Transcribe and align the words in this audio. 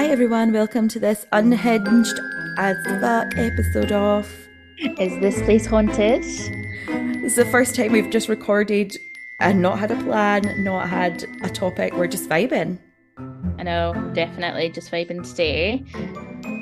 Hi 0.00 0.06
everyone, 0.06 0.50
welcome 0.54 0.88
to 0.88 0.98
this 0.98 1.26
unhinged 1.30 2.18
as 2.56 2.74
fuck 3.02 3.36
episode 3.36 3.92
of. 3.92 4.26
Is 4.98 5.20
this 5.20 5.42
place 5.42 5.66
haunted? 5.66 6.22
This 6.22 7.22
is 7.22 7.36
the 7.36 7.44
first 7.44 7.74
time 7.74 7.92
we've 7.92 8.08
just 8.08 8.26
recorded 8.30 8.96
and 9.40 9.60
not 9.60 9.78
had 9.78 9.90
a 9.90 10.02
plan, 10.02 10.64
not 10.64 10.88
had 10.88 11.22
a 11.42 11.50
topic. 11.50 11.92
We're 11.92 12.06
just 12.06 12.30
vibing. 12.30 12.78
I 13.58 13.62
know, 13.62 14.10
definitely 14.14 14.70
just 14.70 14.90
vibing 14.90 15.22
today. 15.28 15.84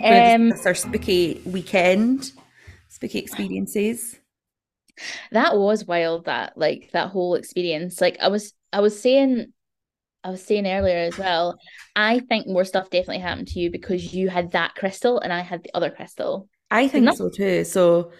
Um, 0.02 0.50
It's 0.50 0.66
our 0.66 0.74
spooky 0.74 1.40
weekend, 1.44 2.32
spooky 2.88 3.20
experiences. 3.20 4.18
that 5.30 5.56
was 5.56 5.84
wild. 5.84 6.24
That 6.24 6.58
like 6.58 6.90
that 6.92 7.10
whole 7.10 7.36
experience. 7.36 8.00
Like 8.00 8.18
I 8.20 8.26
was, 8.26 8.52
I 8.72 8.80
was 8.80 9.00
saying, 9.00 9.52
I 10.24 10.30
was 10.30 10.42
saying 10.42 10.66
earlier 10.66 10.98
as 10.98 11.16
well. 11.16 11.58
I 11.96 12.20
think 12.20 12.46
more 12.46 12.64
stuff 12.64 12.90
definitely 12.90 13.20
happened 13.20 13.48
to 13.48 13.60
you 13.60 13.70
because 13.70 14.12
you 14.12 14.28
had 14.28 14.52
that 14.52 14.74
crystal 14.74 15.20
and 15.20 15.32
I 15.32 15.40
had 15.40 15.62
the 15.62 15.74
other 15.74 15.90
crystal. 15.90 16.48
I 16.70 16.88
think 16.88 17.12
so 17.14 17.30
too. 17.30 17.64
So 17.64 18.12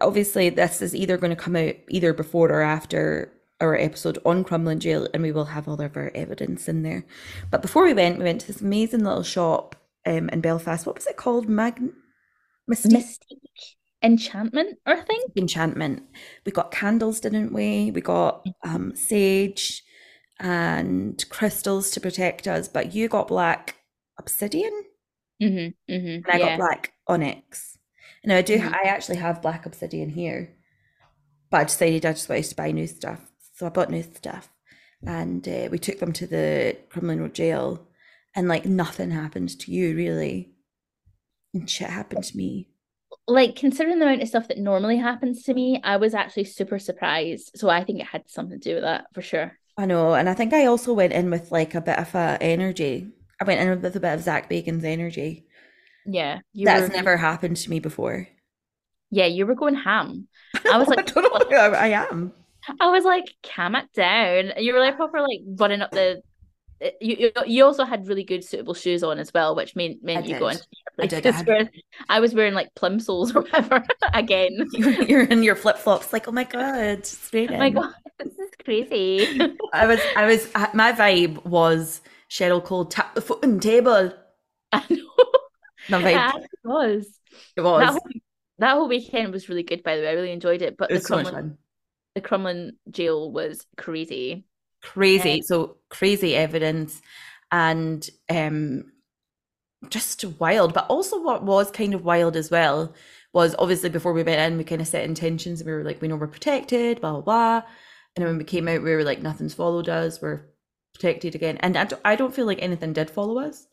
obviously, 0.00 0.50
this 0.50 0.82
is 0.82 0.94
either 0.94 1.16
going 1.16 1.30
to 1.30 1.42
come 1.42 1.56
out 1.56 1.74
either 1.88 2.12
before 2.12 2.50
or 2.50 2.62
after 2.62 3.32
our 3.60 3.76
episode 3.76 4.18
on 4.24 4.44
Crumlin 4.44 4.78
Jail, 4.78 5.08
and 5.12 5.22
we 5.22 5.32
will 5.32 5.44
have 5.44 5.68
all 5.68 5.80
of 5.80 5.96
our 5.96 6.10
evidence 6.14 6.68
in 6.68 6.82
there. 6.82 7.04
But 7.50 7.62
before 7.62 7.84
we 7.84 7.94
went, 7.94 8.18
we 8.18 8.24
went 8.24 8.40
to 8.42 8.46
this 8.46 8.62
amazing 8.62 9.04
little 9.04 9.22
shop 9.22 9.76
um, 10.06 10.28
in 10.30 10.40
Belfast. 10.40 10.86
What 10.86 10.96
was 10.96 11.06
it 11.06 11.16
called? 11.16 11.48
Mag 11.48 11.80
Mystique 12.70 12.92
Mystique, 12.92 13.74
enchantment, 14.02 14.78
or 14.86 14.94
I 14.94 15.00
think. 15.00 15.32
Enchantment. 15.36 16.04
We 16.46 16.52
got 16.52 16.70
candles, 16.70 17.20
didn't 17.20 17.52
we? 17.52 17.90
We 17.90 18.00
got 18.00 18.46
um, 18.62 18.94
sage 18.94 19.82
and 20.40 21.24
crystals 21.30 21.90
to 21.92 22.00
protect 22.00 22.48
us. 22.48 22.68
But 22.68 22.94
you 22.94 23.08
got 23.08 23.28
black 23.28 23.76
obsidian, 24.18 24.84
Mm-hmm, 25.42 25.92
mm-hmm. 25.92 26.08
and 26.08 26.26
I 26.30 26.38
yeah. 26.38 26.48
got 26.50 26.58
black 26.58 26.92
onyx. 27.08 27.78
Now 28.24 28.36
I 28.36 28.42
do. 28.42 28.58
Mhm. 28.58 28.74
I 28.74 28.82
actually 28.88 29.16
have 29.18 29.42
black 29.42 29.66
obsidian 29.66 30.10
here, 30.10 30.54
but 31.50 31.58
I 31.60 31.64
decided 31.64 32.06
I 32.06 32.12
just 32.12 32.28
wanted 32.28 32.44
to 32.44 32.56
buy 32.56 32.72
new 32.72 32.86
stuff, 32.86 33.20
so 33.54 33.66
I 33.66 33.70
bought 33.70 33.90
new 33.90 34.02
stuff, 34.02 34.50
and 35.06 35.46
uh, 35.48 35.68
we 35.70 35.78
took 35.78 35.98
them 35.98 36.12
to 36.14 36.26
the 36.26 36.76
Crumlin 36.90 37.20
Road 37.20 37.34
Gaol, 37.34 37.88
and 38.34 38.48
like 38.48 38.66
nothing 38.66 39.10
happened 39.12 39.58
to 39.60 39.72
you 39.72 39.96
really, 39.96 40.52
and 41.54 41.68
shit 41.70 41.88
happened 41.90 42.24
to 42.24 42.36
me. 42.36 42.68
like 43.26 43.56
considering 43.56 43.98
the 43.98 44.06
amount 44.06 44.22
of 44.22 44.28
stuff 44.28 44.48
that 44.48 44.58
normally 44.58 44.96
happens 44.98 45.44
to 45.44 45.54
me, 45.54 45.80
I 45.84 45.96
was 45.98 46.14
actually 46.14 46.44
super 46.44 46.78
surprised. 46.78 47.52
So 47.56 47.68
I 47.70 47.84
think 47.84 48.00
it 48.00 48.06
had 48.06 48.28
something 48.28 48.60
to 48.60 48.68
do 48.70 48.74
with 48.74 48.84
that 48.84 49.06
for 49.14 49.22
sure. 49.22 49.56
I 49.80 49.86
know, 49.86 50.14
and 50.14 50.28
I 50.28 50.34
think 50.34 50.52
I 50.52 50.66
also 50.66 50.92
went 50.92 51.12
in 51.12 51.30
with 51.30 51.50
like 51.50 51.74
a 51.74 51.80
bit 51.80 51.98
of 51.98 52.14
a 52.14 52.38
energy. 52.40 53.08
I 53.40 53.44
went 53.44 53.60
in 53.60 53.70
with 53.82 53.96
a 53.96 54.00
bit 54.00 54.14
of 54.14 54.20
Zak 54.22 54.48
Bagans' 54.50 54.84
energy. 54.84 55.46
Yeah, 56.04 56.40
you 56.52 56.66
That's 56.66 56.88
were, 56.88 56.88
never 56.88 57.16
happened 57.16 57.56
to 57.58 57.70
me 57.70 57.80
before. 57.80 58.28
Yeah, 59.10 59.26
you 59.26 59.46
were 59.46 59.54
going 59.54 59.74
ham. 59.74 60.28
I 60.68 60.78
was 60.78 60.88
I 60.96 60.96
like, 60.96 61.06
don't 61.14 61.22
know 61.24 61.48
who 61.48 61.56
I, 61.56 61.86
I 61.86 61.88
am. 62.10 62.32
I 62.78 62.90
was 62.90 63.04
like, 63.04 63.34
calm 63.42 63.74
it 63.74 63.92
down. 63.92 64.52
You 64.58 64.74
were 64.74 64.80
like 64.80 64.96
proper 64.96 65.20
like 65.20 65.40
running 65.58 65.82
up 65.82 65.92
the. 65.92 66.22
uh, 66.84 66.90
You 67.00 67.16
you, 67.18 67.32
you 67.46 67.64
also 67.64 67.84
had 67.84 68.06
really 68.08 68.24
good 68.24 68.44
suitable 68.44 68.74
shoes 68.74 69.02
on 69.02 69.18
as 69.18 69.32
well, 69.34 69.54
which 69.56 69.76
meant 69.76 70.02
meant 70.04 70.26
you 70.26 70.34
did. 70.34 70.40
going. 70.40 70.58
I 71.00 71.06
did, 71.06 71.26
I 71.26 71.32
had- 71.32 71.46
Where 71.46 71.70
I 72.08 72.20
was 72.20 72.34
wearing 72.34 72.54
like 72.54 72.74
plimsolls 72.74 73.34
or 73.36 73.42
whatever 73.42 73.84
again. 74.14 74.66
You're, 74.72 74.90
you're 75.02 75.24
in 75.24 75.42
your 75.42 75.56
flip 75.56 75.78
flops, 75.78 76.12
like 76.12 76.28
oh 76.28 76.32
my 76.32 76.44
god, 76.44 77.08
raining. 77.32 77.50
Oh 77.50 77.56
my 77.56 77.70
god, 77.70 77.94
crazy. 78.70 79.56
I 79.72 79.86
was, 79.86 80.00
I 80.16 80.26
was, 80.26 80.52
my 80.74 80.92
vibe 80.92 81.44
was 81.44 82.00
Cheryl 82.28 82.62
Cole 82.62 82.84
tap 82.86 83.14
the 83.14 83.20
foot 83.20 83.44
on 83.44 83.54
the 83.54 83.60
table. 83.60 84.12
I 84.72 84.84
know. 84.90 85.24
My 85.88 86.00
vibe, 86.02 86.14
actually 86.14 86.48
was. 86.64 87.06
it 87.56 87.60
was. 87.60 87.80
That 87.80 87.90
whole, 87.92 88.08
that 88.58 88.72
whole 88.72 88.88
weekend 88.88 89.32
was 89.32 89.48
really 89.48 89.62
good, 89.62 89.82
by 89.82 89.96
the 89.96 90.02
way. 90.02 90.08
I 90.08 90.12
really 90.12 90.32
enjoyed 90.32 90.62
it. 90.62 90.76
But 90.76 90.90
It 90.90 90.94
the 90.94 91.00
so 91.00 91.16
Crumlin, 91.16 91.56
the 92.14 92.20
Crumlin 92.20 92.70
jail 92.90 93.30
was 93.32 93.66
crazy. 93.76 94.44
Crazy, 94.82 95.30
Yeah. 95.30 95.42
so 95.44 95.76
crazy 95.88 96.34
evidence, 96.34 97.02
and 97.52 98.08
um, 98.28 98.84
just 99.88 100.24
wild. 100.38 100.74
But 100.74 100.86
also, 100.88 101.20
what 101.22 101.42
was 101.42 101.70
kind 101.70 101.94
of 101.94 102.04
wild 102.04 102.36
as 102.36 102.50
well 102.50 102.94
was 103.32 103.54
obviously 103.58 103.88
before 103.90 104.12
we 104.12 104.22
went 104.22 104.40
in, 104.40 104.58
we 104.58 104.64
kind 104.64 104.80
of 104.80 104.88
set 104.88 105.04
intentions. 105.04 105.60
and 105.60 105.66
We 105.66 105.72
were 105.74 105.84
like, 105.84 106.00
we 106.00 106.08
know 106.08 106.16
we're 106.16 106.26
protected, 106.28 107.00
blah 107.00 107.12
blah 107.12 107.20
blah. 107.22 107.62
And 108.20 108.28
when 108.28 108.38
we 108.38 108.44
came 108.44 108.68
out, 108.68 108.82
we 108.82 108.94
were 108.94 109.04
like, 109.04 109.22
nothing's 109.22 109.54
followed 109.54 109.88
us. 109.88 110.20
We're 110.20 110.42
protected 110.94 111.34
again. 111.34 111.56
And 111.58 111.76
I 111.76 111.84
don't, 111.84 112.02
I 112.04 112.16
don't 112.16 112.34
feel 112.34 112.46
like 112.46 112.62
anything 112.62 112.92
did 112.92 113.10
follow 113.10 113.38
us. 113.38 113.66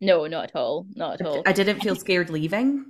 No, 0.00 0.26
not 0.26 0.44
at 0.44 0.56
all. 0.56 0.86
Not 0.94 1.20
at 1.20 1.26
all. 1.26 1.42
I 1.46 1.52
didn't 1.52 1.80
feel 1.80 1.94
scared 1.94 2.28
leaving. 2.28 2.86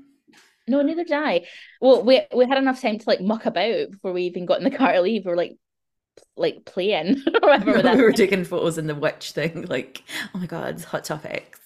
No, 0.66 0.80
neither 0.80 1.04
did 1.04 1.12
I. 1.12 1.46
Well, 1.80 2.02
we 2.02 2.22
we 2.34 2.46
had 2.46 2.58
enough 2.58 2.80
time 2.80 2.98
to 2.98 3.04
like 3.06 3.20
muck 3.20 3.46
about 3.46 3.90
before 3.90 4.12
we 4.12 4.22
even 4.22 4.46
got 4.46 4.58
in 4.58 4.64
the 4.64 4.76
car 4.76 4.92
to 4.92 5.02
leave. 5.02 5.24
We 5.24 5.30
were 5.30 5.36
like, 5.36 5.56
like 6.36 6.64
playing 6.64 7.22
or 7.42 7.48
whatever 7.48 7.72
with 7.72 7.84
we 7.84 8.02
were 8.02 8.12
taking 8.12 8.44
photos 8.44 8.78
in 8.78 8.86
the 8.86 8.94
witch 8.94 9.32
thing, 9.32 9.62
like, 9.68 10.02
oh 10.34 10.38
my 10.38 10.46
god, 10.46 10.80
hot 10.82 11.04
topics. 11.04 11.60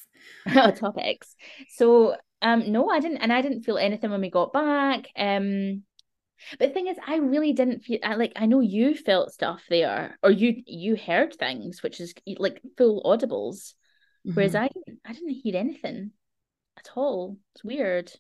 Hot 0.49 0.77
topics. 0.77 1.35
So, 1.71 2.17
um, 2.41 2.71
no, 2.71 2.89
I 2.89 3.01
didn't, 3.01 3.19
and 3.19 3.33
I 3.33 3.43
didn't 3.43 3.63
feel 3.63 3.79
anything 3.79 4.11
when 4.11 4.21
we 4.21 4.31
got 4.31 4.53
back. 4.53 5.09
Um, 5.17 5.83
but 6.59 6.69
the 6.69 6.75
thing 6.75 6.87
is, 6.89 6.97
I 7.07 7.17
really 7.17 7.53
didn't 7.53 7.81
feel. 7.85 7.99
I 8.03 8.15
like. 8.15 8.33
I 8.37 8.47
know 8.47 8.61
you 8.61 8.95
felt 8.95 9.33
stuff 9.33 9.63
there, 9.69 10.19
or 10.23 10.31
you 10.31 10.63
you 10.67 10.97
heard 10.97 11.35
things, 11.35 11.83
which 11.83 12.01
is 12.01 12.15
like 12.39 12.61
full 12.77 13.03
audibles. 13.03 13.75
Whereas 14.35 14.53
Mhm. 14.53 14.61
I 14.63 14.69
didn't, 14.69 15.01
I 15.05 15.13
didn't 15.15 15.31
hear 15.31 15.57
anything 15.57 16.13
at 16.79 16.91
all. 16.97 17.39
It's 17.55 17.65
weird. 17.65 18.13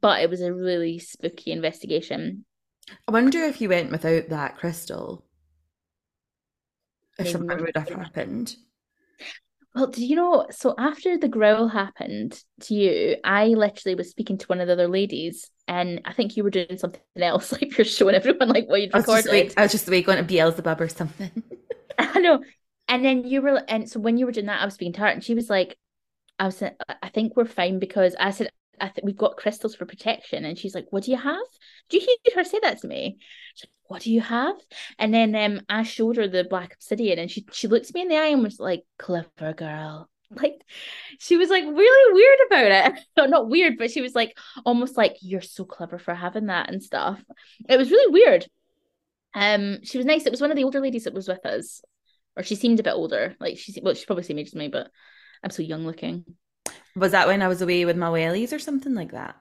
But 0.00 0.22
it 0.22 0.30
was 0.30 0.42
a 0.42 0.52
really 0.52 0.98
spooky 0.98 1.52
investigation. 1.52 2.44
I 3.08 3.12
wonder 3.12 3.38
if 3.38 3.62
you 3.62 3.70
went 3.70 3.90
without 3.90 4.28
that 4.28 4.58
crystal, 4.58 5.24
if 7.18 7.24
Maybe 7.24 7.32
something 7.32 7.60
would 7.60 7.76
have 7.76 7.88
happened. 7.88 8.56
Well, 9.74 9.88
do 9.88 10.04
you 10.04 10.14
know? 10.14 10.46
So 10.50 10.74
after 10.78 11.18
the 11.18 11.28
growl 11.28 11.66
happened 11.68 12.40
to 12.62 12.74
you, 12.74 13.16
I 13.24 13.46
literally 13.48 13.96
was 13.96 14.10
speaking 14.10 14.38
to 14.38 14.46
one 14.46 14.60
of 14.60 14.68
the 14.68 14.74
other 14.74 14.86
ladies, 14.88 15.50
and 15.66 16.00
I 16.04 16.12
think 16.12 16.36
you 16.36 16.44
were 16.44 16.50
doing 16.50 16.76
something 16.76 17.00
else, 17.16 17.50
like 17.52 17.76
you're 17.76 17.84
showing 17.84 18.14
everyone 18.14 18.48
like 18.48 18.68
what 18.68 18.80
you'd 18.80 18.94
I 18.94 18.98
was 18.98 19.06
just 19.06 19.28
like, 19.28 19.52
I 19.56 19.62
was 19.62 19.72
just 19.72 19.88
awake 19.88 20.06
going 20.06 20.18
to 20.18 20.24
Beelzebub 20.24 20.80
or 20.80 20.88
something. 20.88 21.30
I 21.98 22.20
know. 22.20 22.40
And 22.86 23.04
then 23.04 23.24
you 23.24 23.42
were, 23.42 23.62
and 23.66 23.88
so 23.88 23.98
when 23.98 24.16
you 24.16 24.26
were 24.26 24.32
doing 24.32 24.46
that, 24.46 24.60
I 24.60 24.64
was 24.64 24.74
speaking 24.74 24.92
to 24.94 25.00
her, 25.00 25.06
and 25.06 25.24
she 25.24 25.34
was 25.34 25.50
like, 25.50 25.76
"I 26.38 26.46
was, 26.46 26.62
I 26.62 27.08
think 27.08 27.36
we're 27.36 27.46
fine 27.46 27.78
because 27.80 28.14
I 28.18 28.30
said, 28.30 28.50
I 28.80 28.88
think 28.88 29.06
we've 29.06 29.16
got 29.16 29.36
crystals 29.36 29.74
for 29.74 29.86
protection," 29.86 30.44
and 30.44 30.58
she's 30.58 30.74
like, 30.74 30.86
"What 30.90 31.04
do 31.04 31.10
you 31.10 31.16
have?" 31.16 31.46
Do 31.88 31.98
you 31.98 32.06
hear 32.24 32.34
her 32.36 32.44
say 32.44 32.58
that 32.62 32.80
to 32.80 32.88
me? 32.88 33.18
She's 33.54 33.66
like, 33.66 33.72
"What 33.88 34.02
do 34.02 34.12
you 34.12 34.20
have?" 34.20 34.56
And 34.98 35.12
then 35.12 35.34
um, 35.34 35.62
I 35.68 35.82
showed 35.82 36.16
her 36.16 36.28
the 36.28 36.44
black 36.44 36.74
obsidian, 36.74 37.18
and 37.18 37.30
she 37.30 37.46
she 37.52 37.68
looked 37.68 37.92
me 37.94 38.02
in 38.02 38.08
the 38.08 38.16
eye 38.16 38.28
and 38.28 38.42
was 38.42 38.60
like, 38.60 38.82
"Clever 38.98 39.54
girl." 39.54 40.08
Like 40.30 40.62
she 41.20 41.36
was 41.36 41.48
like 41.48 41.62
really 41.62 42.14
weird 42.14 42.38
about 42.46 42.94
it. 42.96 43.04
No, 43.16 43.26
not 43.26 43.48
weird, 43.48 43.78
but 43.78 43.90
she 43.92 44.00
was 44.00 44.14
like 44.16 44.36
almost 44.64 44.96
like 44.96 45.16
you're 45.20 45.40
so 45.40 45.64
clever 45.64 45.98
for 45.98 46.12
having 46.12 46.46
that 46.46 46.70
and 46.70 46.82
stuff. 46.82 47.22
It 47.68 47.76
was 47.76 47.90
really 47.90 48.12
weird. 48.12 48.46
Um, 49.34 49.84
she 49.84 49.98
was 49.98 50.06
nice. 50.06 50.26
It 50.26 50.32
was 50.32 50.40
one 50.40 50.50
of 50.50 50.56
the 50.56 50.64
older 50.64 50.80
ladies 50.80 51.04
that 51.04 51.14
was 51.14 51.28
with 51.28 51.44
us, 51.44 51.82
or 52.36 52.42
she 52.42 52.54
seemed 52.54 52.80
a 52.80 52.82
bit 52.82 52.94
older. 52.94 53.36
Like 53.38 53.58
she's 53.58 53.78
well, 53.82 53.94
she 53.94 54.06
probably 54.06 54.24
same 54.24 54.38
age 54.38 54.48
as 54.48 54.54
me, 54.54 54.68
but 54.68 54.90
I'm 55.42 55.50
so 55.50 55.62
young 55.62 55.86
looking. 55.86 56.24
Was 56.96 57.12
that 57.12 57.26
when 57.28 57.42
I 57.42 57.48
was 57.48 57.62
away 57.62 57.84
with 57.84 57.96
my 57.96 58.08
wellies 58.08 58.52
or 58.52 58.58
something 58.58 58.94
like 58.94 59.12
that? 59.12 59.36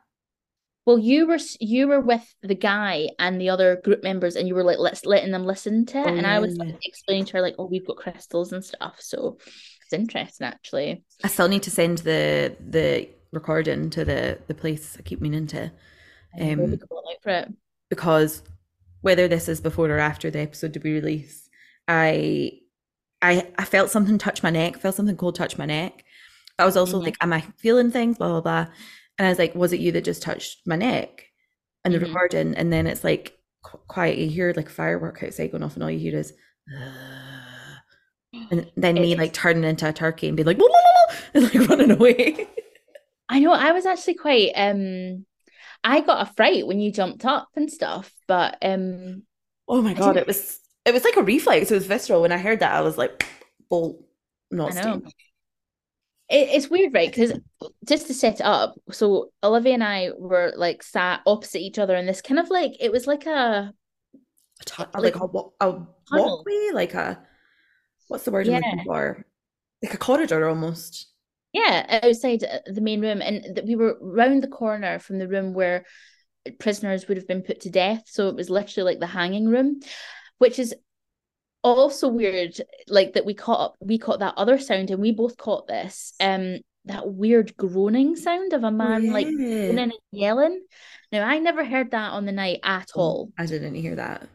Well, 0.85 0.97
you 0.99 1.27
were 1.27 1.39
you 1.61 1.87
were 1.87 2.01
with 2.01 2.35
the 2.41 2.55
guy 2.55 3.09
and 3.19 3.39
the 3.39 3.49
other 3.49 3.77
group 3.77 4.03
members, 4.03 4.35
and 4.35 4.47
you 4.47 4.55
were 4.55 4.63
like 4.63 4.79
let's 4.79 5.05
letting 5.05 5.31
them 5.31 5.45
listen 5.45 5.85
to 5.87 5.99
it, 5.99 6.07
Oh, 6.07 6.17
and 6.17 6.27
I 6.27 6.39
was 6.39 6.57
like, 6.57 6.75
explaining 6.83 7.25
to 7.25 7.33
her 7.33 7.41
like, 7.41 7.55
oh, 7.57 7.65
we've 7.67 7.85
got 7.87 7.97
crystals 7.97 8.51
and 8.51 8.63
stuff. 8.65 8.97
So 8.99 9.37
it's 9.83 9.93
interesting 9.93 10.47
actually. 10.47 11.03
I 11.23 11.27
still 11.27 11.47
need 11.47 11.63
to 11.63 11.71
send 11.71 11.99
the 11.99 12.55
the 12.59 13.09
recording 13.31 13.89
to 13.91 14.05
the 14.05 14.39
the 14.47 14.53
place 14.53 14.95
I 14.99 15.01
keep 15.03 15.21
meaning 15.21 15.47
to. 15.47 15.71
Um, 16.39 16.57
we'll 16.59 16.67
be 16.67 16.77
going 16.77 17.03
out 17.11 17.21
for 17.23 17.29
it. 17.29 17.49
because 17.89 18.43
whether 19.01 19.27
this 19.27 19.49
is 19.49 19.61
before 19.61 19.89
or 19.89 19.99
after 19.99 20.31
the 20.31 20.39
episode 20.39 20.73
to 20.73 20.79
be 20.79 20.93
released, 20.93 21.49
I 21.87 22.59
I 23.21 23.51
I 23.57 23.65
felt 23.65 23.91
something 23.91 24.17
touch 24.17 24.43
my 24.43 24.49
neck, 24.49 24.77
felt 24.79 24.95
something 24.95 25.17
cold 25.17 25.35
touch 25.35 25.57
my 25.57 25.65
neck. 25.65 26.03
I 26.59 26.65
was 26.65 26.77
also 26.77 26.99
Mhm. 26.99 27.03
like, 27.03 27.17
Am 27.21 27.33
I 27.33 27.41
feeling 27.57 27.91
things? 27.91 28.17
Blah 28.17 28.29
blah 28.29 28.41
blah. 28.41 28.73
And 29.17 29.25
I 29.27 29.29
was 29.29 29.39
like, 29.39 29.55
Was 29.55 29.73
it 29.73 29.79
you 29.79 29.91
that 29.93 30.03
just 30.03 30.21
touched 30.23 30.65
my 30.67 30.75
neck? 30.75 31.25
And 31.85 31.93
the 31.93 31.99
Mhm. 31.99 32.03
recording, 32.07 32.55
and 32.55 32.71
then 32.71 32.87
it's 32.87 33.03
like 33.03 33.37
qu- 33.63 33.79
quiet. 33.87 34.17
You 34.17 34.29
hear 34.29 34.53
like 34.55 34.69
firework 34.69 35.21
outside 35.23 35.51
going 35.51 35.63
off, 35.63 35.75
and 35.75 35.83
all 35.83 35.91
you 35.91 35.99
hear 35.99 36.17
is. 36.17 36.33
And 38.51 38.71
then 38.75 38.95
me 38.95 39.11
It's- 39.13 39.17
like 39.19 39.33
turning 39.33 39.63
into 39.63 39.87
a 39.87 39.93
turkey 39.93 40.27
and 40.27 40.35
being 40.35 40.47
like, 40.47 40.57
"Whoa, 40.57 40.67
whoa, 40.67 40.73
whoa," 40.73 41.15
and 41.35 41.43
like 41.43 41.69
running 41.69 41.91
away. 41.91 42.47
I 43.29 43.39
know 43.39 43.51
I 43.53 43.71
was 43.71 43.85
actually 43.85 44.15
quite 44.15 44.51
um 44.55 45.25
I 45.83 46.01
got 46.01 46.27
a 46.27 46.33
fright 46.33 46.65
when 46.67 46.79
you 46.79 46.91
jumped 46.91 47.25
up 47.25 47.49
and 47.55 47.71
stuff, 47.71 48.13
but 48.27 48.57
um 48.61 49.23
Oh 49.67 49.81
my 49.81 49.93
god, 49.93 50.17
it 50.17 50.27
was 50.27 50.59
it 50.85 50.93
was 50.93 51.03
like 51.03 51.17
a 51.17 51.23
reflex. 51.23 51.71
It 51.71 51.75
was 51.75 51.85
visceral. 51.87 52.21
When 52.21 52.31
I 52.31 52.37
heard 52.37 52.59
that, 52.61 52.73
I 52.73 52.81
was 52.81 52.97
like, 52.97 53.25
"Bolt, 53.69 54.01
not 54.51 54.73
staying." 54.73 55.11
It, 56.29 56.49
it's 56.51 56.69
weird, 56.69 56.93
right? 56.93 57.09
Because 57.09 57.33
just 57.87 58.07
to 58.07 58.13
set 58.13 58.35
it 58.39 58.45
up, 58.45 58.75
so 58.91 59.31
Olivia 59.43 59.73
and 59.73 59.83
I 59.83 60.11
were 60.17 60.53
like 60.55 60.83
sat 60.83 61.21
opposite 61.25 61.59
each 61.61 61.79
other 61.79 61.95
in 61.95 62.05
this 62.05 62.21
kind 62.21 62.39
of 62.39 62.49
like 62.49 62.73
it 62.79 62.91
was 62.91 63.07
like 63.07 63.25
a 63.25 63.73
A 64.93 65.01
like 65.01 65.15
like 65.15 65.15
a, 65.15 65.25
wa- 65.25 65.49
a 65.59 65.85
walkway, 66.11 66.69
like 66.73 66.93
a 66.93 67.19
what's 68.07 68.25
the 68.25 68.31
word 68.31 68.47
I'm 68.47 68.55
looking 68.55 68.79
Yeah. 68.79 68.83
for? 68.83 69.25
Like 69.83 69.93
a 69.93 69.97
corridor 69.97 70.47
almost. 70.49 71.07
yeah 71.53 71.99
outside 72.03 72.43
uh, 72.43 72.59
the 72.67 72.81
main 72.81 73.01
room, 73.01 73.21
and 73.21 73.59
we 73.65 73.75
were 73.75 73.97
round 74.01 74.41
the 74.43 74.47
corner 74.47 74.99
from 74.99 75.19
the 75.19 75.27
room 75.27 75.53
where 75.53 75.85
prisoners 76.59 77.07
would 77.07 77.17
have 77.17 77.27
been 77.27 77.43
put 77.43 77.61
to 77.61 77.69
death. 77.69 78.03
So 78.07 78.29
it 78.29 78.35
was 78.35 78.49
literally 78.49 78.91
like 78.93 78.99
the 78.99 79.07
hanging 79.07 79.47
room, 79.47 79.81
which 80.39 80.59
is 80.59 80.73
also 81.63 82.07
weird. 82.09 82.59
Like 82.87 83.13
that 83.13 83.25
we 83.25 83.33
caught 83.33 83.59
up, 83.59 83.75
we 83.79 83.97
caught 83.97 84.19
that 84.19 84.35
other 84.37 84.57
sound, 84.59 84.91
and 84.91 85.01
we 85.01 85.11
both 85.11 85.37
caught 85.37 85.67
this. 85.67 86.13
Um, 86.19 86.57
that 86.85 87.07
weird 87.07 87.55
groaning 87.55 88.15
sound 88.15 88.51
of 88.51 88.63
a 88.65 88.71
man 88.71 89.11
like 89.11 89.27
Yeah. 89.27 89.67
groaning 89.67 89.79
and 89.83 89.93
yelling. 90.11 90.61
Now 91.11 91.25
I 91.25 91.39
never 91.39 91.63
heard 91.63 91.91
that 91.91 92.11
on 92.11 92.25
the 92.25 92.33
night 92.33 92.59
at 92.63 92.91
all. 92.95 93.31
I 93.37 93.45
didn't 93.45 93.75
hear 93.75 93.95
that. 93.95 94.27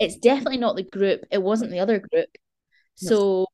It's 0.00 0.16
definitely 0.16 0.56
not 0.58 0.74
the 0.74 0.82
group. 0.82 1.20
It 1.30 1.40
wasn't 1.40 1.70
the 1.70 1.78
other 1.78 2.00
group. 2.00 2.28
So 2.96 3.46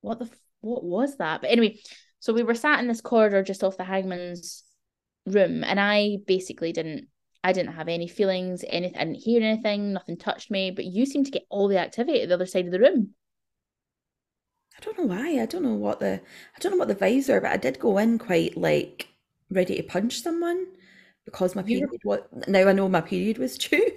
what 0.00 0.20
the 0.20 0.30
what 0.60 0.84
was 0.84 1.16
that? 1.16 1.40
But 1.40 1.50
anyway, 1.50 1.80
so 2.20 2.32
we 2.32 2.42
were 2.44 2.54
sat 2.54 2.80
in 2.80 2.86
this 2.88 3.00
corridor 3.00 3.42
just 3.42 3.64
off 3.64 3.76
the 3.76 3.84
hangman's 3.84 4.62
room, 5.26 5.64
and 5.64 5.80
I 5.80 6.18
basically 6.26 6.72
didn't 6.72 7.08
I 7.42 7.52
didn't 7.52 7.74
have 7.74 7.88
any 7.88 8.08
feelings, 8.08 8.64
anything 8.68 8.96
I 8.96 9.04
didn't 9.04 9.22
hear 9.22 9.42
anything, 9.42 9.92
nothing 9.92 10.16
touched 10.16 10.50
me, 10.50 10.70
but 10.70 10.84
you 10.84 11.06
seemed 11.06 11.26
to 11.26 11.32
get 11.32 11.46
all 11.48 11.68
the 11.68 11.78
activity 11.78 12.22
at 12.22 12.28
the 12.28 12.34
other 12.34 12.46
side 12.46 12.66
of 12.66 12.72
the 12.72 12.80
room. 12.80 13.14
I 14.76 14.84
don't 14.84 14.98
know 14.98 15.04
why. 15.06 15.40
I 15.40 15.46
don't 15.46 15.62
know 15.62 15.74
what 15.74 16.00
the 16.00 16.14
I 16.14 16.58
don't 16.60 16.72
know 16.72 16.78
what 16.78 16.88
the 16.88 16.94
vibes 16.94 17.28
are, 17.28 17.40
but 17.40 17.50
I 17.50 17.56
did 17.56 17.78
go 17.78 17.98
in 17.98 18.18
quite 18.18 18.56
like 18.56 19.08
ready 19.50 19.76
to 19.76 19.82
punch 19.82 20.20
someone 20.20 20.66
because 21.24 21.54
my 21.54 21.62
period 21.62 21.88
what 22.02 22.28
now 22.48 22.68
I 22.68 22.72
know 22.72 22.88
my 22.88 23.00
period 23.00 23.38
was 23.38 23.56
due. 23.58 23.90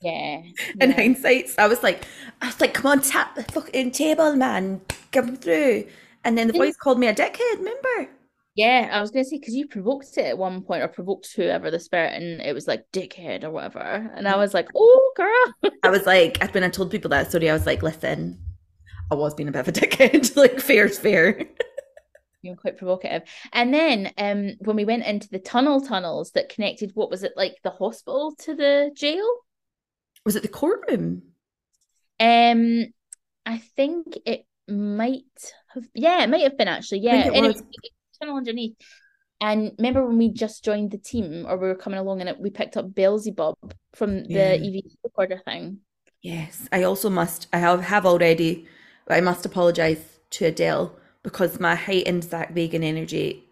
Yeah. 0.00 0.42
in 0.80 0.90
yeah. 0.90 0.96
hindsight. 0.96 1.48
So 1.48 1.62
I 1.62 1.66
was 1.66 1.82
like, 1.82 2.04
I 2.42 2.46
was 2.46 2.60
like, 2.60 2.74
come 2.74 2.86
on, 2.90 3.00
tap 3.00 3.34
the 3.36 3.42
fucking 3.42 3.92
table, 3.92 4.36
man, 4.36 4.82
come 5.12 5.36
through. 5.36 5.86
And 6.24 6.36
then 6.36 6.46
the 6.46 6.52
voice 6.52 6.76
called 6.76 6.98
me 6.98 7.06
a 7.06 7.14
dickhead. 7.14 7.58
Remember? 7.58 8.10
Yeah, 8.54 8.88
I 8.92 9.00
was 9.00 9.10
gonna 9.10 9.24
say 9.24 9.38
because 9.38 9.54
you 9.54 9.66
provoked 9.66 10.16
it 10.16 10.26
at 10.26 10.38
one 10.38 10.62
point 10.62 10.82
or 10.82 10.88
provoked 10.88 11.32
whoever 11.34 11.70
the 11.70 11.80
spirit, 11.80 12.14
and 12.14 12.40
it 12.40 12.54
was 12.54 12.68
like 12.68 12.84
dickhead 12.92 13.42
or 13.42 13.50
whatever, 13.50 13.80
and 14.14 14.28
I 14.28 14.36
was 14.36 14.54
like, 14.54 14.68
"Oh, 14.76 15.12
girl." 15.16 15.72
I 15.82 15.90
was 15.90 16.06
like, 16.06 16.42
when 16.54 16.62
I 16.62 16.68
told 16.68 16.90
people 16.90 17.10
that 17.10 17.28
story, 17.28 17.50
I 17.50 17.52
was 17.52 17.66
like, 17.66 17.82
listen, 17.82 18.38
I 19.10 19.16
was 19.16 19.34
being 19.34 19.48
a 19.48 19.52
bit 19.52 19.60
of 19.60 19.68
a 19.68 19.72
dickhead. 19.72 20.36
like, 20.36 20.60
fair's 20.60 20.98
fair. 20.98 21.46
Being 22.42 22.56
quite 22.56 22.78
provocative. 22.78 23.22
And 23.52 23.72
then 23.72 24.12
um 24.18 24.52
when 24.60 24.76
we 24.76 24.84
went 24.84 25.06
into 25.06 25.28
the 25.28 25.38
tunnel 25.38 25.80
tunnels 25.80 26.32
that 26.32 26.50
connected 26.50 26.90
what 26.94 27.10
was 27.10 27.22
it 27.22 27.32
like 27.36 27.56
the 27.64 27.70
hospital 27.70 28.34
to 28.40 28.54
the 28.54 28.90
jail? 28.94 29.26
Was 30.24 30.36
it 30.36 30.42
the 30.42 30.48
courtroom? 30.48 31.22
Um 32.20 32.86
I 33.46 33.58
think 33.58 34.18
it 34.26 34.46
might 34.68 35.22
have 35.74 35.84
yeah, 35.94 36.22
it 36.22 36.28
might 36.28 36.42
have 36.42 36.58
been 36.58 36.68
actually. 36.68 37.00
Yeah. 37.00 37.26
it 37.26 37.34
Anyway, 37.34 37.48
was. 37.48 37.62
Tunnel 38.18 38.36
underneath. 38.36 38.76
And 39.40 39.72
remember 39.78 40.06
when 40.06 40.16
we 40.18 40.30
just 40.30 40.64
joined 40.64 40.90
the 40.90 40.98
team 40.98 41.44
or 41.48 41.56
we 41.56 41.68
were 41.68 41.74
coming 41.74 41.98
along 41.98 42.20
and 42.20 42.28
it, 42.30 42.40
we 42.40 42.50
picked 42.50 42.76
up 42.76 42.94
Beelzebub 42.94 43.56
from 43.94 44.24
the 44.24 44.28
Yeah. 44.32 44.54
EV 44.54 44.84
recorder 45.02 45.40
thing. 45.44 45.80
Yes. 46.22 46.68
I 46.72 46.84
also 46.84 47.10
must, 47.10 47.48
I 47.52 47.58
have, 47.58 47.82
have 47.82 48.06
already, 48.06 48.66
I 49.08 49.20
must 49.20 49.44
apologise 49.44 50.20
to 50.30 50.46
Adele 50.46 50.96
because 51.22 51.60
my 51.60 51.74
heightened 51.74 52.24
Zak 52.24 52.54
Bagans 52.54 52.84
energy 52.84 53.44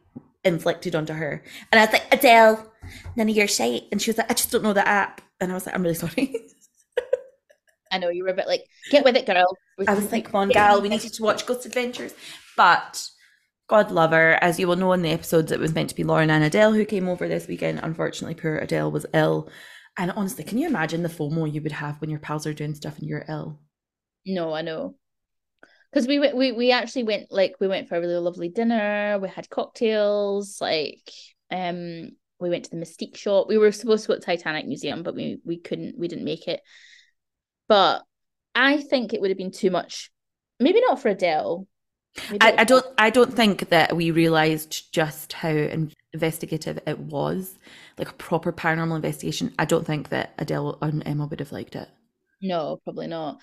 inflicted 0.45 0.95
onto 0.95 1.12
her. 1.12 1.42
And 1.71 1.78
I 1.81 1.85
was 1.85 1.92
like, 1.92 2.14
Adele, 2.14 2.73
none 3.16 3.28
of 3.28 3.37
your 3.37 3.49
shite. 3.49 3.85
And 3.92 4.00
she 4.00 4.11
was 4.11 4.19
like, 4.19 4.31
I 4.31 4.35
just 4.35 4.50
don't 4.50 4.62
know 4.62 4.73
the 4.73 4.87
app. 4.87 5.21
And 5.40 5.50
I 5.50 5.54
was 5.54 5.66
like, 5.66 5.75
I'm 5.75 5.83
really 5.83 5.95
sorry. 5.95 6.35
I 7.90 7.99
know 7.99 8.09
you 8.09 8.25
were 8.25 8.31
a 8.31 8.35
bit 8.35 8.47
like, 8.47 8.64
get 8.90 9.04
with 9.04 9.16
it, 9.16 9.26
girl. 9.26 9.54
I 9.87 9.95
was 9.95 10.11
like, 10.11 10.25
come 10.25 10.37
on, 10.37 10.49
gal, 10.49 10.81
we 10.81 10.88
needed 10.88 11.12
to 11.12 11.23
watch 11.23 11.45
Ghost 11.45 11.66
Adventures. 11.66 12.14
But 12.57 13.07
God 13.73 13.91
love 13.91 14.11
her. 14.11 14.35
As 14.43 14.61
you 14.61 14.69
will 14.69 14.76
know 14.76 14.93
in 14.93 15.00
the 15.00 15.12
episodes, 15.12 15.50
it 15.50 15.59
was 15.59 15.75
meant 15.75 15.88
to 15.88 15.95
be 15.95 16.05
Lauren 16.05 16.29
and 16.29 16.45
Adele 16.45 16.75
who 16.75 16.85
came 16.85 17.09
over 17.09 17.26
this 17.26 17.47
weekend. 17.47 17.81
Unfortunately, 17.83 18.35
poor 18.35 18.59
Adele 18.59 18.93
was 18.93 19.07
ill. 19.14 19.49
And 19.97 20.11
honestly, 20.11 20.45
can 20.45 20.59
you 20.59 20.67
imagine 20.67 21.02
the 21.02 21.09
FOMO 21.09 21.50
you 21.50 21.62
would 21.62 21.73
have 21.73 21.99
when 21.99 22.11
your 22.11 22.19
pals 22.19 22.47
are 22.47 22.52
doing 22.52 22.75
stuff 22.75 22.99
and 22.99 23.09
you're 23.09 23.25
ill? 23.31 23.61
No, 24.26 24.52
I 24.52 24.61
know. 24.61 24.97
Because 25.91 26.07
we 26.07 26.19
went, 26.19 26.37
we 26.37 26.52
we 26.52 26.71
actually 26.71 27.05
went 27.05 27.29
like 27.31 27.55
we 27.61 27.67
went 27.67 27.88
for 27.88 27.97
a 27.97 28.00
really 28.00 28.17
lovely 28.17 28.50
dinner. 28.50 29.19
We 29.19 29.31
had 29.31 29.49
cocktails, 29.49 30.61
like 30.61 31.11
um, 31.50 32.11
we 32.41 32.50
went 32.50 32.64
to 32.64 32.71
the 32.73 32.76
Mystique 32.76 33.17
shop. 33.17 33.47
We 33.49 33.57
were 33.57 33.73
supposed 33.73 34.05
to 34.05 34.09
go 34.09 34.14
to 34.17 34.21
Titanic 34.21 34.67
Museum, 34.67 35.02
but 35.02 35.14
we 35.14 35.38
we 35.47 35.59
couldn't. 35.59 35.99
We 35.99 36.09
didn't 36.09 36.26
make 36.26 36.47
it. 36.47 36.61
But 37.69 38.02
I 38.55 38.83
think 38.83 39.14
it 39.14 39.23
would 39.23 39.31
have 39.31 39.38
been 39.38 39.50
too 39.50 39.71
much. 39.71 40.11
Maybe 40.61 40.83
not 40.83 41.00
for 41.00 41.09
Adele. 41.09 41.67
I, 42.40 42.54
I 42.59 42.64
don't 42.64 42.85
I 42.99 43.11
don't 43.11 43.33
think 43.35 43.71
that 43.71 43.97
we 43.97 44.11
realized 44.11 44.92
just 44.92 45.33
how 45.33 45.49
investigative 46.12 46.78
it 46.87 46.99
was, 46.99 47.59
like 47.99 48.11
a 48.11 48.14
proper 48.14 48.52
paranormal 48.52 48.97
investigation. 48.97 49.54
I 49.59 49.64
don't 49.64 49.87
think 49.87 50.11
that 50.11 50.35
Adele 50.38 50.78
and 50.83 51.02
Emma 51.07 51.26
would 51.26 51.40
have 51.40 51.52
liked 51.52 51.75
it. 51.75 51.88
No, 52.42 52.81
probably 52.85 53.07
not. 53.07 53.38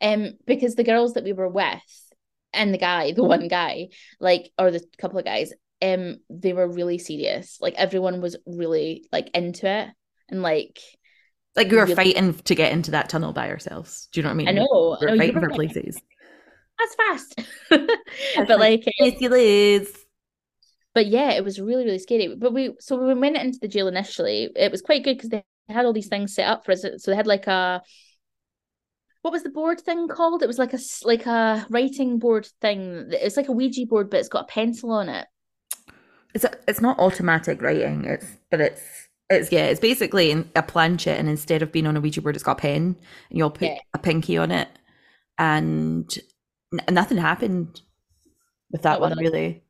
Um, 0.00 0.34
because 0.46 0.74
the 0.74 0.84
girls 0.84 1.14
that 1.14 1.24
we 1.24 1.32
were 1.32 1.48
with 1.48 2.12
and 2.52 2.72
the 2.72 2.78
guy, 2.78 3.12
the 3.12 3.24
one 3.24 3.48
guy, 3.48 3.88
like, 4.20 4.50
or 4.58 4.70
the 4.70 4.84
couple 4.98 5.18
of 5.18 5.24
guys, 5.24 5.52
um, 5.80 6.18
they 6.30 6.52
were 6.52 6.68
really 6.68 6.98
serious. 6.98 7.58
Like 7.60 7.74
everyone 7.74 8.20
was 8.20 8.36
really 8.46 9.06
like 9.12 9.30
into 9.34 9.66
it 9.68 9.88
and 10.28 10.42
like 10.42 10.78
Like 11.56 11.70
we 11.70 11.76
were 11.76 11.84
Really- 11.84 11.94
fighting 11.96 12.34
to 12.34 12.54
get 12.54 12.72
into 12.72 12.92
that 12.92 13.08
tunnel 13.08 13.32
by 13.32 13.48
ourselves. 13.50 14.08
Do 14.12 14.20
you 14.20 14.22
know 14.22 14.28
what 14.30 14.34
I 14.34 14.36
mean? 14.36 14.48
I 14.48 14.52
know, 14.52 14.96
were 15.00 15.08
know 15.08 15.16
fighting 15.18 15.40
for 15.40 15.50
places. 15.50 16.00
That's 16.82 16.94
fast. 16.96 17.40
but 18.46 18.58
like, 18.58 18.84
yes, 18.98 19.20
you 19.20 19.28
lose. 19.28 19.88
but 20.94 21.06
yeah, 21.06 21.32
it 21.32 21.44
was 21.44 21.60
really 21.60 21.84
really 21.84 21.98
scary. 21.98 22.34
But 22.36 22.52
we 22.52 22.74
so 22.80 22.96
when 22.96 23.06
we 23.08 23.14
went 23.20 23.36
into 23.36 23.58
the 23.60 23.68
jail 23.68 23.88
initially, 23.88 24.50
it 24.56 24.70
was 24.70 24.82
quite 24.82 25.04
good 25.04 25.16
because 25.16 25.30
they 25.30 25.44
had 25.68 25.86
all 25.86 25.92
these 25.92 26.08
things 26.08 26.34
set 26.34 26.46
up 26.48 26.64
for 26.64 26.72
us. 26.72 26.82
So 26.98 27.10
they 27.10 27.16
had 27.16 27.26
like 27.26 27.46
a 27.46 27.82
what 29.22 29.32
was 29.32 29.42
the 29.42 29.50
board 29.50 29.80
thing 29.80 30.08
called? 30.08 30.42
It 30.42 30.46
was 30.48 30.58
like 30.58 30.72
a 30.74 30.78
like 31.04 31.26
a 31.26 31.66
writing 31.70 32.18
board 32.18 32.46
thing. 32.60 33.06
It's 33.10 33.36
like 33.36 33.48
a 33.48 33.52
Ouija 33.52 33.86
board, 33.86 34.10
but 34.10 34.20
it's 34.20 34.28
got 34.28 34.44
a 34.44 34.52
pencil 34.52 34.90
on 34.92 35.08
it. 35.08 35.26
It's 36.34 36.44
a, 36.44 36.50
it's 36.66 36.80
not 36.80 36.98
automatic 36.98 37.60
writing. 37.60 38.04
It's 38.04 38.26
but 38.50 38.60
it's 38.60 38.82
it's 39.28 39.52
yeah. 39.52 39.66
It's 39.66 39.80
basically 39.80 40.30
a 40.56 40.62
planchette, 40.62 41.18
and 41.18 41.28
instead 41.28 41.62
of 41.62 41.72
being 41.72 41.86
on 41.86 41.96
a 41.96 42.00
Ouija 42.00 42.22
board, 42.22 42.36
it's 42.36 42.44
got 42.44 42.58
a 42.58 42.60
pen, 42.60 42.96
and 43.30 43.38
you'll 43.38 43.50
put 43.50 43.72
Yeah. 43.72 43.78
a 43.94 43.98
pinky 43.98 44.36
on 44.38 44.50
it, 44.50 44.68
and 45.38 46.12
n- 46.72 46.94
nothing 46.94 47.18
happened 47.18 47.80
with 48.70 48.82
that 48.82 49.00
Not 49.00 49.00
one 49.00 49.10
one. 49.12 49.18
really. 49.18 49.62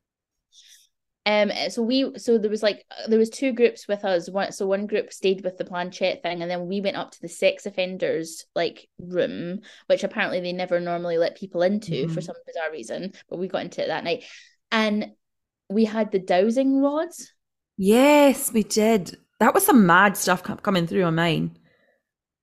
Um, 1.24 1.52
so 1.70 1.82
we 1.82 2.18
so 2.18 2.36
there 2.36 2.50
was 2.50 2.64
like 2.64 2.84
there 3.06 3.18
was 3.18 3.30
two 3.30 3.52
groups 3.52 3.86
with 3.86 4.04
us. 4.04 4.28
One 4.28 4.50
so 4.50 4.66
one 4.66 4.86
group 4.88 5.12
stayed 5.12 5.44
with 5.44 5.56
the 5.56 5.64
planchette 5.64 6.20
thing, 6.22 6.42
and 6.42 6.50
then 6.50 6.66
we 6.66 6.80
went 6.80 6.96
up 6.96 7.12
to 7.12 7.20
the 7.20 7.28
sex 7.28 7.64
offenders 7.64 8.44
like 8.56 8.88
room, 8.98 9.60
which 9.86 10.02
apparently 10.02 10.40
they 10.40 10.52
never 10.52 10.80
normally 10.80 11.18
let 11.18 11.36
people 11.36 11.62
into 11.62 12.08
for 12.08 12.20
Mhm. 12.20 12.24
some 12.24 12.36
bizarre 12.44 12.72
reason. 12.72 13.12
But 13.28 13.38
we 13.38 13.46
got 13.46 13.62
into 13.62 13.84
it 13.84 13.86
that 13.86 14.02
night, 14.02 14.24
and 14.72 15.12
we 15.68 15.84
had 15.84 16.10
the 16.10 16.18
dowsing 16.18 16.80
rods. 16.80 17.32
Yes, 17.76 18.52
we 18.52 18.64
did. 18.64 19.16
That 19.38 19.54
was 19.54 19.64
some 19.64 19.86
mad 19.86 20.16
stuff 20.16 20.42
coming 20.42 20.86
through 20.88 21.04
on 21.04 21.14
mine. 21.14 21.56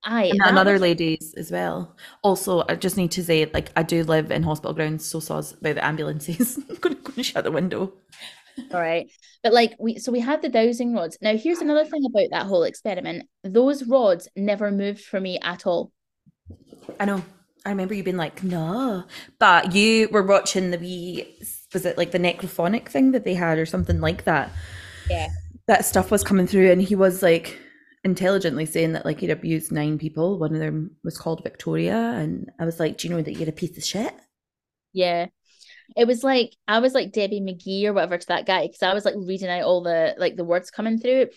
Aye, 0.05 0.31
and 0.31 0.55
was- 0.55 0.81
ladies 0.81 1.33
as 1.37 1.51
well. 1.51 1.95
Also, 2.23 2.63
I 2.69 2.75
just 2.75 2.97
need 2.97 3.11
to 3.11 3.23
say, 3.23 3.49
like, 3.53 3.71
I 3.75 3.83
do 3.83 4.03
live 4.03 4.31
in 4.31 4.43
hospital 4.43 4.73
grounds, 4.73 5.05
so 5.05 5.19
soz 5.19 5.57
about 5.59 5.75
the 5.75 5.85
ambulances. 5.85 6.57
I'm 6.69 6.75
gonna 6.77 6.95
go 6.95 7.13
and 7.15 7.25
shut 7.25 7.43
the 7.43 7.51
window. 7.51 7.93
All 8.73 8.79
right. 8.79 9.09
But 9.43 9.53
like 9.53 9.75
we 9.79 9.99
so 9.99 10.11
we 10.11 10.19
had 10.19 10.41
the 10.41 10.49
dowsing 10.49 10.93
rods. 10.93 11.17
Now 11.21 11.35
here's 11.35 11.59
another 11.59 11.85
thing 11.85 12.03
about 12.05 12.27
that 12.31 12.45
whole 12.45 12.63
experiment. 12.63 13.27
Those 13.43 13.83
rods 13.83 14.27
never 14.35 14.71
moved 14.71 15.01
for 15.01 15.19
me 15.19 15.39
at 15.41 15.65
all. 15.65 15.91
I 16.99 17.05
know. 17.05 17.23
I 17.65 17.69
remember 17.69 17.93
you 17.93 18.03
being 18.03 18.17
like, 18.17 18.41
no, 18.43 19.03
but 19.37 19.75
you 19.75 20.07
were 20.11 20.23
watching 20.23 20.71
the 20.71 20.77
wee. 20.77 21.37
Was 21.73 21.85
it 21.85 21.97
like 21.97 22.11
the 22.11 22.19
necrophonic 22.19 22.87
thing 22.87 23.11
that 23.11 23.25
they 23.25 23.33
had, 23.33 23.57
or 23.57 23.65
something 23.65 24.01
like 24.01 24.23
that? 24.23 24.51
Yeah. 25.09 25.27
That 25.67 25.85
stuff 25.85 26.09
was 26.09 26.23
coming 26.23 26.47
through, 26.47 26.71
and 26.71 26.81
he 26.81 26.95
was 26.95 27.21
like 27.21 27.59
intelligently 28.03 28.65
saying 28.65 28.93
that 28.93 29.05
like 29.05 29.19
he'd 29.19 29.29
abused 29.29 29.71
nine 29.71 29.97
people. 29.97 30.39
One 30.39 30.53
of 30.53 30.59
them 30.59 30.95
was 31.03 31.17
called 31.17 31.43
Victoria, 31.43 31.97
and 31.97 32.51
I 32.59 32.65
was 32.65 32.79
like, 32.79 32.97
do 32.97 33.07
you 33.07 33.13
know 33.13 33.21
that 33.21 33.33
you're 33.33 33.49
a 33.49 33.53
piece 33.53 33.77
of 33.77 33.83
shit? 33.83 34.13
Yeah. 34.93 35.27
It 35.97 36.05
was 36.05 36.23
like 36.23 36.55
I 36.67 36.79
was 36.79 36.93
like 36.93 37.11
Debbie 37.11 37.41
McGee 37.41 37.85
or 37.85 37.93
whatever 37.93 38.17
to 38.17 38.27
that 38.27 38.45
guy 38.45 38.67
because 38.67 38.83
I 38.83 38.93
was 38.93 39.05
like 39.05 39.15
reading 39.17 39.49
out 39.49 39.63
all 39.63 39.81
the 39.81 40.15
like 40.17 40.35
the 40.35 40.43
words 40.43 40.69
coming 40.69 40.99
through. 40.99 41.27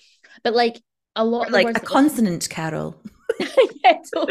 But 0.44 0.54
like 0.54 0.78
a 1.16 1.24
lot 1.24 1.50
Like 1.50 1.64
words 1.64 1.78
a 1.78 1.80
consonant, 1.80 2.48
Carol. 2.50 3.00
yeah, 3.84 3.98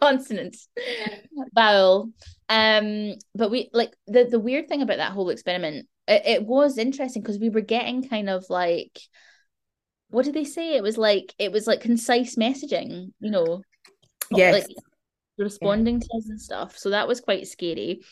consonant 0.00 0.56
vowel 1.54 2.10
um 2.48 3.14
but 3.34 3.50
we 3.50 3.70
like 3.72 3.94
the 4.06 4.24
the 4.24 4.38
weird 4.38 4.68
thing 4.68 4.82
about 4.82 4.98
that 4.98 5.12
whole 5.12 5.30
experiment 5.30 5.86
it, 6.06 6.22
it 6.24 6.44
was 6.44 6.78
interesting 6.78 7.22
because 7.22 7.38
we 7.38 7.50
were 7.50 7.60
getting 7.60 8.08
kind 8.08 8.28
of 8.28 8.44
like 8.48 8.98
what 10.10 10.24
did 10.24 10.34
they 10.34 10.44
say 10.44 10.76
it 10.76 10.82
was 10.82 10.98
like 10.98 11.34
it 11.38 11.52
was 11.52 11.66
like 11.66 11.80
concise 11.80 12.36
messaging 12.36 13.12
you 13.20 13.30
know 13.30 13.62
Yes. 14.30 14.52
like 14.52 14.76
responding 15.38 16.00
to 16.00 16.08
us 16.16 16.28
and 16.28 16.40
stuff 16.40 16.76
so 16.76 16.90
that 16.90 17.08
was 17.08 17.20
quite 17.20 17.46
scary 17.46 18.02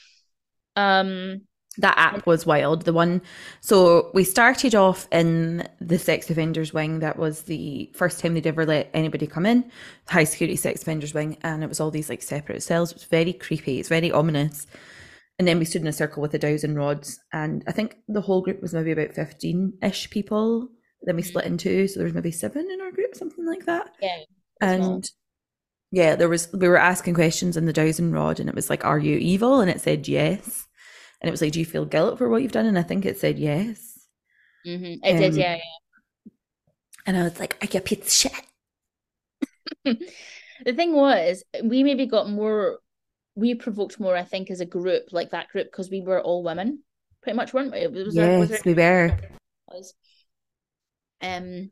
um 0.77 1.41
that 1.79 1.99
app 1.99 2.27
was 2.27 2.47
wild. 2.47 2.83
The 2.87 2.93
one, 2.93 3.21
so 3.61 4.11
we 4.15 4.25
started 4.25 4.75
off 4.75 5.07
in 5.13 5.69
the 5.81 5.99
sex 5.99 6.31
offenders 6.31 6.73
wing. 6.73 7.01
That 7.01 7.19
was 7.19 7.43
the 7.43 7.91
first 7.95 8.19
time 8.19 8.35
they'd 8.35 8.47
ever 8.47 8.65
let 8.65 8.91
anybody 8.95 9.27
come 9.27 9.47
in, 9.47 9.71
high 10.09 10.25
security 10.25 10.57
sex 10.57 10.83
offenders 10.83 11.13
wing, 11.13 11.37
and 11.43 11.63
it 11.63 11.69
was 11.69 11.81
all 11.81 11.91
these 11.91 12.09
like 12.09 12.23
separate 12.23 12.63
cells. 12.63 12.93
It 12.93 12.97
was 12.97 13.05
very 13.05 13.33
creepy. 13.33 13.79
It's 13.79 13.89
very 13.91 14.11
ominous. 14.11 14.67
And 15.39 15.47
then 15.47 15.59
we 15.59 15.67
stood 15.67 15.83
in 15.83 15.89
a 15.89 15.93
circle 15.93 16.23
with 16.23 16.33
the 16.33 16.39
dowsing 16.39 16.75
rods, 16.75 17.21
and 17.33 17.63
I 17.67 17.73
think 17.73 17.99
the 18.09 18.23
whole 18.23 18.41
group 18.41 18.63
was 18.63 18.73
maybe 18.73 18.93
about 18.93 19.13
fifteen-ish 19.15 20.09
people. 20.09 20.69
Then 21.03 21.17
we 21.17 21.23
split 21.23 21.45
in 21.45 21.59
two, 21.59 21.87
so 21.89 21.99
there 22.01 22.05
was 22.05 22.15
maybe 22.15 22.31
seven 22.33 22.69
in 22.71 22.81
our 22.81 22.91
group, 22.91 23.15
something 23.15 23.47
like 23.47 23.65
that. 23.67 23.95
yeah. 24.01 24.19
And 24.61 25.09
yeah, 25.93 26.17
there 26.17 26.29
was 26.29 26.53
we 26.53 26.69
were 26.69 26.77
asking 26.79 27.15
questions 27.15 27.57
in 27.57 27.67
the 27.67 27.73
dowsing 27.73 28.11
rod, 28.13 28.41
and 28.41 28.49
it 28.49 28.55
was 28.55 28.69
like, 28.71 28.85
"Are 28.85 28.99
you 28.99 29.17
evil?" 29.19 29.61
And 29.61 29.71
it 29.71 29.81
said 29.81 30.09
yes. 30.09 30.67
And 31.21 31.29
it 31.29 31.31
was 31.31 31.41
like, 31.43 31.53
"Do 31.53 31.61
you 31.61 31.67
feel 31.67 31.85
guilt 31.85 32.19
for 32.19 32.29
what 32.29 32.43
you've 32.43 32.53
done?" 32.53 32.67
And 32.67 32.79
I 32.79 32.83
think 32.83 33.05
it 33.07 33.19
said 33.19 33.39
yes. 33.39 33.99
hmm 34.65 34.95
it 35.05 35.19
did 35.19 35.33
um, 35.35 35.39
yeah, 35.39 35.59
And 37.07 37.17
I 37.17 37.23
was 37.25 37.39
like, 37.39 37.57
"Are 37.63 37.69
you 37.73 37.79
a 37.79 37.83
piece 37.83 38.01
of 38.01 38.11
shit?" 38.11 38.33
the 40.65 40.73
thing 40.73 40.93
was 40.95 41.45
we 41.63 41.83
maybe 41.85 42.07
got 42.07 42.29
more 42.29 42.79
we 43.35 43.55
provoked 43.55 44.01
more 44.01 44.17
i 44.17 44.23
think 44.25 44.51
as 44.51 44.61
a 44.61 44.67
group 44.67 45.05
like 45.13 45.31
that 45.31 45.49
group 45.49 45.67
because 45.71 45.91
we 45.91 46.01
were 46.01 46.21
all 46.21 46.43
women 46.43 46.83
pretty 47.23 47.37
much 47.37 47.53
weren't 47.53 47.73
we 47.73 47.87
was 47.87 48.15
there, 48.15 48.39
was 48.41 48.51
Yes, 48.51 48.63
there- 48.63 48.75
we 48.75 48.75
were. 48.75 49.19
Um, 51.27 51.71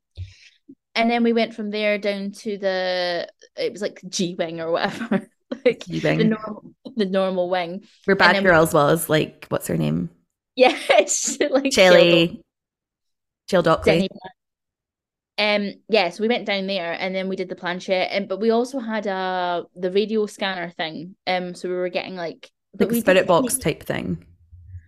and 0.95 1.11
then 1.11 1.23
we 1.25 1.33
went 1.33 1.55
from 1.55 1.71
there 1.71 1.99
down 1.99 2.33
to 2.33 2.57
the 2.59 3.29
it 3.57 3.73
was 3.73 3.83
like 3.83 4.01
G 4.09 4.35
wing 4.39 4.61
or 4.61 4.71
whatever, 4.73 5.29
like 5.65 5.85
G 5.87 5.99
the 6.01 6.25
normal 6.25 6.73
the 6.97 7.07
normal 7.07 7.51
wing. 7.51 7.85
We're 8.07 8.15
bad 8.15 8.37
then 8.37 8.45
we- 8.45 8.51
as 8.51 9.09
like, 9.09 9.47
what's 9.49 9.67
her 9.69 9.77
name? 9.77 10.11
Yeah, 10.57 10.77
it's 10.91 11.39
like 11.41 11.73
Shelly. 11.73 12.41
Jill 13.49 13.63
Dockley. 13.63 14.09
Um, 15.37 15.73
yeah, 15.89 16.11
so 16.11 16.23
we 16.23 16.29
went 16.29 16.47
down 16.47 16.69
there 16.69 16.93
and 16.93 17.13
then 17.15 17.29
we 17.29 17.35
did 17.37 17.49
the 17.49 17.57
planchette, 17.57 18.11
and 18.13 18.29
but 18.29 18.41
we 18.41 18.51
also 18.51 18.79
had 18.79 19.07
uh 19.09 19.65
the 19.75 19.91
radio 19.91 20.27
scanner 20.27 20.71
thing. 20.71 21.17
Um, 21.27 21.55
so 21.55 21.69
we 21.69 21.75
were 21.75 21.89
getting 21.89 22.15
like, 22.15 22.51
but 22.73 22.87
Like 22.87 22.93
we 22.93 23.01
spirit 23.01 23.15
didn't 23.19 23.31
any- 23.31 23.43
box 23.43 23.59
type 23.59 23.83
thing. 23.83 24.25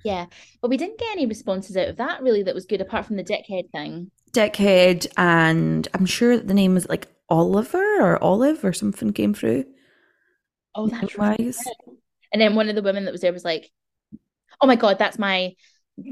yeah, 0.04 0.26
but 0.62 0.70
we 0.70 0.76
didn't 0.76 0.98
get 1.00 1.10
any 1.10 1.26
responses 1.26 1.76
out 1.76 1.88
of 1.88 1.96
that 1.96 2.22
really 2.22 2.44
that 2.44 2.54
was 2.54 2.66
good 2.66 2.80
apart 2.80 3.06
from 3.06 3.16
the 3.16 3.24
dickhead 3.24 3.70
thing. 3.72 4.12
Dickhead, 4.36 5.06
and 5.16 5.88
I'm 5.94 6.06
sure 6.06 6.36
that 6.36 6.46
the 6.46 6.54
name 6.54 6.74
was 6.74 6.88
like 6.88 7.08
Oliver 7.28 8.00
or 8.00 8.22
Olive 8.22 8.64
or 8.64 8.72
something 8.72 9.12
came 9.12 9.32
through. 9.32 9.64
Oh, 10.74 10.88
that's 10.88 11.16
right. 11.16 11.40
Wise. 11.40 11.64
And 12.32 12.42
then 12.42 12.54
one 12.54 12.68
of 12.68 12.74
the 12.74 12.82
women 12.82 13.06
that 13.06 13.12
was 13.12 13.22
there 13.22 13.32
was 13.32 13.44
like, 13.44 13.70
"Oh 14.60 14.66
my 14.66 14.76
god, 14.76 14.98
that's 14.98 15.18
my 15.18 15.54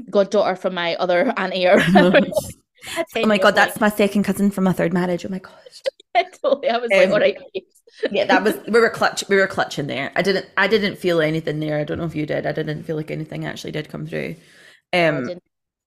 goddaughter 0.09 0.55
from 0.55 0.73
my 0.73 0.95
other 0.95 1.31
auntie." 1.37 1.67
Or 1.67 1.79
Oh 3.15 3.25
my 3.25 3.37
god, 3.37 3.55
that's 3.55 3.79
my 3.79 3.89
second 3.89 4.23
cousin 4.23 4.51
from 4.51 4.63
my 4.63 4.73
third 4.73 4.93
marriage. 4.93 5.25
Oh 5.25 5.29
my 5.29 5.39
god. 5.39 5.53
totally. 6.41 6.69
I 6.69 6.77
was 6.77 6.89
like, 6.91 7.07
Um, 7.07 7.13
"All 7.13 7.19
right." 7.19 7.37
yeah 8.11 8.25
that 8.25 8.43
was 8.43 8.57
we 8.67 8.79
were 8.79 8.89
clutch 8.89 9.23
we 9.29 9.37
were 9.37 9.47
clutching 9.47 9.87
there 9.87 10.11
i 10.17 10.21
didn't 10.21 10.45
i 10.57 10.67
didn't 10.67 10.97
feel 10.97 11.21
anything 11.21 11.61
there 11.61 11.79
i 11.79 11.83
don't 11.85 11.97
know 11.97 12.03
if 12.03 12.13
you 12.13 12.25
did 12.25 12.45
i 12.45 12.51
didn't 12.51 12.83
feel 12.83 12.97
like 12.97 13.09
anything 13.09 13.45
actually 13.45 13.71
did 13.71 13.87
come 13.87 14.05
through 14.05 14.35
um. 14.91 15.29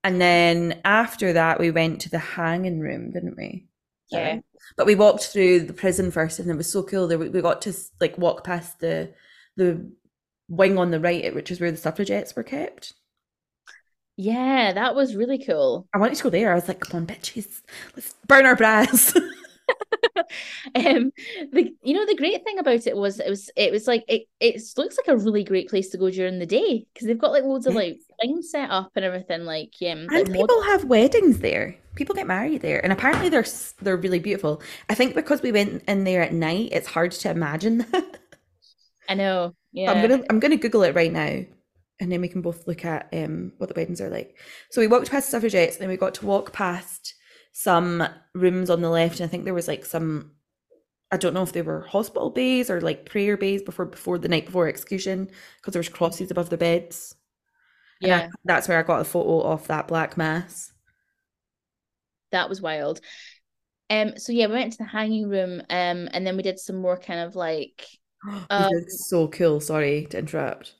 And 0.04 0.20
then 0.20 0.80
after 0.84 1.32
that 1.32 1.58
we 1.60 1.70
went 1.70 2.00
to 2.02 2.10
the 2.10 2.18
hanging 2.18 2.80
room 2.80 3.10
didn't 3.12 3.36
we? 3.36 3.66
Yeah. 4.10 4.40
but 4.76 4.86
we 4.86 4.94
walked 4.94 5.24
through 5.24 5.60
the 5.60 5.74
prison 5.74 6.10
first 6.10 6.38
and 6.38 6.50
it 6.50 6.56
was 6.56 6.70
so 6.72 6.82
cool. 6.82 7.08
That 7.08 7.18
we, 7.18 7.28
we 7.28 7.42
got 7.42 7.60
to 7.62 7.74
like 8.00 8.16
walk 8.16 8.44
past 8.44 8.80
the 8.80 9.12
the 9.56 9.90
wing 10.48 10.78
on 10.78 10.90
the 10.90 11.00
right 11.00 11.34
which 11.34 11.50
is 11.50 11.60
where 11.60 11.70
the 11.70 11.76
suffragettes 11.76 12.34
were 12.34 12.42
kept. 12.42 12.94
Yeah, 14.16 14.72
that 14.72 14.96
was 14.96 15.14
really 15.14 15.44
cool. 15.44 15.86
i 15.94 15.98
wanted 15.98 16.16
to 16.16 16.22
go 16.24 16.30
there. 16.30 16.52
I 16.52 16.54
was 16.56 16.68
like 16.68 16.80
come 16.80 17.02
on 17.02 17.06
bitches. 17.06 17.62
Let's 17.94 18.14
burn 18.26 18.46
our 18.46 18.56
bras 18.56 19.14
um 20.74 21.10
the 21.52 21.74
you 21.82 21.94
know 21.94 22.06
the 22.06 22.16
great 22.16 22.44
thing 22.44 22.58
about 22.58 22.86
it 22.86 22.96
was 22.96 23.20
it 23.20 23.28
was 23.28 23.50
it 23.56 23.72
was 23.72 23.86
like 23.86 24.04
it 24.08 24.22
it 24.40 24.62
looks 24.76 24.96
like 24.98 25.08
a 25.08 25.16
really 25.16 25.44
great 25.44 25.68
place 25.68 25.90
to 25.90 25.98
go 25.98 26.10
during 26.10 26.38
the 26.38 26.46
day 26.46 26.86
because 26.92 27.06
they've 27.06 27.18
got 27.18 27.32
like 27.32 27.44
loads 27.44 27.66
of 27.66 27.74
like 27.74 27.98
things 28.20 28.50
set 28.50 28.70
up 28.70 28.92
and 28.96 29.04
everything 29.04 29.44
like 29.44 29.74
um 29.90 30.10
like 30.12 30.26
And 30.26 30.28
mod- 30.28 30.50
people 30.50 30.62
have 30.62 30.84
weddings 30.84 31.38
there. 31.40 31.76
People 31.94 32.14
get 32.14 32.26
married 32.26 32.62
there, 32.62 32.82
and 32.82 32.92
apparently 32.92 33.28
they're 33.28 33.44
they're 33.82 33.96
really 33.96 34.18
beautiful. 34.20 34.62
I 34.88 34.94
think 34.94 35.14
because 35.14 35.42
we 35.42 35.52
went 35.52 35.82
in 35.88 36.04
there 36.04 36.22
at 36.22 36.32
night, 36.32 36.68
it's 36.72 36.88
hard 36.88 37.12
to 37.12 37.30
imagine 37.30 37.78
that. 37.92 38.18
I 39.08 39.14
know 39.14 39.54
yeah 39.72 39.92
I'm 39.92 40.00
gonna 40.00 40.22
I'm 40.28 40.40
gonna 40.40 40.56
Google 40.56 40.82
it 40.82 40.94
right 40.94 41.12
now, 41.12 41.44
and 42.00 42.12
then 42.12 42.20
we 42.20 42.28
can 42.28 42.42
both 42.42 42.66
look 42.66 42.84
at 42.84 43.08
um 43.12 43.52
what 43.58 43.68
the 43.68 43.74
weddings 43.74 44.00
are 44.00 44.10
like. 44.10 44.36
So 44.70 44.80
we 44.80 44.86
walked 44.86 45.10
past 45.10 45.30
suffragettes, 45.30 45.76
and 45.76 45.82
then 45.82 45.88
we 45.88 45.96
got 45.96 46.14
to 46.14 46.26
walk 46.26 46.52
past 46.52 47.07
some 47.64 48.06
rooms 48.34 48.70
on 48.70 48.80
the 48.82 48.90
left, 48.90 49.18
and 49.20 49.26
I 49.28 49.30
think 49.30 49.44
there 49.44 49.54
was 49.54 49.68
like 49.68 49.84
some. 49.84 50.32
I 51.10 51.16
don't 51.16 51.32
know 51.34 51.42
if 51.42 51.52
they 51.52 51.62
were 51.62 51.80
hospital 51.82 52.30
bays 52.30 52.70
or 52.70 52.80
like 52.82 53.04
prayer 53.08 53.36
bays 53.36 53.62
before 53.62 53.86
before 53.86 54.18
the 54.18 54.28
night 54.28 54.46
before 54.46 54.68
execution 54.68 55.30
because 55.56 55.72
there 55.72 55.80
was 55.80 55.88
crosses 55.88 56.30
above 56.30 56.50
the 56.50 56.58
beds. 56.58 57.14
And 58.02 58.12
I- 58.12 58.16
yeah 58.18 58.28
that's 58.44 58.68
where 58.68 58.78
I 58.78 58.82
got 58.82 59.00
a 59.00 59.04
photo 59.04 59.40
of 59.42 59.66
that 59.68 59.88
black 59.88 60.16
mass. 60.16 60.72
that 62.30 62.48
was 62.48 62.60
wild 62.60 63.00
um 63.90 64.12
so 64.18 64.32
yeah 64.32 64.46
we 64.46 64.52
went 64.52 64.72
to 64.72 64.78
the 64.78 64.84
hanging 64.84 65.28
room 65.30 65.60
um 65.70 66.08
and 66.12 66.26
then 66.26 66.36
we 66.36 66.42
did 66.42 66.58
some 66.60 66.76
more 66.76 66.98
kind 66.98 67.20
of 67.20 67.34
like 67.34 67.86
Um, 68.50 68.70
so 68.88 69.28
cool. 69.28 69.60
Sorry 69.60 70.06
to 70.10 70.18
interrupt. 70.18 70.74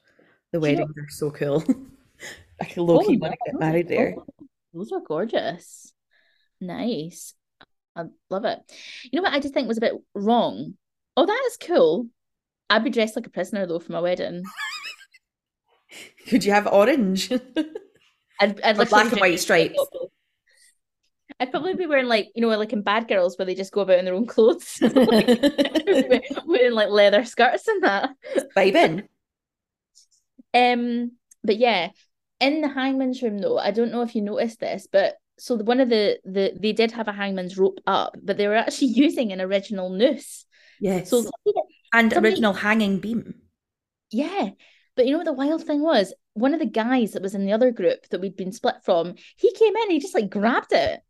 The 0.52 0.60
Do 0.60 0.66
you 0.68 0.76
know- 0.76 0.82
weddings 0.82 0.98
are 0.98 1.10
so 1.10 1.30
cool. 1.30 1.64
I 2.60 2.64
can 2.66 2.84
low 2.84 2.98
key 3.00 3.16
Oh, 3.16 3.18
want 3.22 3.32
to 3.34 3.50
get 3.52 3.58
married 3.60 3.88
there. 3.88 4.14
Those 4.74 4.92
are 4.92 5.00
gorgeous. 5.00 5.92
Nice. 6.60 7.34
I 7.96 8.04
love 8.30 8.44
it. 8.44 8.58
You 9.10 9.18
know 9.18 9.22
what 9.22 9.32
I 9.32 9.40
just 9.40 9.54
think 9.54 9.68
was 9.68 9.78
a 9.78 9.82
bit 9.82 9.94
wrong? 10.14 10.74
Oh, 11.16 11.26
that 11.26 11.42
is 11.46 11.56
cool. 11.56 12.06
I'd 12.70 12.84
be 12.84 12.90
dressed 12.90 13.16
like 13.16 13.26
a 13.26 13.30
prisoner 13.30 13.66
though 13.66 13.78
for 13.78 13.92
my 13.92 14.00
wedding. 14.00 14.44
Could 16.28 16.44
you 16.44 16.52
have 16.52 16.66
orange? 16.66 17.32
I'd, 18.40 18.60
I'd 18.60 18.78
Or 18.78 18.84
black 18.84 19.10
and 19.10 19.20
white 19.20 19.40
stripes. 19.40 19.78
I'd 21.40 21.50
probably 21.50 21.74
be 21.74 21.86
wearing 21.86 22.06
like 22.06 22.28
you 22.34 22.42
know 22.42 22.48
like 22.48 22.72
in 22.72 22.82
Bad 22.82 23.08
Girls 23.08 23.38
where 23.38 23.46
they 23.46 23.54
just 23.54 23.72
go 23.72 23.82
about 23.82 23.98
in 23.98 24.04
their 24.04 24.14
own 24.14 24.26
clothes, 24.26 24.78
like, 24.82 26.24
wearing 26.46 26.72
like 26.72 26.88
leather 26.88 27.24
skirts 27.24 27.68
and 27.68 27.82
that. 27.84 28.10
Vibing. 28.56 29.06
Um, 30.54 31.12
but 31.44 31.58
yeah, 31.58 31.90
in 32.40 32.60
the 32.60 32.68
hangman's 32.68 33.22
room 33.22 33.38
though, 33.38 33.58
I 33.58 33.70
don't 33.70 33.92
know 33.92 34.02
if 34.02 34.14
you 34.14 34.22
noticed 34.22 34.60
this, 34.60 34.88
but 34.90 35.16
so 35.38 35.56
one 35.56 35.80
of 35.80 35.88
the 35.88 36.18
the 36.24 36.52
they 36.58 36.72
did 36.72 36.92
have 36.92 37.08
a 37.08 37.12
hangman's 37.12 37.56
rope 37.58 37.80
up, 37.86 38.16
but 38.22 38.36
they 38.36 38.48
were 38.48 38.54
actually 38.56 38.88
using 39.06 39.32
an 39.32 39.40
original 39.40 39.90
noose. 39.90 40.44
Yes. 40.80 41.10
So 41.10 41.22
somebody- 41.22 41.66
and 41.92 42.12
somebody- 42.12 42.34
original 42.34 42.52
hanging 42.52 42.98
beam. 43.00 43.34
yeah, 44.10 44.50
but 44.96 45.06
you 45.06 45.12
know 45.12 45.18
what 45.18 45.24
the 45.24 45.32
wild 45.32 45.64
thing 45.64 45.82
was? 45.82 46.12
One 46.34 46.54
of 46.54 46.60
the 46.60 46.66
guys 46.66 47.12
that 47.12 47.22
was 47.22 47.34
in 47.34 47.44
the 47.46 47.52
other 47.52 47.70
group 47.70 48.08
that 48.10 48.20
we'd 48.20 48.36
been 48.36 48.52
split 48.52 48.76
from, 48.84 49.14
he 49.36 49.52
came 49.52 49.74
in, 49.76 49.90
he 49.90 49.98
just 49.98 50.14
like 50.14 50.30
grabbed 50.30 50.72
it 50.72 51.00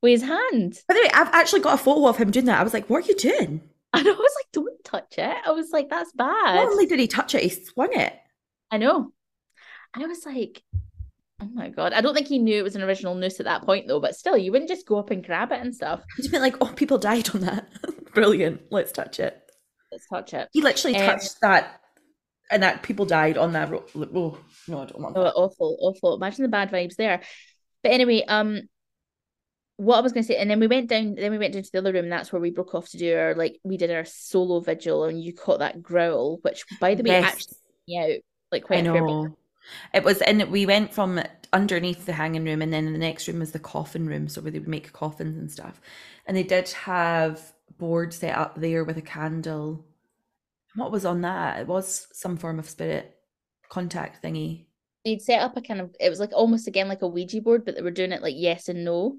with 0.00 0.12
his 0.20 0.22
hand, 0.22 0.78
By 0.86 0.94
the 0.94 1.00
way, 1.00 1.10
I've 1.12 1.34
actually 1.34 1.60
got 1.60 1.74
a 1.74 1.82
photo 1.82 2.06
of 2.08 2.16
him 2.16 2.30
doing 2.30 2.46
that. 2.46 2.60
I 2.60 2.62
was 2.62 2.72
like, 2.72 2.88
what 2.88 3.04
are 3.04 3.08
you 3.08 3.16
doing? 3.16 3.60
and 3.94 4.06
I 4.06 4.10
was 4.12 4.32
like, 4.36 4.52
"Don't 4.52 4.84
touch 4.84 5.14
it." 5.18 5.36
I 5.46 5.50
was 5.50 5.70
like, 5.72 5.88
"That's 5.90 6.12
bad." 6.12 6.54
Not 6.54 6.68
only 6.68 6.86
did 6.86 7.00
he 7.00 7.08
touch 7.08 7.34
it, 7.34 7.42
he 7.42 7.48
swung 7.48 7.92
it. 7.94 8.12
I 8.70 8.76
know. 8.76 9.12
I 9.94 10.06
was 10.06 10.24
like, 10.26 10.62
"Oh 11.40 11.48
my 11.52 11.68
god!" 11.68 11.92
I 11.92 12.00
don't 12.00 12.14
think 12.14 12.28
he 12.28 12.38
knew 12.38 12.58
it 12.58 12.62
was 12.64 12.76
an 12.76 12.82
original 12.82 13.14
noose 13.14 13.40
at 13.40 13.46
that 13.46 13.62
point 13.62 13.86
though. 13.86 14.00
But 14.00 14.14
still, 14.16 14.36
you 14.36 14.52
wouldn't 14.52 14.68
just 14.70 14.86
go 14.86 14.98
up 14.98 15.10
and 15.10 15.24
grab 15.24 15.52
it 15.52 15.60
and 15.60 15.74
stuff. 15.74 16.02
Been 16.30 16.40
like, 16.42 16.56
oh, 16.60 16.72
people 16.74 16.98
died 16.98 17.28
on 17.34 17.40
that. 17.42 17.68
Brilliant. 18.14 18.62
Let's 18.70 18.92
touch 18.92 19.20
it. 19.20 19.40
Let's 19.92 20.06
touch 20.08 20.34
it. 20.34 20.48
He 20.52 20.60
literally 20.62 20.96
Um, 20.96 21.06
touched 21.06 21.40
that, 21.42 21.80
and 22.50 22.62
that 22.62 22.82
people 22.82 23.06
died 23.06 23.38
on 23.38 23.52
that. 23.52 23.70
Ro- 23.70 23.84
oh 23.96 24.38
no, 24.66 24.80
I 24.82 24.86
don't 24.86 25.00
want 25.00 25.16
Oh, 25.16 25.22
that. 25.24 25.34
awful, 25.34 25.76
awful. 25.80 26.14
Imagine 26.16 26.42
the 26.42 26.48
bad 26.48 26.70
vibes 26.70 26.96
there. 26.96 27.22
But 27.82 27.92
anyway, 27.92 28.24
um, 28.26 28.62
what 29.76 29.96
I 29.98 30.00
was 30.00 30.12
gonna 30.12 30.24
say, 30.24 30.36
and 30.36 30.50
then 30.50 30.58
we 30.58 30.66
went 30.66 30.88
down, 30.88 31.14
then 31.14 31.30
we 31.30 31.38
went 31.38 31.54
into 31.54 31.70
the 31.72 31.78
other 31.78 31.92
room. 31.92 32.08
That's 32.08 32.32
where 32.32 32.42
we 32.42 32.50
broke 32.50 32.74
off 32.74 32.88
to 32.90 32.98
do 32.98 33.16
our 33.16 33.34
like 33.36 33.60
we 33.62 33.76
did 33.76 33.92
our 33.92 34.04
solo 34.04 34.58
vigil, 34.60 35.04
and 35.04 35.22
you 35.22 35.32
caught 35.32 35.60
that 35.60 35.80
growl, 35.82 36.38
which 36.42 36.64
by 36.80 36.96
the 36.96 37.04
way 37.04 37.10
Yes. 37.10 37.32
actually 37.32 37.56
yeah, 37.86 38.02
out 38.02 38.20
like 38.50 38.64
quite 38.64 38.84
a 38.86 38.92
fair 38.92 39.04
bit. 39.06 39.30
It 39.94 40.04
was, 40.04 40.20
and 40.22 40.50
we 40.50 40.66
went 40.66 40.92
from 40.92 41.22
underneath 41.52 42.06
the 42.06 42.12
hanging 42.12 42.44
room, 42.44 42.62
and 42.62 42.72
then 42.72 42.86
in 42.86 42.92
the 42.92 42.98
next 42.98 43.26
room 43.28 43.40
was 43.40 43.52
the 43.52 43.58
coffin 43.58 44.06
room, 44.06 44.28
so 44.28 44.40
where 44.40 44.50
they 44.50 44.58
would 44.58 44.68
make 44.68 44.92
coffins 44.92 45.36
and 45.36 45.50
stuff. 45.50 45.80
And 46.26 46.36
they 46.36 46.42
did 46.42 46.68
have 46.70 47.52
board 47.78 48.12
set 48.12 48.36
up 48.36 48.56
there 48.60 48.84
with 48.84 48.98
a 48.98 49.02
candle. 49.02 49.84
What 50.74 50.92
was 50.92 51.04
on 51.04 51.22
that? 51.22 51.60
It 51.60 51.66
was 51.66 52.08
some 52.12 52.36
form 52.36 52.58
of 52.58 52.68
spirit 52.68 53.16
contact 53.68 54.22
thingy. 54.22 54.66
They'd 55.04 55.22
set 55.22 55.40
up 55.40 55.56
a 55.56 55.62
kind 55.62 55.80
of 55.80 55.94
it 56.00 56.10
was 56.10 56.20
like 56.20 56.32
almost 56.32 56.68
again 56.68 56.88
like 56.88 57.02
a 57.02 57.06
Ouija 57.06 57.40
board, 57.40 57.64
but 57.64 57.76
they 57.76 57.82
were 57.82 57.90
doing 57.90 58.12
it 58.12 58.22
like 58.22 58.34
yes 58.36 58.68
and 58.68 58.84
no. 58.84 59.16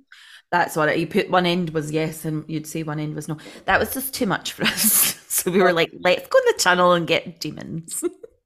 That's 0.52 0.76
what 0.76 0.90
it, 0.90 1.00
you 1.00 1.08
put. 1.08 1.30
One 1.30 1.46
end 1.46 1.72
was 1.72 1.92
yes, 1.92 2.26
and 2.26 2.44
you'd 2.48 2.68
say 2.68 2.84
one 2.84 3.00
end 3.00 3.16
was 3.16 3.28
no. 3.28 3.38
That 3.66 3.80
was 3.80 3.94
just 3.94 4.14
too 4.14 4.26
much 4.26 4.54
for 4.54 4.64
us. 4.64 5.18
So 5.30 5.52
we 5.52 5.62
were 5.62 5.72
like, 5.72 5.92
let's 6.02 6.28
go 6.28 6.38
in 6.40 6.44
the 6.48 6.60
tunnel 6.60 6.92
and 6.92 7.08
get 7.08 7.40
demons. 7.40 8.04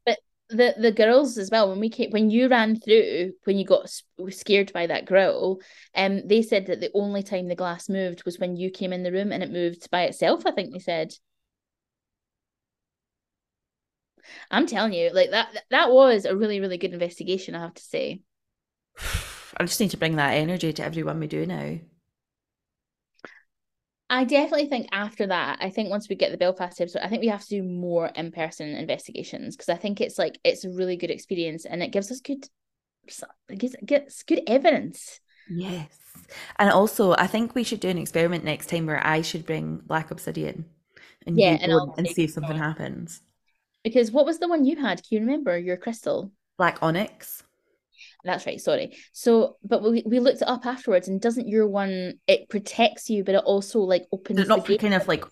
the 0.58 0.74
the 0.78 0.92
girls 0.92 1.38
as 1.38 1.50
well 1.50 1.70
when 1.70 1.80
we 1.80 1.90
came 1.90 2.12
when 2.12 2.30
you 2.30 2.48
ran 2.48 2.80
through 2.80 3.32
when 3.44 3.58
you 3.58 3.66
got 3.66 3.90
scared 4.30 4.72
by 4.74 4.88
that 4.88 5.06
growl 5.06 5.60
um 5.96 6.22
they 6.28 6.42
said 6.42 6.68
that 6.68 6.80
the 6.80 6.92
only 6.94 7.24
time 7.24 7.48
the 7.48 7.56
glass 7.56 7.90
moved 7.90 8.24
was 8.26 8.40
when 8.40 8.56
you 8.56 8.70
came 8.70 8.94
in 8.94 9.04
the 9.04 9.12
room 9.12 9.32
and 9.32 9.44
it 9.44 9.52
moved 9.52 9.90
by 9.92 10.04
itself 10.04 10.46
i 10.46 10.52
think 10.52 10.72
they 10.72 10.80
said 10.80 11.14
i'm 14.50 14.68
telling 14.68 14.94
you 14.94 15.12
like 15.14 15.32
that 15.32 15.64
that 15.70 15.92
was 15.92 16.26
a 16.26 16.36
really 16.36 16.60
really 16.60 16.78
good 16.78 16.94
investigation 16.94 17.56
i 17.56 17.60
have 17.60 17.74
to 17.74 17.84
say 17.84 18.22
I 19.58 19.66
just 19.66 19.80
need 19.80 19.92
to 19.92 19.98
bring 19.98 20.16
that 20.16 20.34
energy 20.34 20.74
to 20.74 20.84
everyone 20.84 21.20
we 21.20 21.28
do 21.28 21.46
now. 21.46 21.78
I 24.10 24.24
definitely 24.24 24.68
think 24.68 24.88
after 24.92 25.28
that 25.28 25.58
i 25.62 25.70
think 25.70 25.90
once 25.90 26.10
we 26.10 26.16
get 26.16 26.32
the 26.32 26.38
belfast 26.38 26.80
episode 26.80 27.02
i 27.04 27.08
think 27.08 27.22
we 27.22 27.28
have 27.28 27.44
to 27.44 27.50
do 27.50 27.64
more 27.64 28.08
in-person 28.16 28.70
investigations 28.70 29.56
because 29.56 29.70
i 29.70 29.76
think 29.76 30.02
it's 30.02 30.18
like 30.18 30.40
it's 30.44 30.66
a 30.66 30.70
really 30.70 30.98
good 30.98 31.12
experience 31.12 31.66
and 31.66 31.82
it 31.82 31.92
gives 31.92 32.12
us 32.12 32.20
good 32.20 32.48
it 33.50 33.58
gives, 33.58 33.76
gets 33.86 34.24
good 34.24 34.42
evidence 34.48 35.20
Yes. 35.50 36.00
And 36.58 36.70
also, 36.70 37.14
I 37.14 37.28
think 37.28 37.56
we 37.56 37.64
should 37.64 37.80
do 37.80 37.90
an 37.90 37.98
experiment 37.98 38.44
next 38.44 38.70
time 38.70 38.86
where 38.86 39.06
I 39.06 39.22
should 39.22 39.46
bring 39.46 39.78
black 39.78 40.12
obsidian 40.12 40.66
and 41.26 41.38
Yeah, 41.38 41.58
and 41.62 41.74
and 41.98 42.08
see 42.08 42.26
if 42.26 42.32
something 42.32 42.58
happens. 42.58 43.22
Because 43.84 44.12
what 44.12 44.26
was 44.26 44.40
the 44.40 44.48
one 44.48 44.66
you 44.66 44.78
had? 44.78 45.04
Can 45.04 45.16
you 45.16 45.20
remember 45.20 45.58
your 45.58 45.78
crystal? 45.78 46.32
Black 46.58 46.78
onyx. 46.82 47.43
That's 48.24 48.46
right, 48.46 48.60
sorry. 48.60 48.96
So, 49.12 49.58
but 49.64 49.84
we, 49.84 50.04
we 50.06 50.20
looked 50.20 50.42
it 50.42 50.48
up 50.48 50.66
afterwards, 50.66 51.08
and 51.08 51.20
doesn't 51.20 51.48
your 51.48 51.68
one 51.68 52.14
it 52.28 52.50
protects 52.50 53.10
you, 53.10 53.24
but 53.24 53.36
it 53.36 53.44
also 53.44 53.80
like 53.80 54.06
opens 54.12 54.40
the 54.40 54.46
not 54.46 54.66
kind 54.80 54.94
of 54.94 55.08
like 55.08 55.26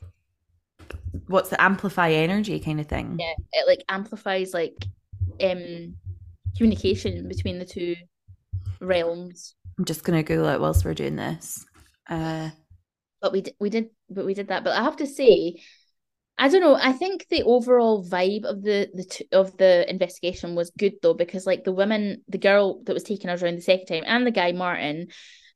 what's 1.27 1.49
the 1.49 1.62
amplify 1.62 2.12
energy 2.12 2.60
kind 2.60 2.80
of 2.80 2.88
thing. 2.88 3.17
Yeah, 3.19 3.34
it 3.54 3.67
like 3.67 3.84
amplifies 3.88 4.54
like 4.54 4.75
um 5.41 5.95
communication 6.58 7.27
between 7.27 7.60
the 7.60 7.65
two 7.65 7.95
realms. 8.82 9.56
I'm 9.77 9.86
just 9.86 10.04
gonna 10.04 10.23
Google 10.23 10.49
it 10.49 10.60
whilst 10.60 10.84
we're 10.84 10.93
doing 10.93 11.15
this. 11.15 11.65
Uh 12.10 12.49
But 13.21 13.32
we 13.32 13.41
did, 13.41 13.56
we 13.60 13.69
did, 13.69 13.89
but 14.10 14.25
we 14.25 14.34
did 14.34 14.49
that. 14.49 14.63
But 14.63 14.77
I 14.77 14.84
have 14.84 14.97
to 14.97 15.08
say, 15.08 15.62
I 16.41 16.49
don't 16.49 16.62
know. 16.62 16.75
I 16.75 16.91
think 16.93 17.27
the 17.30 17.43
overall 17.43 18.04
vibe 18.04 18.45
of 18.45 18.63
the 18.63 18.89
the 18.93 19.04
t- 19.04 19.27
of 19.32 19.56
the 19.58 19.89
investigation 19.89 20.56
was 20.56 20.71
good 20.71 20.93
though, 21.01 21.13
because 21.13 21.45
like 21.45 21.63
the 21.63 21.71
women, 21.71 22.23
the 22.27 22.39
girl 22.39 22.82
that 22.86 22.93
was 22.93 23.04
taking 23.04 23.30
us 23.30 23.43
around 23.43 23.58
the 23.58 23.62
second 23.62 23.86
time, 23.86 24.04
and 24.08 24.25
the 24.25 24.32
guy 24.32 24.51
Martin, 24.51 25.10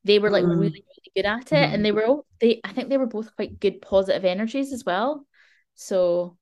they 0.04 0.20
were 0.20 0.30
like 0.30 0.44
Mm. 0.44 0.56
really 0.56 0.84
really 0.86 1.12
good 1.16 1.26
at 1.26 1.52
it, 1.52 1.70
Mhm. 1.70 1.74
and 1.74 1.84
they 1.84 1.92
were 1.92 2.06
all 2.06 2.26
they. 2.40 2.60
I 2.64 2.72
think 2.72 2.88
they 2.88 2.98
were 2.98 3.06
both 3.06 3.34
quite 3.34 3.58
good 3.58 3.82
positive 3.82 4.24
energies 4.24 4.72
as 4.72 4.84
well. 4.84 5.26
So 5.74 6.38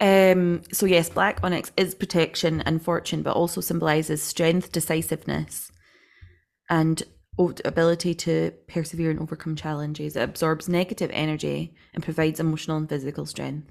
Um, 0.00 0.62
so 0.72 0.86
yes, 0.86 1.08
black 1.10 1.40
onyx 1.42 1.72
is 1.76 1.94
protection 1.94 2.60
and 2.60 2.82
fortune, 2.82 3.22
but 3.22 3.34
also 3.34 3.60
symbolizes 3.60 4.22
strength, 4.22 4.70
decisiveness, 4.70 5.72
and 6.70 7.02
ability 7.38 8.14
to 8.14 8.52
persevere 8.66 9.10
and 9.10 9.20
overcome 9.20 9.56
challenges. 9.56 10.16
It 10.16 10.22
absorbs 10.22 10.68
negative 10.68 11.10
energy 11.12 11.74
and 11.94 12.02
provides 12.02 12.40
emotional 12.40 12.76
and 12.76 12.88
physical 12.88 13.26
strength. 13.26 13.70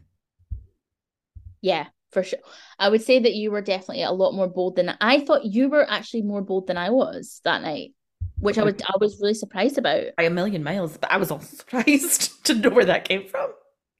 yeah, 1.61 1.87
for 2.11 2.23
sure. 2.23 2.39
I 2.79 2.89
would 2.89 3.01
say 3.01 3.19
that 3.19 3.33
you 3.33 3.51
were 3.51 3.61
definitely 3.61 4.03
a 4.03 4.11
lot 4.11 4.33
more 4.33 4.47
bold 4.47 4.75
than 4.75 4.95
I 5.01 5.19
thought. 5.19 5.45
You 5.45 5.69
were 5.69 5.89
actually 5.89 6.21
more 6.23 6.41
bold 6.41 6.67
than 6.67 6.77
I 6.77 6.89
was 6.89 7.41
that 7.43 7.61
night, 7.61 7.93
which 8.37 8.57
I 8.57 8.63
was 8.63 8.75
I 8.85 8.93
was 8.99 9.19
really 9.19 9.33
surprised 9.33 9.77
about. 9.77 10.05
By 10.17 10.23
a 10.23 10.29
million 10.29 10.63
miles, 10.63 10.97
but 10.97 11.11
I 11.11 11.17
was 11.17 11.31
also 11.31 11.47
surprised 11.57 12.45
to 12.45 12.55
know 12.55 12.69
where 12.69 12.85
that 12.85 13.07
came 13.07 13.27
from. 13.27 13.51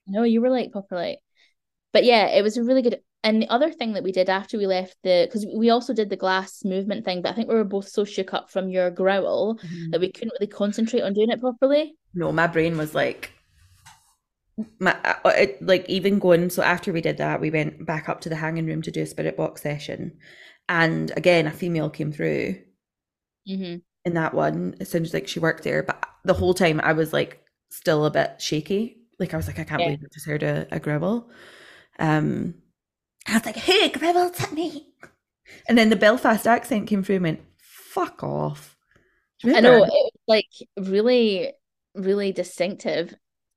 No, 0.07 0.23
you 0.23 0.41
were 0.41 0.49
like 0.49 0.71
proper 0.71 0.95
like, 0.95 1.19
but 1.93 2.03
yeah, 2.05 2.27
it 2.27 2.43
was 2.43 2.57
a 2.57 2.63
really 2.63 2.81
good. 2.81 3.01
And 3.23 3.41
the 3.41 3.49
other 3.49 3.71
thing 3.71 3.93
that 3.93 4.03
we 4.03 4.11
did 4.11 4.29
after 4.29 4.57
we 4.57 4.67
left 4.67 4.95
the, 5.03 5.27
because 5.27 5.45
we 5.53 5.69
also 5.69 5.93
did 5.93 6.09
the 6.09 6.15
glass 6.15 6.63
movement 6.63 7.03
thing, 7.03 7.21
but 7.21 7.29
I 7.29 7.33
think 7.33 7.49
we 7.49 7.55
were 7.55 7.63
both 7.63 7.89
so 7.89 8.05
shook 8.05 8.33
up 8.33 8.49
from 8.49 8.69
your 8.69 8.89
growl 8.91 9.59
that 9.89 9.99
we 9.99 10.11
couldn't 10.11 10.33
really 10.39 10.51
concentrate 10.51 11.01
on 11.01 11.13
doing 11.13 11.29
it 11.29 11.41
properly. 11.41 11.95
No, 12.13 12.31
my 12.31 12.47
brain 12.47 12.77
was 12.77 12.95
like, 12.95 13.31
my 14.79 14.95
uh, 15.03 15.29
it, 15.29 15.61
like 15.61 15.87
even 15.89 16.19
going. 16.19 16.49
So 16.49 16.63
after 16.63 16.93
we 16.93 17.01
did 17.01 17.17
that, 17.17 17.41
we 17.41 17.49
went 17.51 17.85
back 17.85 18.07
up 18.07 18.21
to 18.21 18.29
the 18.29 18.35
hanging 18.35 18.65
room 18.65 18.81
to 18.83 18.91
do 18.91 19.01
a 19.01 19.05
spirit 19.05 19.37
box 19.37 19.61
session, 19.61 20.17
and 20.69 21.11
again, 21.17 21.47
a 21.47 21.51
female 21.51 21.89
came 21.89 22.11
through. 22.11 22.57
Mm-hmm. 23.47 23.77
in 24.05 24.13
that 24.13 24.33
one. 24.33 24.75
It 24.79 24.87
sounds 24.87 25.13
like 25.13 25.27
she 25.27 25.39
worked 25.39 25.63
there, 25.63 25.81
but 25.83 26.03
the 26.25 26.33
whole 26.33 26.53
time 26.53 26.81
I 26.83 26.93
was 26.93 27.13
like 27.13 27.41
still 27.69 28.05
a 28.05 28.11
bit 28.11 28.41
shaky. 28.41 28.97
Like 29.19 29.33
I 29.33 29.37
was 29.37 29.47
like, 29.47 29.59
I 29.59 29.63
can't 29.63 29.81
Yeah. 29.81 29.87
believe 29.87 30.03
I 30.03 30.07
just 30.13 30.25
heard 30.25 30.43
a, 30.43 30.67
a 30.71 30.79
gribble. 30.79 31.29
Um, 31.99 32.55
I 33.27 33.33
was 33.33 33.45
like, 33.45 33.57
who 33.57 33.89
gribbled 33.89 34.35
at 34.39 34.53
me? 34.53 34.87
And 35.67 35.77
then 35.77 35.89
the 35.89 35.95
Belfast 35.95 36.47
accent 36.47 36.87
came 36.87 37.03
through 37.03 37.15
and 37.17 37.23
went, 37.23 37.41
fuck 37.59 38.23
off. 38.23 38.75
I 39.45 39.59
know 39.59 39.83
it 39.83 39.89
was 39.89 40.11
like 40.27 40.47
really, 40.77 41.53
really 41.95 42.31
distinctive. 42.31 43.13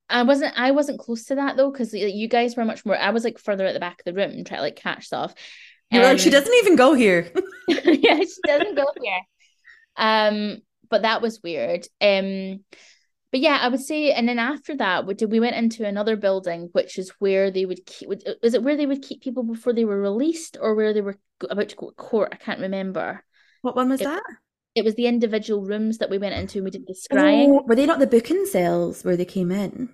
I 0.09 0.24
wasn't, 0.24 0.59
I 0.59 0.72
wasn't 0.72 0.98
close 0.98 1.24
to 1.26 1.37
that 1.37 1.56
though, 1.56 1.70
because 1.70 1.94
you 1.94 2.28
guys 2.28 2.56
were 2.56 2.64
much 2.64 2.85
more. 2.85 2.98
I 2.98 3.11
was 3.11 3.24
like 3.24 3.38
further 3.38 3.64
at 3.66 3.74
the 3.74 3.80
back 3.80 4.00
of 4.00 4.04
the 4.04 4.14
room 4.14 4.44
trying 4.44 4.59
to 4.59 4.62
like 4.62 4.76
catch 4.76 5.06
stuff. 5.06 5.35
You 5.90 6.00
were 6.00 6.06
like, 6.06 6.18
she 6.18 6.30
Um, 6.30 6.33
doesn't 6.33 6.54
even 6.62 6.76
go 6.76 6.94
here. 6.94 7.33
yeah, 7.68 8.18
she 8.20 8.42
doesn't 8.46 8.74
go 8.76 8.87
here. 9.02 9.20
Um, 9.96 10.59
but 10.88 11.02
that 11.02 11.22
was 11.22 11.42
weird. 11.42 11.87
Um, 12.00 12.64
but 13.33 13.40
yeah, 13.40 13.59
I 13.61 13.69
would 13.69 13.81
say, 13.81 14.12
and 14.12 14.29
then 14.29 14.38
after 14.38 14.77
that, 14.77 15.07
we 15.07 15.14
did 15.14 15.31
we 15.31 15.40
went 15.40 15.57
into 15.57 15.87
another 15.87 16.16
building, 16.16 16.69
which 16.73 16.99
is 16.99 17.11
where 17.19 17.51
they 17.51 17.64
would 17.66 17.85
keep. 17.87 18.09
Is 18.43 18.55
it 18.55 18.62
where 18.62 18.77
they 18.77 18.87
would 18.87 19.03
keep 19.03 19.23
people 19.23 19.43
before 19.43 19.73
they 19.73 19.85
were 19.85 20.01
released, 20.01 20.57
or 20.61 20.75
where 20.75 20.93
they 20.93 21.01
were 21.01 21.16
about 21.49 21.69
to 21.71 21.77
go 21.77 21.90
to 21.90 21.95
court? 21.97 22.31
I 22.33 22.37
can't 22.37 22.61
remember. 22.61 23.25
What 23.62 23.77
one 23.77 23.88
was 23.88 24.01
It- 24.01 24.05
that? 24.05 24.23
It 24.77 24.85
was 24.85 24.95
the 24.95 25.07
individual 25.07 25.62
rooms 25.64 25.99
that 25.99 26.11
we 26.11 26.19
went 26.19 26.35
into. 26.37 26.59
and 26.59 26.64
We 26.64 26.71
did 26.71 26.87
the 26.87 26.95
scrying. 26.95 27.49
Oh, 27.49 27.64
were 27.66 27.75
they 27.75 27.87
not 27.87 27.99
the 27.99 28.07
booking 28.07 28.47
cells 28.47 29.05
where 29.05 29.16
they 29.16 29.25
came 29.25 29.51
in? 29.51 29.88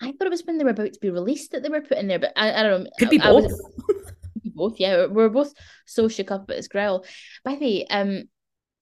I 0.00 0.06
thought 0.12 0.26
it 0.26 0.30
was 0.30 0.44
when 0.44 0.58
they 0.58 0.64
were 0.64 0.70
about 0.70 0.92
to 0.92 1.00
be 1.00 1.10
released 1.10 1.52
that 1.52 1.62
they 1.62 1.68
were 1.68 1.80
put 1.80 1.98
in 1.98 2.06
there, 2.08 2.18
but 2.18 2.32
I, 2.36 2.52
I 2.52 2.62
don't 2.62 2.84
know. 2.84 2.90
Could 2.98 3.10
be 3.10 3.20
I- 3.20 3.28
I 3.28 3.32
was- 3.32 3.46
both. 3.86 4.06
Could 4.34 4.42
be 4.42 4.50
both, 4.50 4.80
yeah. 4.80 4.96
We're, 5.06 5.08
we're 5.08 5.28
both 5.28 5.52
so 5.86 6.08
shook 6.08 6.30
up 6.30 6.44
about 6.44 6.56
this 6.56 6.68
growl. 6.68 7.04
By 7.44 7.54
the 7.56 7.60
way, 7.60 7.86
um, 7.90 8.24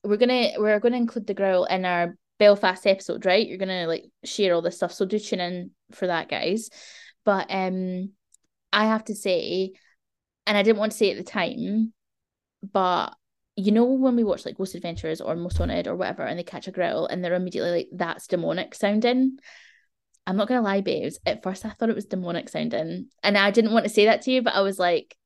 we're 0.05 0.17
gonna 0.19 0.51
we're 0.59 0.81
gonna 0.81 0.97
include 0.99 1.27
the 1.27 1.35
growl 1.35 1.65
in 1.65 1.85
our 1.85 2.17
Belfast 2.38 2.87
episode, 2.87 3.25
right? 3.25 3.46
You're 3.46 3.59
gonna 3.59 3.87
like 3.87 4.05
share 4.25 4.55
all 4.55 4.62
this 4.62 4.77
stuff, 4.77 4.92
so 4.92 5.05
do 5.05 5.18
tune 5.18 5.40
in 5.40 5.70
for 5.92 6.07
that, 6.07 6.29
guys. 6.29 6.70
But 7.25 7.46
um, 7.51 8.12
I 8.72 8.87
have 8.87 9.05
to 9.05 9.14
say, 9.14 9.72
and 10.46 10.57
I 10.57 10.62
didn't 10.62 10.79
want 10.79 10.92
to 10.92 10.99
say 10.99 11.09
it 11.09 11.18
at 11.18 11.25
the 11.25 11.31
time, 11.31 11.92
but 12.62 13.14
you 13.57 13.72
know 13.72 13.85
when 13.85 14.16
we 14.16 14.25
watch 14.25 14.44
like 14.44 14.59
Ghost 14.59 14.75
Adventures 14.75 15.20
or 15.20 15.35
Most 15.35 15.57
Haunted 15.57 15.87
or 15.87 15.96
whatever, 15.96 16.22
and 16.22 16.38
they 16.38 16.44
catch 16.44 16.68
a 16.68 16.72
growl 16.72 17.07
and 17.07 17.25
they're 17.25 17.35
immediately 17.35 17.70
like, 17.70 17.88
"That's 17.92 18.27
demonic 18.27 18.75
sounding." 18.75 19.38
I'm 20.27 20.37
not 20.37 20.49
gonna 20.49 20.62
lie, 20.62 20.81
babes. 20.81 21.18
At 21.25 21.42
first, 21.42 21.64
I 21.64 21.70
thought 21.70 21.88
it 21.88 21.94
was 21.94 22.07
demonic 22.07 22.49
sounding, 22.49 23.09
and 23.22 23.38
I 23.38 23.51
didn't 23.51 23.72
want 23.72 23.85
to 23.85 23.90
say 23.90 24.07
that 24.07 24.22
to 24.22 24.31
you, 24.31 24.42
but 24.42 24.55
I 24.55 24.61
was 24.61 24.79
like, 24.79 25.16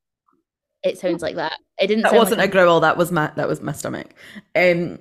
"It 0.84 0.98
sounds 0.98 1.22
like 1.22 1.36
that." 1.36 1.58
It 1.78 1.88
didn't. 1.88 2.02
That 2.02 2.10
sound 2.10 2.20
wasn't 2.20 2.38
like 2.38 2.50
a 2.50 2.52
growl. 2.52 2.80
That 2.80 2.96
was 2.96 3.10
my 3.10 3.32
that 3.36 3.48
was 3.48 3.60
my 3.60 3.72
stomach. 3.72 4.14
Um. 4.54 5.00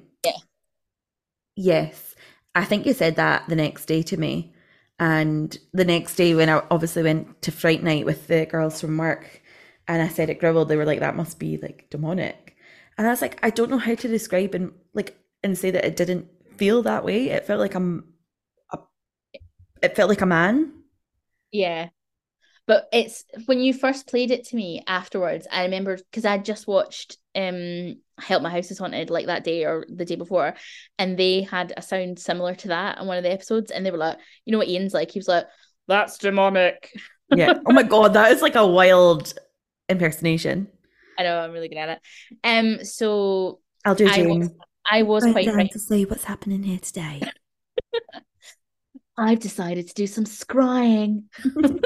Yes, 1.61 2.15
I 2.55 2.63
think 2.63 2.85
you 2.85 2.93
said 2.93 3.17
that 3.17 3.43
the 3.49 3.55
next 3.55 3.85
day 3.85 4.01
to 4.03 4.15
me, 4.17 4.53
and 4.97 5.57
the 5.73 5.83
next 5.83 6.15
day 6.15 6.33
when 6.33 6.49
I 6.49 6.63
obviously 6.71 7.03
went 7.03 7.41
to 7.41 7.51
Fright 7.51 7.83
Night 7.83 8.05
with 8.05 8.27
the 8.27 8.45
girls 8.45 8.79
from 8.79 8.97
work, 8.97 9.41
and 9.87 10.01
I 10.01 10.07
said 10.07 10.29
it 10.29 10.39
growled, 10.39 10.69
they 10.69 10.77
were 10.77 10.85
like, 10.85 11.01
"That 11.01 11.17
must 11.17 11.37
be 11.37 11.57
like 11.57 11.89
demonic," 11.89 12.55
and 12.97 13.05
I 13.07 13.09
was 13.09 13.21
like, 13.21 13.39
I 13.43 13.49
don't 13.49 13.69
know 13.69 13.77
how 13.77 13.95
to 13.95 14.07
describe 14.07 14.55
and 14.55 14.71
like 14.93 15.17
and 15.43 15.57
say 15.57 15.69
that 15.71 15.83
it 15.85 15.97
didn't 15.97 16.29
feel 16.57 16.81
that 16.83 17.03
way. 17.03 17.29
It 17.29 17.45
felt 17.45 17.59
like 17.59 17.75
I'm, 17.75 18.13
a, 18.71 18.79
it 19.81 19.95
felt 19.95 20.09
like 20.09 20.21
a 20.21 20.25
man. 20.25 20.71
Yeah. 21.51 21.89
But 22.69 22.87
it's 22.93 23.25
when 23.47 23.61
you 23.61 23.73
first 23.73 24.05
played 24.05 24.29
it 24.29 24.45
to 24.49 24.55
me 24.55 24.83
afterwards, 24.85 25.47
I 25.51 25.63
remember 25.63 25.97
because 25.97 26.23
I 26.23 26.37
just 26.37 26.67
watched 26.67 27.17
um 27.33 27.95
Help 28.19 28.43
My 28.43 28.51
House 28.51 28.69
is 28.69 28.77
Haunted 28.77 29.09
like 29.09 29.25
that 29.25 29.43
day 29.43 29.65
or 29.65 29.87
the 29.89 30.05
day 30.05 30.15
before, 30.15 30.53
and 30.99 31.17
they 31.17 31.41
had 31.41 31.73
a 31.75 31.81
sound 31.81 32.19
similar 32.19 32.53
to 32.53 32.67
that 32.67 32.99
on 32.99 33.07
one 33.07 33.17
of 33.17 33.23
the 33.23 33.31
episodes, 33.31 33.71
and 33.71 33.83
they 33.83 33.89
were 33.89 33.97
like, 33.97 34.19
you 34.45 34.51
know 34.51 34.59
what 34.59 34.67
Ian's 34.67 34.93
like? 34.93 35.09
He 35.09 35.17
was 35.17 35.27
like, 35.27 35.45
That's 35.87 36.19
demonic. 36.19 36.93
Yeah. 37.35 37.55
oh 37.65 37.73
my 37.73 37.81
god, 37.81 38.13
that 38.13 38.31
is 38.33 38.43
like 38.43 38.53
a 38.53 38.67
wild 38.67 39.33
impersonation. 39.89 40.67
I 41.17 41.23
know, 41.23 41.39
I'm 41.39 41.51
really 41.51 41.69
good 41.69 41.79
at 41.79 41.89
it. 41.89 41.99
Um, 42.43 42.85
so 42.85 43.61
I'll 43.83 43.95
do 43.95 44.07
I 44.07 44.27
was 44.27 44.51
I 44.87 45.01
was 45.01 45.23
quite 45.23 45.47
down 45.47 45.55
right. 45.55 45.71
to 45.71 45.79
say 45.79 46.05
what's 46.05 46.23
happening 46.23 46.61
here 46.61 46.77
today. 46.77 47.23
I've 49.19 49.39
decided 49.39 49.87
to 49.87 49.93
do 49.93 50.07
some 50.07 50.23
scrying. 50.23 51.23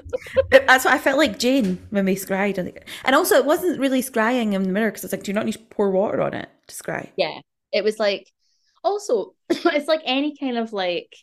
That's 0.51 0.85
what 0.85 0.93
I 0.93 0.99
felt 0.99 1.17
like 1.17 1.39
Jane 1.39 1.85
when 1.89 2.05
we 2.05 2.15
scried. 2.15 2.59
And 2.59 2.79
and 3.03 3.15
also, 3.15 3.35
it 3.35 3.45
wasn't 3.45 3.79
really 3.79 4.03
scrying 4.03 4.53
in 4.53 4.63
the 4.63 4.69
mirror 4.69 4.91
because 4.91 5.03
it's 5.03 5.13
like, 5.13 5.23
do 5.23 5.31
you 5.31 5.35
not 5.35 5.45
need 5.47 5.53
to 5.53 5.59
pour 5.59 5.89
water 5.89 6.21
on 6.21 6.33
it 6.35 6.49
to 6.67 6.75
scry? 6.75 7.09
Yeah. 7.17 7.39
It 7.71 7.83
was 7.83 7.97
like 7.97 8.31
also 8.83 9.33
it's 9.49 9.87
like 9.87 10.01
any 10.05 10.37
kind 10.37 10.57
of 10.57 10.73
like 10.73 11.13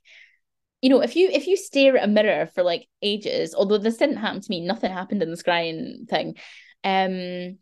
you 0.82 0.88
know, 0.88 1.00
if 1.00 1.14
you 1.14 1.28
if 1.30 1.46
you 1.46 1.56
stare 1.56 1.96
at 1.96 2.04
a 2.04 2.08
mirror 2.08 2.46
for 2.46 2.62
like 2.62 2.88
ages, 3.02 3.54
although 3.54 3.78
this 3.78 3.98
didn't 3.98 4.16
happen 4.16 4.40
to 4.40 4.50
me, 4.50 4.66
nothing 4.66 4.90
happened 4.90 5.22
in 5.22 5.30
the 5.30 5.36
scrying 5.36 6.08
thing. 6.08 6.36
Um, 6.82 7.58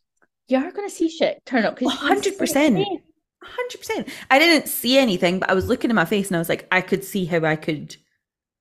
you 0.47 0.57
are 0.57 0.71
gonna 0.71 0.89
see 0.89 1.11
shit 1.11 1.45
turn 1.45 1.65
up 1.65 1.77
because 1.77 1.95
100%. 1.95 2.85
100%. 3.45 4.09
I 4.31 4.39
didn't 4.39 4.69
see 4.69 4.99
anything, 4.99 5.41
but 5.41 5.51
I 5.51 5.55
was 5.55 5.69
looking 5.69 5.91
at 5.91 5.97
my 5.97 6.05
face 6.05 6.29
and 6.29 6.37
I 6.37 6.39
was 6.39 6.49
like, 6.49 6.67
I 6.71 6.81
could 6.81 7.05
see 7.05 7.25
how 7.25 7.45
I 7.45 7.57
could 7.57 7.97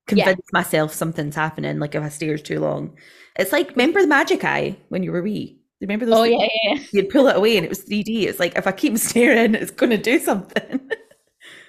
convince 0.08 0.42
myself 0.54 0.94
something's 0.94 1.36
happening. 1.36 1.80
Like 1.80 1.96
if 1.96 2.04
I 2.04 2.10
stared 2.10 2.46
too 2.46 2.60
long. 2.60 2.98
It's 3.38 3.52
like, 3.52 3.72
remember 3.72 4.02
the 4.02 4.08
magic 4.08 4.44
eye 4.44 4.78
when 4.90 5.04
you 5.04 5.12
were 5.12 5.22
wee? 5.22 5.60
Remember 5.82 6.06
those? 6.06 6.16
Oh 6.16 6.24
things? 6.24 6.42
yeah, 6.42 6.48
yeah, 6.64 6.74
yeah. 6.76 6.84
You'd 6.92 7.10
pull 7.10 7.28
it 7.28 7.36
away 7.38 7.58
and 7.58 7.66
it 7.66 7.70
was 7.70 7.86
3D. 7.86 8.26
It's 8.28 8.40
like, 8.40 8.58
if 8.58 8.68
I 8.68 8.72
keep 8.72 8.98
staring, 9.00 9.56
it's 9.56 9.72
going 9.72 9.92
to 9.92 9.98
do 9.98 10.20
something. 10.20 10.92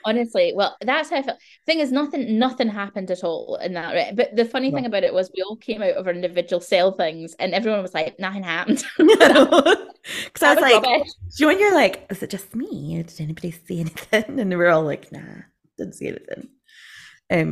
Honestly, 0.05 0.53
well, 0.57 0.77
that's 0.81 1.11
how 1.11 1.17
I 1.17 1.23
felt. 1.23 1.39
Thing 1.67 1.81
is, 1.81 1.93
nothing, 1.93 2.39
nothing 2.39 2.69
happened 2.69 3.11
at 3.11 3.25
all 3.25 3.57
in 3.57 3.75
that. 3.75 3.95
Right? 3.95 4.17
But 4.17 4.35
the 4.37 4.45
funny 4.45 4.71
thing 4.71 4.87
about 4.87 5.03
it 5.05 5.13
was, 5.13 5.31
we 5.37 5.43
all 5.43 5.57
came 5.57 5.83
out 5.83 5.97
of 5.97 6.07
our 6.07 6.13
individual 6.15 6.61
cell 6.61 6.93
things, 6.93 7.35
and 7.39 7.53
everyone 7.53 7.83
was 7.83 7.93
like, 7.95 8.19
"Nothing 8.19 8.45
happened." 8.45 8.85
Because 10.25 10.43
I 10.43 10.55
was 10.55 10.61
was 10.63 10.63
like, 10.63 10.83
rubbish. 10.83 11.09
you 11.39 11.45
know, 11.45 11.49
when 11.49 11.59
you're 11.61 11.75
like, 11.75 12.07
is 12.11 12.23
it 12.23 12.31
just 12.31 12.55
me? 12.55 13.03
Did 13.03 13.21
anybody 13.21 13.51
see 13.51 13.81
anything? 13.81 14.41
And 14.41 14.49
we 14.51 14.57
were 14.57 14.71
all 14.71 14.85
like, 14.85 15.13
nah, 15.13 15.43
didn't 15.77 15.95
see 15.97 16.09
anything. 16.09 16.49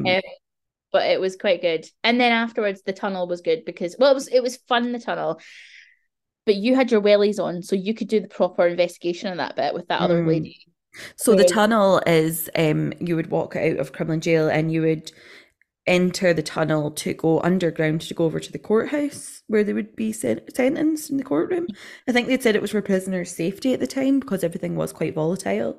Um, 0.04 0.06
Um, 0.06 0.22
but 0.96 1.10
it 1.10 1.20
was 1.20 1.36
quite 1.36 1.60
good. 1.60 1.86
And 2.02 2.18
then 2.18 2.32
afterwards, 2.32 2.80
the 2.80 2.94
tunnel 2.94 3.28
was 3.28 3.42
good 3.42 3.66
because 3.66 3.94
well, 3.98 4.10
it 4.10 4.14
was 4.14 4.28
it 4.28 4.42
was 4.42 4.56
fun 4.56 4.92
the 4.92 4.98
tunnel. 4.98 5.38
But 6.46 6.54
you 6.56 6.74
had 6.74 6.90
your 6.90 7.02
wellies 7.02 7.38
on, 7.38 7.62
so 7.62 7.76
you 7.76 7.92
could 7.92 8.08
do 8.08 8.20
the 8.20 8.28
proper 8.28 8.66
investigation 8.66 9.30
of 9.30 9.36
that 9.36 9.56
bit 9.56 9.74
with 9.74 9.88
that 9.88 10.00
other 10.00 10.22
Mm. 10.22 10.28
lady. 10.28 10.56
So 11.16 11.34
the 11.34 11.44
tunnel 11.44 12.00
is 12.06 12.48
um 12.56 12.94
you 12.98 13.14
would 13.14 13.30
walk 13.30 13.56
out 13.56 13.76
of 13.76 13.92
Crumlin 13.92 14.20
Jail 14.20 14.48
and 14.48 14.72
you 14.72 14.80
would 14.80 15.12
enter 15.86 16.32
the 16.32 16.42
tunnel 16.42 16.90
to 16.92 17.12
go 17.12 17.42
underground 17.42 18.00
to 18.00 18.14
go 18.14 18.24
over 18.24 18.40
to 18.40 18.50
the 18.50 18.58
courthouse 18.58 19.42
where 19.48 19.62
they 19.64 19.74
would 19.74 19.94
be 19.94 20.12
sen- 20.12 20.40
sentenced 20.54 21.10
in 21.10 21.18
the 21.18 21.24
courtroom. 21.24 21.66
I 22.08 22.12
think 22.12 22.26
they'd 22.26 22.42
said 22.42 22.56
it 22.56 22.62
was 22.62 22.70
for 22.70 22.80
prisoners' 22.80 23.36
safety 23.36 23.74
at 23.74 23.80
the 23.80 23.86
time 23.86 24.18
because 24.18 24.42
everything 24.42 24.76
was 24.76 24.94
quite 24.94 25.14
volatile. 25.14 25.78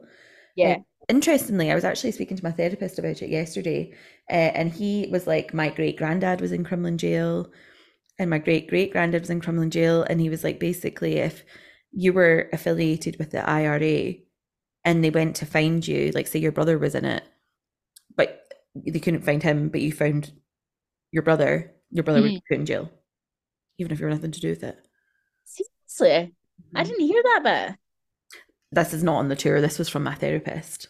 Yeah. 0.55 0.77
Interestingly, 1.09 1.71
I 1.71 1.75
was 1.75 1.85
actually 1.85 2.11
speaking 2.11 2.35
to 2.35 2.43
my 2.43 2.51
therapist 2.51 2.99
about 2.99 3.21
it 3.21 3.29
yesterday, 3.29 3.93
uh, 4.29 4.33
and 4.33 4.71
he 4.71 5.07
was 5.09 5.25
like, 5.25 5.53
my 5.53 5.69
great 5.69 5.97
granddad 5.97 6.41
was 6.41 6.51
in 6.51 6.65
Crumlin 6.65 6.97
Jail, 6.97 7.49
and 8.19 8.29
my 8.29 8.39
great 8.39 8.67
great 8.67 8.91
granddad 8.91 9.21
was 9.21 9.29
in 9.29 9.39
Crumlin 9.39 9.69
Jail, 9.69 10.03
and 10.03 10.19
he 10.19 10.29
was 10.29 10.43
like, 10.43 10.59
basically, 10.59 11.17
if 11.17 11.45
you 11.91 12.11
were 12.11 12.49
affiliated 12.51 13.17
with 13.19 13.31
the 13.31 13.47
IRA 13.49 14.15
and 14.83 15.01
they 15.03 15.09
went 15.09 15.37
to 15.37 15.45
find 15.45 15.87
you, 15.87 16.11
like 16.11 16.27
say 16.27 16.39
your 16.39 16.51
brother 16.51 16.77
was 16.77 16.93
in 16.93 17.05
it, 17.05 17.23
but 18.15 18.53
they 18.75 18.99
couldn't 18.99 19.23
find 19.23 19.41
him, 19.41 19.69
but 19.69 19.81
you 19.81 19.93
found 19.93 20.33
your 21.11 21.23
brother, 21.23 21.73
your 21.89 22.03
brother 22.03 22.21
would 22.21 22.31
Mhm. 22.31 22.35
be 22.35 22.43
put 22.49 22.59
in 22.59 22.65
jail, 22.65 22.91
even 23.77 23.93
if 23.93 23.99
you 23.99 24.05
were 24.05 24.11
nothing 24.11 24.31
to 24.31 24.41
do 24.41 24.49
with 24.49 24.63
it. 24.63 24.77
Seriously, 25.45 26.35
I 26.75 26.83
Mhm. 26.83 26.87
didn't 26.87 27.07
hear 27.07 27.23
that 27.23 27.43
bit. 27.43 27.79
This 28.71 28.93
is 28.93 29.03
not 29.03 29.15
on 29.17 29.29
the 29.29 29.35
tour. 29.37 29.61
This 29.61 29.79
was 29.79 29.87
from 29.87 30.03
my 30.03 30.15
therapist. 30.15 30.89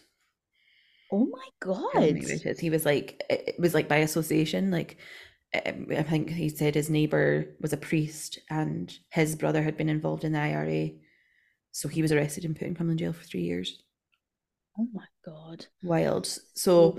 Oh 1.10 1.26
my 1.26 1.48
god! 1.60 2.22
He 2.58 2.70
was 2.70 2.84
like, 2.84 3.22
it 3.30 3.58
was 3.58 3.74
like 3.74 3.88
by 3.88 3.96
association. 3.96 4.70
Like, 4.70 4.98
um, 5.66 5.86
I 5.90 6.02
think 6.02 6.30
he 6.30 6.48
said 6.48 6.74
his 6.74 6.90
neighbor 6.90 7.46
was 7.60 7.72
a 7.72 7.78
priest 7.78 8.38
and 8.50 8.96
his 9.10 9.36
brother 9.36 9.62
had 9.62 9.76
been 9.76 9.88
involved 9.88 10.24
in 10.24 10.32
the 10.32 10.38
IRA. 10.40 10.90
So 11.72 11.88
he 11.88 12.02
was 12.02 12.12
arrested 12.12 12.44
and 12.44 12.56
put 12.56 12.68
in 12.68 12.74
Crumlin 12.74 12.96
jail 12.98 13.12
for 13.12 13.24
three 13.24 13.42
years. 13.42 13.82
Oh 14.78 14.88
my 14.92 15.06
god! 15.24 15.66
Wild. 15.82 16.26
So 16.26 16.92
So, 16.92 16.98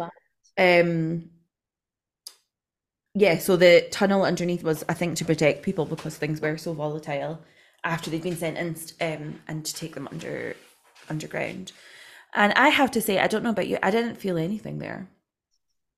um, 0.58 1.30
yeah, 3.15 3.38
so 3.38 3.56
the 3.56 3.88
tunnel 3.91 4.24
underneath 4.24 4.63
was, 4.63 4.84
I 4.88 4.93
think, 4.93 5.17
to 5.17 5.26
protect 5.26 5.63
people 5.63 5.86
because 5.86 6.15
things 6.17 6.41
were 6.41 6.58
so 6.58 6.74
volatile 6.74 7.39
after 7.84 8.10
they'd 8.10 8.22
been 8.22 8.36
sentenced, 8.36 8.93
um, 9.02 9.41
and 9.48 9.65
to 9.65 9.74
take 9.74 9.95
them 9.95 10.08
under 10.12 10.56
underground. 11.10 11.72
And 12.34 12.54
I 12.54 12.70
have 12.70 12.92
to 12.92 13.02
say, 13.02 13.20
I 13.20 13.28
don't 13.28 13.44
know 13.44 13.50
about 13.52 13.68
you, 13.68 13.78
I 13.84 13.92
didn't 13.92 14.15
feel 14.15 14.38
anything 14.38 14.80
there. 14.80 15.10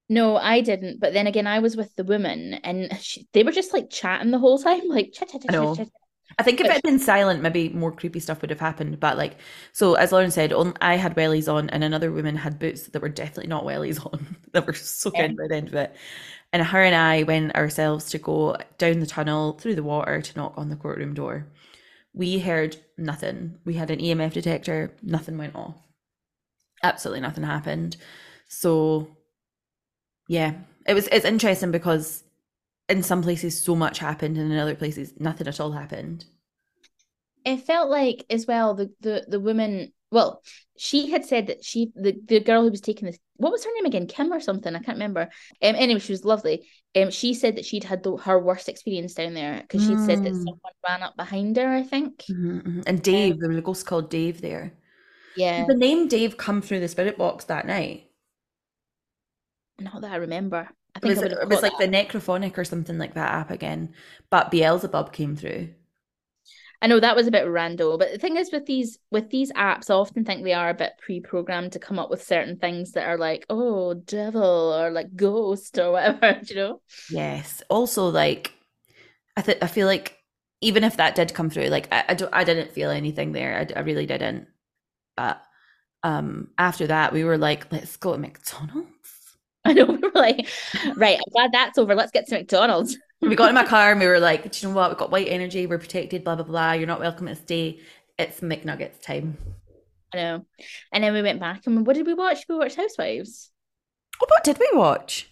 No, 0.10 0.38
I 0.38 0.62
didn't. 0.62 1.00
But 1.00 1.14
then 1.14 1.28
again, 1.28 1.48
I 1.48 1.60
was 1.60 1.78
with 1.78 1.96
the 1.96 2.04
woman, 2.04 2.56
and 2.56 2.98
she, 3.02 3.28
they 3.34 3.44
were 3.44 3.52
just 3.52 3.74
like 3.74 3.90
chatting 3.90 4.32
the 4.32 4.40
whole 4.40 4.60
time, 4.60 4.82
like 4.88 5.14
chat, 5.14 5.30
chat, 5.30 5.42
I 5.48 5.54
chat, 5.54 5.62
chat, 5.62 5.76
chat. 5.76 5.88
I 6.40 6.44
think 6.44 6.60
if 6.60 6.68
it 6.68 6.72
had 6.72 6.84
been 6.84 7.00
silent, 7.00 7.42
maybe 7.42 7.70
more 7.70 7.92
creepy 7.92 8.20
stuff 8.20 8.42
would 8.42 8.50
have 8.50 8.60
happened. 8.60 9.00
But 9.00 9.18
like, 9.18 9.38
so 9.74 9.96
as 9.96 10.12
Lauren 10.12 10.32
said, 10.32 10.54
on, 10.54 10.74
I 10.82 10.96
had 10.96 11.16
wellies 11.16 11.52
on, 11.54 11.70
and 11.70 11.84
another 11.84 12.12
woman 12.12 12.36
had 12.36 12.60
boots 12.60 12.88
that 12.88 13.02
were 13.02 13.10
definitely 13.10 13.48
not 13.48 13.66
wellies 13.66 14.04
on, 14.14 14.38
that 14.54 14.66
were 14.66 14.74
soaking 14.74 15.32
Yeah. 15.32 15.36
by 15.38 15.48
the 15.50 15.56
end 15.56 15.68
of 15.68 15.76
it. 15.76 15.96
And 16.54 16.64
her 16.64 16.82
and 16.82 16.96
I 16.96 17.24
went 17.24 17.56
ourselves 17.56 18.10
to 18.12 18.18
go 18.18 18.58
down 18.78 19.00
the 19.00 19.06
tunnel 19.08 19.54
through 19.54 19.76
the 19.76 19.84
water 19.84 20.22
to 20.22 20.38
knock 20.38 20.54
on 20.58 20.70
the 20.70 20.76
courtroom 20.76 21.14
door. 21.14 21.48
We 22.14 22.40
heard 22.40 22.78
nothing. 22.98 23.58
We 23.66 23.76
had 23.76 23.92
an 23.92 24.00
EMF 24.00 24.34
detector. 24.34 24.94
Nothing 25.02 25.38
went 25.38 25.56
off. 25.56 25.76
Absolutely 26.84 27.22
nothing 27.22 27.44
happened. 27.44 27.98
So, 28.48 29.08
yeah, 30.28 30.54
it 30.88 30.94
was. 30.94 31.08
It's 31.12 31.26
interesting 31.26 31.72
because 31.72 32.24
in 32.90 33.04
some 33.04 33.22
places 33.22 33.62
so 33.64 33.76
much 33.76 34.00
happened, 34.00 34.38
and 34.38 34.52
in 34.52 34.58
other 34.60 34.76
places 34.76 35.14
nothing 35.20 35.48
at 35.48 35.60
all 35.60 35.72
happened. 35.72 36.26
It 37.44 37.58
felt 37.58 37.90
like 37.90 38.26
as 38.30 38.46
well 38.46 38.74
the 38.76 38.92
the 39.02 39.26
the 39.28 39.40
woman 39.40 39.94
well, 40.12 40.44
she 40.78 41.10
had 41.10 41.26
said 41.26 41.48
that 41.48 41.64
she 41.64 41.92
the, 41.96 42.16
the 42.26 42.40
girl 42.42 42.64
who 42.64 42.70
was 42.72 42.82
taking 42.82 43.06
this 43.06 43.18
what 43.38 43.52
was 43.52 43.64
her 43.64 43.72
name 43.76 43.86
again? 43.86 44.08
Kim 44.08 44.32
or 44.32 44.40
something? 44.40 44.76
I 44.76 44.80
can't 44.80 44.98
remember. 44.98 45.24
Um, 45.62 45.76
anyway, 45.76 46.00
she 46.00 46.14
was 46.14 46.26
lovely. 46.26 46.68
Um, 46.96 47.10
she 47.10 47.34
said 47.34 47.56
that 47.56 47.66
she'd 47.66 47.86
had 47.86 48.04
the, 48.04 48.18
her 48.18 48.40
worst 48.40 48.70
experience 48.70 49.16
down 49.16 49.34
there 49.34 49.62
because 49.62 49.82
she'd 49.82 50.00
said 50.02 50.22
that 50.24 50.34
Mm. 50.34 50.44
someone 50.44 50.74
ran 50.88 51.02
up 51.02 51.16
behind 51.16 51.58
her. 51.58 51.68
I 51.68 51.84
think. 51.84 52.26
Mhm, 52.30 52.62
mhm. 52.64 52.84
And 52.88 53.02
Dave, 53.04 53.40
there 53.40 53.50
was 53.50 53.58
a 53.58 53.62
ghost 53.62 53.86
called 53.86 54.10
Dave 54.10 54.42
there. 54.42 54.74
Yeah, 55.36 55.66
Did 55.66 55.68
the 55.68 55.76
name 55.76 56.08
Dave 56.10 56.38
come 56.38 56.62
through 56.62 56.82
the 56.82 56.88
spirit 56.90 57.18
box 57.18 57.46
that 57.46 57.66
night? 57.68 58.10
not 59.80 60.02
that 60.02 60.12
I 60.12 60.16
remember. 60.18 60.70
I 60.96 61.00
It 61.04 61.08
think 61.08 61.18
was, 61.18 61.22
I 61.22 61.24
it 61.24 61.48
was 61.48 61.62
like 61.62 61.78
that. 61.78 61.78
the 61.78 61.88
Necrophonic 61.88 62.58
or 62.58 62.64
something 62.66 62.98
like 62.98 63.14
that 63.16 63.32
app 63.32 63.52
again. 63.52 63.94
But 64.32 64.50
Beelzebub 64.52 65.14
came 65.14 65.36
through. 65.36 65.70
I 66.82 66.88
know 66.88 67.00
that 67.00 67.16
was 67.16 67.28
a 67.28 67.32
bit 67.32 67.48
random, 67.48 67.98
but 68.00 68.12
the 68.12 68.18
thing 68.18 68.38
is 68.38 68.52
with 68.52 68.66
these 68.66 68.98
with 69.12 69.30
these 69.30 69.52
apps, 69.54 69.90
I 69.90 69.94
often 69.96 70.26
think 70.26 70.44
they 70.44 70.54
are 70.54 70.70
a 70.70 70.74
bit 70.74 70.94
pre-programmed 71.00 71.74
to 71.74 71.80
come 71.80 72.00
up 72.00 72.10
with 72.10 72.24
certain 72.24 72.58
things 72.58 72.94
that 72.94 73.08
are 73.08 73.18
like, 73.18 73.46
oh, 73.50 73.94
devil 73.94 74.74
or 74.74 74.90
like 74.92 75.16
ghost 75.16 75.78
or 75.78 75.92
whatever, 75.92 76.40
do 76.44 76.54
you 76.54 76.60
know? 76.60 76.82
Yes. 77.08 77.62
Also, 77.70 78.08
like, 78.10 78.54
I 79.38 79.42
th- 79.44 79.60
I 79.64 79.68
feel 79.68 79.88
like 79.88 80.20
even 80.62 80.84
if 80.84 80.98
that 80.98 81.16
did 81.16 81.34
come 81.34 81.50
through, 81.52 81.68
like, 81.68 81.88
I, 81.94 82.06
I 82.10 82.16
don't, 82.16 82.34
I 82.34 82.44
didn't 82.44 82.72
feel 82.74 82.90
anything 82.92 83.34
there. 83.34 83.58
I, 83.76 83.80
I 83.80 83.84
really 83.84 84.06
didn't. 84.06 84.48
But 85.16 85.42
um, 86.04 86.50
after 86.58 86.88
that, 86.88 87.14
we 87.14 87.24
were 87.24 87.38
like, 87.38 87.72
let's 87.72 87.98
go 87.98 88.14
to 88.14 88.18
McDonald's. 88.18 88.88
I 89.66 89.74
know 89.74 89.86
we 89.86 89.98
were 89.98 90.12
like, 90.16 90.48
right, 90.96 91.18
I'm 91.18 91.32
glad 91.32 91.52
that's 91.54 91.78
over. 91.78 91.94
Let's 91.94 92.12
get 92.12 92.28
to 92.28 92.36
McDonald's. 92.36 92.98
we 93.22 93.36
got 93.36 93.50
in 93.50 93.56
my 93.56 93.66
car 93.66 93.92
and 93.92 94.00
we 94.00 94.08
were 94.08 94.20
like, 94.20 94.52
do 94.52 94.60
you 94.60 94.70
know 94.70 94.76
what? 94.76 94.90
We've 94.90 94.98
got 94.98 95.12
white 95.12 95.28
energy. 95.30 95.68
We're 95.68 95.78
protected. 95.78 96.24
Blah 96.24 96.36
blah 96.38 96.46
blah. 96.46 96.72
You're 96.74 96.88
not 96.88 97.00
welcome 97.00 97.28
to 97.28 97.36
stay. 97.36 97.80
It's 98.18 98.40
McNuggets 98.40 99.02
time. 99.02 99.38
I 100.14 100.18
know. 100.18 100.46
And 100.92 101.04
then 101.04 101.14
we 101.14 101.22
went 101.22 101.40
back 101.40 101.68
and 101.68 101.86
what 101.86 101.96
did 101.96 102.08
we 102.08 102.14
watch? 102.14 102.40
We 102.50 102.56
watched 102.58 102.76
Housewives. 102.76 103.52
Oh, 104.22 104.26
what 104.28 104.44
did 104.44 104.58
we 104.60 104.70
watch? 104.74 105.30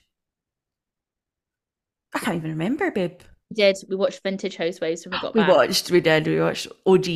I 2.13 2.19
can't 2.19 2.37
even 2.37 2.51
remember, 2.51 2.89
babe. 2.91 3.19
We 3.49 3.55
did. 3.55 3.77
We 3.87 3.95
watched 3.95 4.21
Vintage 4.23 4.55
Housewives 4.55 5.05
when 5.05 5.13
we 5.13 5.19
got 5.21 5.35
We 5.35 5.41
back. 5.41 5.49
watched. 5.49 5.91
We 5.91 6.01
did. 6.01 6.27
We 6.27 6.39
watched 6.39 6.67
OG. 6.85 7.07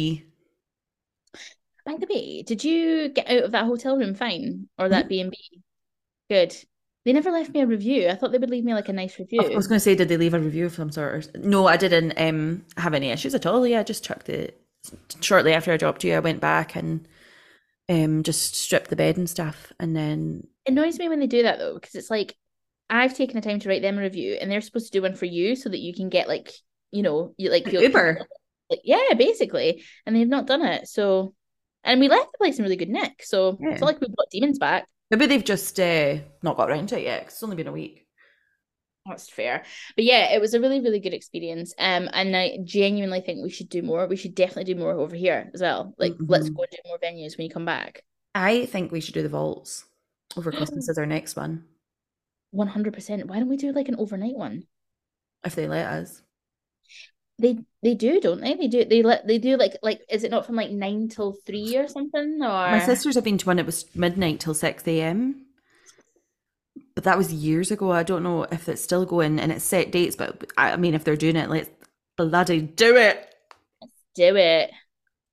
By 1.86 1.98
the 2.00 2.08
way, 2.10 2.44
did 2.44 2.64
you 2.64 3.10
get 3.10 3.30
out 3.30 3.44
of 3.44 3.52
that 3.52 3.66
hotel 3.66 3.98
room 3.98 4.16
fine 4.16 4.68
or 4.78 4.90
that 4.90 5.10
B 5.10 5.20
and 5.20 5.32
B? 5.32 5.38
Good. 6.30 6.56
They 7.06 7.12
never 7.12 7.32
left 7.32 7.54
me 7.54 7.60
a 7.60 7.68
review. 7.68 8.08
I 8.08 8.16
thought 8.16 8.32
they 8.32 8.38
would 8.38 8.50
leave 8.50 8.64
me 8.64 8.74
like 8.74 8.88
a 8.88 8.94
nice 8.94 9.20
review. 9.20 9.42
I 9.42 9.56
was 9.56 9.68
going 9.68 9.76
to 9.76 9.84
say, 9.84 9.94
did 9.94 10.08
they 10.08 10.16
leave 10.16 10.34
a 10.34 10.40
review 10.40 10.66
of 10.66 10.76
some 10.76 10.92
sort? 10.92 11.28
Or... 11.36 11.40
No, 11.40 11.68
I 11.68 11.76
didn't 11.76 12.14
um, 12.18 12.66
have 12.78 12.94
any 12.94 13.10
issues 13.10 13.36
at 13.36 13.46
all. 13.46 13.68
Yeah, 13.68 13.82
I 13.82 13.84
just 13.84 14.06
chucked 14.06 14.30
it. 14.30 14.62
Shortly 15.20 15.54
after 15.54 15.74
I 15.74 15.78
dropped 15.78 16.06
you, 16.06 16.16
I 16.16 16.20
went 16.20 16.40
back 16.40 16.76
and 16.76 17.06
um, 17.90 18.24
just 18.24 18.56
stripped 18.56 18.90
the 18.90 18.96
bed 18.96 19.18
and 19.18 19.30
stuff. 19.30 19.74
And 19.80 19.96
then, 19.96 20.48
It 20.66 20.72
annoys 20.72 20.98
me 20.98 21.10
when 21.10 21.20
they 21.20 21.28
do 21.28 21.44
that 21.44 21.60
though, 21.60 21.74
because 21.74 21.96
it's 21.96 22.10
like 22.10 22.36
I've 22.90 23.16
taken 23.16 23.36
the 23.36 23.42
time 23.42 23.60
to 23.60 23.70
write 23.70 23.82
them 23.82 23.98
a 23.98 24.02
review, 24.02 24.38
and 24.40 24.50
they're 24.50 24.62
supposed 24.62 24.92
to 24.92 24.98
do 24.98 25.02
one 25.02 25.16
for 25.16 25.26
you 25.26 25.56
so 25.56 25.70
that 25.70 25.80
you 25.80 25.94
can 25.94 26.10
get 26.10 26.28
like 26.28 26.52
you 26.92 27.02
know 27.02 27.34
you 27.38 27.50
like 27.50 27.66
Like 27.66 27.74
Uber. 27.74 28.28
like 28.70 28.82
yeah, 28.84 29.14
basically, 29.18 29.84
and 30.06 30.16
they've 30.16 30.28
not 30.28 30.48
done 30.48 30.64
it. 30.64 30.88
So, 30.88 31.34
and 31.84 32.00
we 32.00 32.08
left 32.08 32.32
the 32.32 32.38
place 32.38 32.58
in 32.58 32.64
really 32.64 32.76
good 32.76 32.90
nick. 32.90 33.24
So 33.24 33.58
Yeah. 33.62 33.72
it's 33.72 33.82
not 33.82 33.88
like 33.88 34.02
we've 34.02 34.16
got 34.16 34.30
demons 34.32 34.60
back. 34.60 34.88
maybe 35.12 35.26
they've 35.28 35.44
just 35.44 35.80
uh, 35.80 36.18
not 36.42 36.58
got 36.58 36.70
around 36.70 36.88
to 36.90 36.98
it 36.98 37.04
yet. 37.04 37.24
it's 37.24 37.44
only 37.44 37.56
been 37.56 37.68
a 37.68 37.72
week. 37.72 38.08
That's 39.06 39.30
fair. 39.30 39.64
But 39.98 40.06
yeah, 40.06 40.34
it 40.34 40.40
was 40.40 40.54
a 40.54 40.62
really, 40.62 40.80
really 40.80 41.02
good 41.02 41.14
experience. 41.14 41.74
Um, 41.78 42.10
and 42.14 42.36
I 42.38 42.60
genuinely 42.64 43.20
think 43.20 43.44
we 43.44 43.50
should 43.50 43.68
do 43.70 43.82
more. 43.82 44.08
We 44.08 44.16
should 44.16 44.34
definitely 44.34 44.74
do 44.74 44.80
more 44.80 44.94
over 44.94 45.14
here 45.16 45.52
as 45.54 45.62
well. 45.62 45.94
Like, 45.98 46.14
let's 46.20 46.50
Mhm. 46.50 46.56
go 46.56 46.64
and 46.64 46.72
do 46.72 46.78
more 46.88 46.98
venues 47.00 47.38
when 47.38 47.46
you 47.46 47.52
come 47.52 47.66
back. 47.66 48.04
I 48.34 48.66
think 48.66 48.92
we 48.92 49.02
should 49.02 49.14
do 49.14 49.22
the 49.22 49.28
vaults 49.30 49.84
over 50.38 50.52
Christmas 50.78 50.90
as 50.90 50.98
our 50.98 51.06
next 51.06 51.36
one, 51.36 51.66
100%. 52.54 53.26
Why 53.28 53.40
don't 53.40 53.50
we 53.50 53.58
do 53.58 53.74
like 53.74 53.90
an 53.90 53.98
overnight 53.98 54.36
one? 54.36 54.64
if 55.46 55.54
they 55.56 55.68
let 55.68 55.86
us. 55.88 56.22
They 57.44 57.60
they 57.84 57.94
do, 57.94 58.20
don't 58.22 58.42
they? 58.42 58.56
They 58.56 58.68
do. 58.68 58.86
They 58.86 59.04
let 59.04 59.28
they 59.28 59.38
do 59.38 59.58
like 59.58 59.78
like 59.84 60.02
is 60.10 60.24
it 60.24 60.32
not 60.32 60.46
from 60.48 60.56
like 60.56 60.72
nine 60.72 61.10
till 61.10 61.34
three 61.46 61.76
or 61.78 61.88
something? 61.88 62.40
Or 62.42 62.48
My 62.72 62.80
sisters 62.80 63.16
have 63.16 63.24
been 63.24 63.38
to 63.38 63.46
one. 63.46 63.60
It 63.60 63.66
was 63.66 63.86
midnight 63.96 64.40
till 64.40 64.54
six 64.54 64.88
a.m. 64.88 65.46
But 66.96 67.04
that 67.04 67.18
was 67.18 67.34
years 67.34 67.72
ago. 67.72 67.92
I 67.92 68.04
don't 68.04 68.24
know 68.24 68.44
if 68.44 68.70
it's 68.70 68.82
still 68.82 69.06
going 69.06 69.40
and 69.40 69.52
it's 69.52 69.66
set 69.66 69.92
dates. 69.92 70.16
But 70.16 70.52
I 70.58 70.76
mean, 70.78 70.94
if 70.94 71.04
they're 71.04 71.16
doing 71.16 71.36
it, 71.36 71.50
let's 71.50 71.70
bloody 72.18 72.62
do 72.62 72.96
it. 72.96 73.30
do 74.16 74.36
it. 74.36 74.72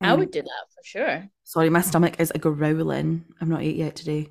I 0.02 0.12
Um, 0.12 0.20
would 0.20 0.30
do 0.30 0.42
that 0.42 0.64
for 0.74 0.82
sure. 0.84 1.30
Sorry, 1.44 1.70
my 1.70 1.80
stomach 1.80 2.18
is 2.18 2.32
a 2.34 2.38
growling. 2.38 3.24
I'm 3.40 3.48
not 3.48 3.62
ate 3.62 3.76
yet 3.76 3.96
today. 3.96 4.30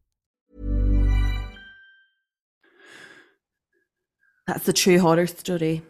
That's 4.51 4.65
the 4.65 4.73
true 4.73 4.99
horror 4.99 5.27
story. 5.27 5.81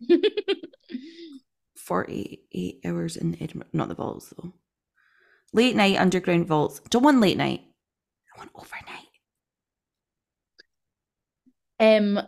48 1.76 2.80
hours 2.86 3.14
in 3.14 3.36
Edinburgh. 3.38 3.68
Not 3.74 3.88
the 3.88 3.94
vaults, 3.94 4.32
though. 4.34 4.54
Late 5.52 5.76
night 5.76 5.98
underground 5.98 6.46
vaults. 6.46 6.80
Don't 6.88 7.02
want 7.02 7.20
late 7.20 7.36
night. 7.36 7.60
I 8.34 8.38
want 8.38 8.52
overnight. 8.54 9.02
Um, 11.78 12.26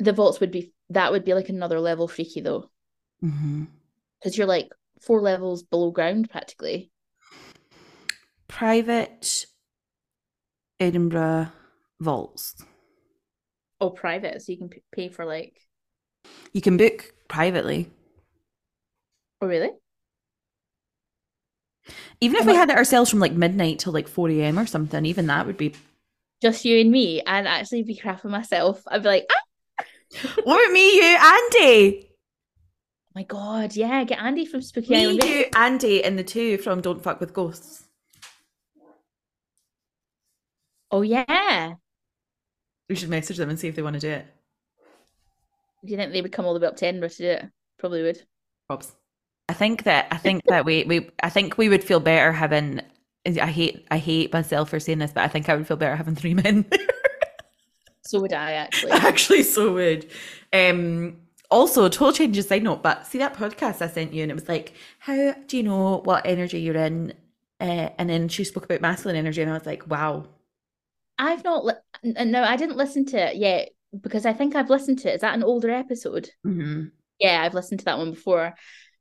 the 0.00 0.12
vaults 0.12 0.40
would 0.40 0.50
be 0.50 0.72
that 0.90 1.12
would 1.12 1.24
be 1.24 1.34
like 1.34 1.50
another 1.50 1.78
level 1.78 2.08
freaky 2.08 2.40
though, 2.40 2.68
because 3.20 4.36
you're 4.36 4.48
like 4.48 4.72
four 5.00 5.20
levels 5.20 5.62
below 5.62 5.92
ground 5.92 6.30
practically. 6.30 6.90
Private 8.48 9.46
Edinburgh 10.80 11.52
vaults. 12.00 12.56
Oh, 13.80 13.90
private, 13.90 14.42
so 14.42 14.52
you 14.52 14.58
can 14.58 14.68
p- 14.70 14.82
pay 14.92 15.08
for 15.08 15.24
like. 15.24 15.54
You 16.52 16.60
can 16.60 16.76
book 16.76 17.12
privately. 17.28 17.88
Oh, 19.40 19.46
really? 19.46 19.70
Even 22.20 22.36
if 22.36 22.40
And 22.40 22.46
we 22.48 22.52
like- 22.54 22.60
had 22.60 22.70
it 22.70 22.76
ourselves 22.76 23.08
from 23.10 23.20
like 23.20 23.32
midnight 23.32 23.78
till 23.78 23.92
like 23.92 24.08
4 24.08 24.30
a.m. 24.30 24.58
or 24.58 24.66
something, 24.66 25.04
even 25.06 25.26
that 25.28 25.46
would 25.46 25.56
be. 25.56 25.74
Just 26.42 26.64
you 26.64 26.80
and 26.80 26.90
me, 26.90 27.22
I'd 27.24 27.46
actually 27.46 27.82
be 27.84 27.96
crapping 27.96 28.30
myself. 28.30 28.82
I'd 28.88 29.02
be 29.02 29.08
like, 29.08 29.26
ah, 29.30 29.84
What 30.44 30.60
about 30.64 30.72
me, 30.72 30.96
you, 30.96 31.02
Andy? 31.20 32.04
oh 32.10 33.12
my 33.14 33.22
god, 33.24 33.74
yeah, 33.76 34.04
get 34.04 34.20
Andy 34.20 34.44
from 34.46 34.62
Spooky 34.62 34.90
Me, 34.90 35.02
Island. 35.04 35.24
you, 35.24 35.46
Andy, 35.54 36.04
and 36.04 36.18
the 36.18 36.24
two 36.24 36.58
from 36.58 36.80
Don't 36.80 37.02
Fuck 37.02 37.20
with 37.20 37.32
Ghosts. 37.32 37.84
Oh 40.90 41.02
yeah. 41.02 41.74
We 42.88 42.94
should 42.94 43.08
message 43.08 43.36
them 43.36 43.50
and 43.50 43.58
see 43.58 43.68
if 43.68 43.76
they 43.76 43.82
want 43.82 43.94
to 43.94 44.00
do 44.00 44.08
it. 44.08 44.26
Do 45.84 45.90
you 45.90 45.96
think 45.96 46.12
they 46.12 46.22
would 46.22 46.32
come 46.32 46.46
all 46.46 46.54
the 46.54 46.60
way 46.60 46.66
up 46.66 46.76
to 46.76 46.86
Edinburgh 46.86 47.10
to 47.10 47.16
do 47.16 47.28
it? 47.28 47.46
Probably 47.78 48.02
would. 48.02 48.22
Probs. 48.70 48.92
I 49.48 49.52
think 49.52 49.84
that 49.84 50.08
I 50.10 50.16
think 50.16 50.44
that 50.46 50.64
we 50.64 50.84
we 50.84 51.10
I 51.22 51.30
think 51.30 51.56
we 51.56 51.68
would 51.68 51.84
feel 51.84 52.00
better 52.00 52.32
having. 52.32 52.80
I 53.26 53.46
hate 53.46 53.86
I 53.90 53.98
hate 53.98 54.32
myself 54.32 54.70
for 54.70 54.80
saying 54.80 54.98
this, 54.98 55.12
but 55.12 55.24
I 55.24 55.28
think 55.28 55.48
I 55.48 55.56
would 55.56 55.66
feel 55.66 55.76
better 55.76 55.96
having 55.96 56.14
three 56.14 56.34
men. 56.34 56.64
So 58.08 58.20
would 58.20 58.32
I 58.32 58.52
actually. 58.52 58.92
actually, 58.92 59.42
so 59.42 59.74
would. 59.74 60.10
Um, 60.50 61.18
also 61.50 61.86
total 61.90 62.12
change 62.12 62.38
of 62.38 62.46
side 62.46 62.62
note, 62.62 62.82
but 62.82 63.06
see 63.06 63.18
that 63.18 63.34
podcast 63.34 63.82
I 63.82 63.88
sent 63.88 64.14
you, 64.14 64.22
and 64.22 64.30
it 64.30 64.34
was 64.34 64.48
like, 64.48 64.72
how 64.98 65.34
do 65.46 65.58
you 65.58 65.62
know 65.62 65.98
what 65.98 66.26
energy 66.26 66.58
you're 66.58 66.74
in? 66.74 67.12
Uh, 67.60 67.90
and 67.98 68.08
then 68.08 68.28
she 68.28 68.44
spoke 68.44 68.64
about 68.64 68.80
masculine 68.80 69.16
energy, 69.16 69.42
and 69.42 69.50
I 69.50 69.54
was 69.54 69.66
like, 69.66 69.86
wow. 69.88 70.24
I've 71.18 71.44
not. 71.44 71.66
No, 72.02 72.42
I 72.42 72.56
didn't 72.56 72.76
listen 72.76 73.04
to 73.06 73.30
it 73.30 73.36
yet 73.36 73.70
because 73.98 74.26
I 74.26 74.32
think 74.32 74.54
I've 74.54 74.70
listened 74.70 75.00
to 75.00 75.10
it. 75.10 75.16
Is 75.16 75.20
that 75.22 75.34
an 75.34 75.44
older 75.44 75.70
episode? 75.70 76.30
hmm 76.44 76.84
Yeah, 77.18 77.42
I've 77.42 77.54
listened 77.54 77.80
to 77.80 77.84
that 77.86 77.98
one 77.98 78.12
before. 78.12 78.54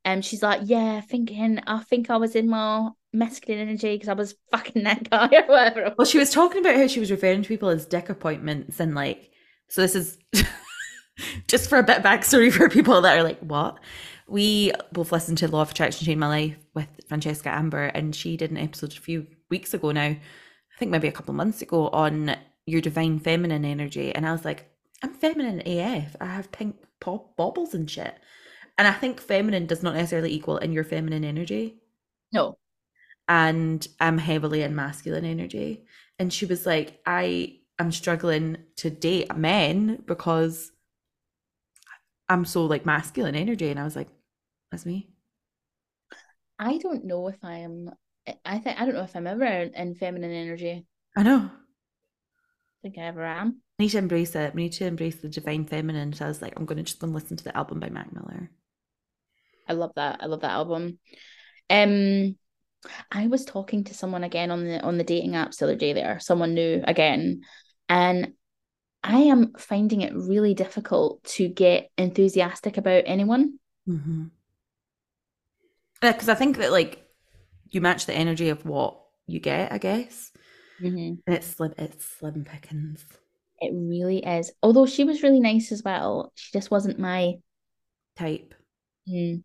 And 0.06 0.24
she's 0.24 0.42
like, 0.42 0.62
yeah, 0.64 1.02
thinking, 1.02 1.60
I 1.68 1.80
think 1.84 2.10
I 2.10 2.18
was 2.18 2.36
in 2.36 2.50
my 2.50 2.90
masculine 3.12 3.60
energy 3.68 3.96
because 3.96 4.10
I 4.10 4.14
was 4.14 4.36
fucking 4.52 4.84
that 4.84 5.10
guy 5.10 5.26
or 5.26 5.48
whatever. 5.48 5.94
Well, 5.98 6.06
she 6.06 6.20
was 6.20 6.32
talking 6.32 6.62
about 6.62 6.76
how 6.76 6.88
she 6.88 7.00
was 7.00 7.12
referring 7.12 7.42
to 7.42 7.48
people 7.48 7.70
as 7.70 7.86
dick 7.86 8.10
appointments, 8.10 8.80
and 8.80 8.96
like, 8.96 9.32
so 9.68 9.82
this 9.82 9.96
is 9.96 10.18
just 11.48 11.70
for 11.70 11.78
a 11.78 11.84
bit 11.84 11.98
of 11.98 12.04
backstory 12.04 12.52
for 12.52 12.70
people 12.70 13.02
that 13.02 13.18
are 13.18 13.24
like, 13.24 13.40
what? 13.40 13.80
We 14.28 14.72
both 14.92 15.12
listened 15.12 15.38
to 15.40 15.48
Law 15.48 15.62
of 15.62 15.72
Attraction 15.72 16.06
Change 16.06 16.18
My 16.18 16.28
Life 16.28 16.58
with 16.74 16.88
Francesca 17.08 17.50
Amber, 17.50 17.86
and 17.86 18.16
she 18.16 18.38
did 18.38 18.52
an 18.52 18.58
episode 18.58 18.94
a 18.94 19.00
few 19.02 19.28
weeks 19.50 19.74
ago 19.74 19.92
now, 19.92 20.02
I 20.04 20.20
think 20.78 20.92
maybe 20.92 21.08
a 21.08 21.14
couple 21.14 21.32
of 21.32 21.38
months 21.38 21.62
ago, 21.62 21.90
on 21.90 22.36
your 22.68 22.82
divine 22.82 23.20
feminine 23.20 23.66
energy. 23.66 24.14
And 24.16 24.28
I 24.28 24.34
was 24.34 24.46
like, 24.46 24.70
I'm 25.04 25.14
feminine 25.16 25.62
AF. 25.68 26.16
I 26.22 26.28
have 26.28 26.52
pink 26.52 26.78
pop 27.02 27.36
baubles 27.38 27.74
and 27.76 27.90
shit. 27.90 28.16
And 28.78 28.88
I 28.88 28.94
think 28.94 29.22
feminine 29.22 29.68
does 29.68 29.84
not 29.84 29.96
necessarily 29.96 30.34
equal 30.34 30.58
in 30.60 30.74
your 30.74 30.86
feminine 30.86 31.26
energy 31.26 31.82
No. 32.34 32.60
and 33.28 33.88
I'm 34.00 34.18
heavily 34.20 34.62
in 34.64 34.76
masculine 34.76 35.26
energy. 35.26 35.86
And 36.20 36.34
she 36.34 36.46
was 36.46 36.66
like, 36.66 37.00
I 37.06 37.60
am 37.80 37.92
struggling 37.92 38.58
to 38.78 38.90
date 38.92 39.36
men 39.36 40.04
because 40.08 40.72
I'm 42.30 42.46
so 42.46 42.66
like 42.66 42.86
masculine 42.86 43.36
energy. 43.36 43.70
And 43.70 43.80
I 43.80 43.86
was 43.86 43.96
like, 43.96 44.10
that's 44.72 44.86
me. 44.86 45.10
I 46.60 46.78
don't 46.80 47.06
know 47.06 47.28
if 47.30 47.38
I 47.44 47.60
am. 47.60 47.92
I 48.46 48.60
think 48.60 48.80
I 48.80 48.86
don't 48.86 48.96
know 48.96 49.04
if 49.04 49.16
I'm 49.16 49.28
ever 49.28 49.46
in, 49.46 49.74
in 49.76 49.96
feminine 49.96 50.32
energy. 50.32 50.86
I 51.16 51.24
know. 51.24 51.50
I 52.88 52.90
think 52.90 53.04
I 53.04 53.08
ever 53.08 53.26
am. 53.26 53.58
I 53.80 53.84
need 53.84 53.90
to 53.90 53.98
embrace 53.98 54.34
it. 54.34 54.56
We 54.56 54.64
need 54.64 54.74
to 54.74 54.86
embrace 54.86 55.18
the 55.18 55.28
divine 55.28 55.66
feminine. 55.66 56.14
So 56.14 56.24
I 56.24 56.30
was 56.30 56.42
like, 56.42 56.54
I'm 56.56 56.66
going 56.66 56.78
to 56.78 56.84
just 56.84 57.00
go 57.00 57.06
and 57.06 57.14
listen 57.14 57.36
to 57.36 57.44
the 57.44 57.56
album 57.58 57.82
by 57.82 57.90
Mac 57.90 58.14
Miller. 58.14 58.50
I 59.68 59.74
love 59.74 59.92
that. 59.98 60.20
I 60.22 60.28
love 60.28 60.40
that 60.42 60.52
album. 60.52 60.98
Um, 61.70 62.38
I 63.12 63.28
was 63.28 63.44
talking 63.44 63.84
to 63.86 63.94
someone 63.94 64.24
again 64.24 64.52
on 64.52 64.64
the 64.64 64.80
on 64.80 64.98
the 64.98 65.04
dating 65.04 65.32
apps 65.32 65.58
the 65.58 65.66
other 65.66 65.76
day. 65.76 65.92
There, 65.92 66.18
someone 66.22 66.54
new 66.54 66.82
again, 66.86 67.42
and 67.90 68.32
I 69.04 69.18
am 69.24 69.52
finding 69.58 70.00
it 70.00 70.16
really 70.16 70.54
difficult 70.54 71.22
to 71.36 71.50
get 71.50 71.90
enthusiastic 71.98 72.78
about 72.78 73.04
anyone. 73.06 73.60
Mm-hmm. 73.86 74.28
Because 76.00 76.30
I 76.30 76.36
think 76.36 76.58
that 76.60 76.72
like 76.72 77.06
you 77.70 77.82
match 77.82 78.06
the 78.06 78.14
energy 78.14 78.48
of 78.48 78.66
what 78.66 78.98
you 79.26 79.42
get, 79.42 79.74
I 79.74 79.78
guess. 79.78 80.32
Mm-hmm. 80.82 81.16
And 81.26 81.36
it's 81.36 81.48
slim, 81.48 81.74
it's 81.78 82.06
slim 82.06 82.46
pickings. 82.46 83.06
It 83.60 83.72
really 83.74 84.24
is. 84.24 84.52
Although 84.62 84.86
she 84.86 85.04
was 85.04 85.24
really 85.24 85.40
nice 85.40 85.72
as 85.72 85.82
well, 85.84 86.32
she 86.36 86.52
just 86.52 86.70
wasn't 86.70 87.00
my. 87.00 87.36
type. 88.16 88.54
Mm, 89.10 89.44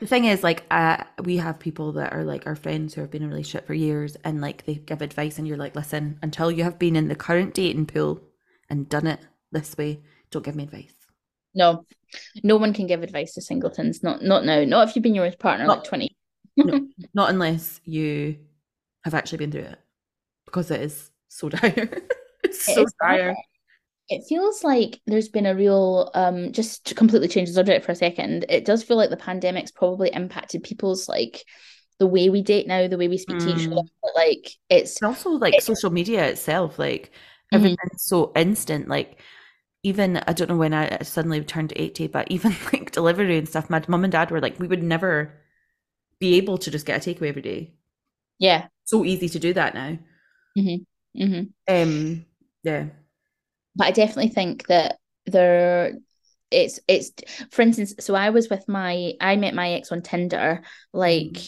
The 0.00 0.06
thing 0.06 0.26
is, 0.26 0.42
like, 0.42 0.64
uh, 0.70 1.04
we 1.22 1.38
have 1.38 1.58
people 1.58 1.92
that 1.92 2.12
are 2.12 2.24
like 2.24 2.46
our 2.46 2.56
friends 2.56 2.92
who 2.94 3.00
have 3.00 3.10
been 3.10 3.22
in 3.22 3.28
a 3.28 3.32
relationship 3.32 3.66
for 3.66 3.74
years, 3.74 4.16
and 4.24 4.40
like 4.40 4.66
they 4.66 4.74
give 4.74 5.00
advice, 5.02 5.38
and 5.38 5.48
you're 5.48 5.56
like, 5.56 5.74
listen, 5.74 6.18
until 6.22 6.50
you 6.50 6.64
have 6.64 6.78
been 6.78 6.96
in 6.96 7.08
the 7.08 7.14
current 7.14 7.54
dating 7.54 7.86
pool 7.86 8.20
and 8.68 8.88
done 8.88 9.06
it 9.06 9.20
this 9.52 9.76
way, 9.78 10.00
don't 10.30 10.44
give 10.44 10.56
me 10.56 10.64
advice. 10.64 10.92
no, 11.54 11.86
no 12.42 12.56
one 12.56 12.72
can 12.74 12.86
give 12.86 13.02
advice 13.02 13.34
to 13.34 13.40
singletons. 13.40 14.02
Not 14.02 14.22
not 14.22 14.44
now. 14.44 14.64
Not 14.64 14.88
if 14.88 14.96
you've 14.96 15.02
been 15.02 15.14
your 15.14 15.30
partner 15.32 15.66
Not- 15.66 15.78
like 15.78 15.88
twenty. 15.88 16.16
No, 16.56 16.86
not 17.14 17.30
unless 17.30 17.80
you 17.84 18.38
have 19.04 19.14
actually 19.14 19.38
been 19.38 19.50
through 19.52 19.62
it, 19.62 19.78
because 20.54 20.70
it 20.70 20.82
is 20.82 21.10
so 21.28 21.48
dire. 21.50 21.90
it's 22.44 22.62
It 22.66 22.74
so 22.74 22.86
dire. 23.00 23.20
dire. 23.26 23.36
It 24.10 24.24
feels 24.28 24.64
like 24.64 25.00
there's 25.06 25.28
been 25.28 25.46
a 25.46 25.54
real 25.54 26.10
um 26.14 26.52
just 26.52 26.86
to 26.88 26.94
completely 26.96 27.28
change 27.28 27.48
the 27.50 27.54
subject 27.54 27.84
for 27.86 27.92
a 27.92 27.96
second. 27.96 28.46
It 28.50 28.64
does 28.66 28.82
feel 28.84 28.96
like 28.98 29.10
the 29.10 29.16
pandemic's 29.18 29.72
probably 29.72 30.10
impacted 30.12 30.64
people's 30.64 31.08
like 31.08 31.44
the 31.98 32.06
way 32.06 32.30
we 32.30 32.42
date 32.42 32.66
now, 32.68 32.88
the 32.88 32.98
way 32.98 33.08
we 33.08 33.18
speak 33.18 33.40
to 33.40 33.50
each 33.50 33.68
other. 33.72 33.82
Mm. 33.82 33.90
Like 34.16 34.52
it's 34.70 35.00
And 35.00 35.08
also 35.08 35.30
like 35.30 35.60
social 35.60 35.90
media 35.90 36.26
itself, 36.28 36.78
like 36.78 37.12
Mhm. 37.52 37.76
everything's 37.76 38.04
so 38.04 38.32
instant. 38.36 38.88
Like 38.88 39.20
even 39.84 40.18
I 40.18 40.32
don't 40.34 40.48
know 40.50 40.56
when 40.56 40.74
I 40.74 41.02
suddenly 41.02 41.44
turned 41.44 41.72
80, 41.76 42.06
but 42.08 42.30
even 42.30 42.56
like 42.72 42.92
delivery 42.92 43.38
and 43.38 43.48
stuff, 43.48 43.70
my 43.70 43.84
mum 43.88 44.04
and 44.04 44.12
dad 44.12 44.30
were 44.30 44.40
like, 44.40 44.58
we 44.60 44.68
would 44.68 44.82
never 44.82 45.34
be 46.20 46.36
able 46.36 46.58
to 46.58 46.70
just 46.72 46.86
get 46.86 47.06
a 47.06 47.10
takeaway 47.14 47.28
every 47.30 47.42
day. 47.42 47.74
yeah. 48.38 48.68
So 48.84 49.04
easy 49.04 49.28
to 49.30 49.38
do 49.38 49.52
that 49.54 49.74
now. 49.74 49.98
Hmm 50.54 50.84
Um 51.68 52.24
yeah. 52.62 52.86
but 53.76 53.86
I 53.86 53.90
definitely 53.90 54.28
think 54.28 54.66
that 54.66 54.98
there 55.26 55.92
it's 56.50 56.78
it's 56.86 57.12
for 57.50 57.62
instance 57.62 57.94
so 58.00 58.14
I 58.14 58.30
was 58.30 58.48
with 58.48 58.68
my 58.68 59.14
I 59.20 59.36
met 59.36 59.54
my 59.54 59.72
ex 59.72 59.90
on 59.90 60.02
Tinder 60.02 60.62
like 60.92 61.38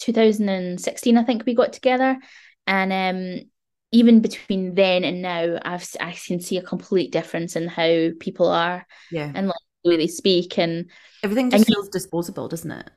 2016 0.00 1.16
I 1.18 1.24
think 1.24 1.44
we 1.46 1.54
got 1.54 1.72
together 1.72 2.18
and 2.66 2.92
um 2.92 3.50
even 3.92 4.20
between 4.20 4.74
then 4.74 5.04
and 5.04 5.22
now 5.22 5.58
I've 5.64 5.86
I 6.00 6.12
can 6.12 6.40
see 6.40 6.56
a 6.58 6.62
complete 6.62 7.12
difference 7.12 7.56
in 7.56 7.68
how 7.68 8.08
people 8.18 8.48
are 8.48 8.86
Yeah. 9.10 9.30
and 9.34 9.46
like 9.48 9.56
the 9.84 9.90
way 9.90 9.96
they 9.98 10.08
speak 10.08 10.58
and 10.58 10.90
Everything 11.22 11.50
just 11.50 11.68
you- 11.68 11.74
feels 11.74 11.88
disposable, 11.88 12.48
doesn't 12.48 12.70
it? 12.70 12.90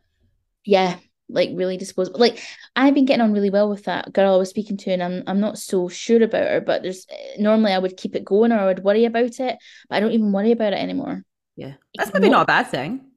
yeah 0.66 0.98
like 1.30 1.50
really 1.54 1.78
disposable 1.78 2.20
like 2.20 2.40
I've 2.76 2.94
been 2.94 3.06
getting 3.06 3.22
on 3.22 3.34
really 3.34 3.50
well 3.50 3.70
with 3.70 3.86
that 3.86 4.14
girl 4.14 4.36
I 4.36 4.38
was 4.38 4.50
speaking 4.50 4.78
to 4.78 4.92
and 4.92 5.04
I'm 5.04 5.24
I'm 5.28 5.40
not 5.40 5.58
so 5.58 5.90
sure 5.90 6.22
about 6.24 6.48
her 6.50 6.62
but 6.62 6.84
there's 6.84 7.08
normally 7.40 7.74
I 7.74 7.80
would 7.80 7.98
keep 7.98 8.16
it 8.16 8.26
going 8.26 8.52
or 8.52 8.60
I 8.60 8.66
would 8.66 8.84
worry 8.84 9.06
about 9.06 9.40
it 9.40 9.58
but 9.90 9.96
I 9.96 10.00
don't 10.00 10.12
even 10.12 10.32
worry 10.32 10.52
about 10.52 10.74
it 10.74 10.80
anymore 10.80 11.24
Yeah. 11.56 11.74
That's 11.98 12.14
maybe 12.14 12.30
not 12.30 12.44
a 12.44 12.46
bad 12.46 12.68
thing. 12.68 13.12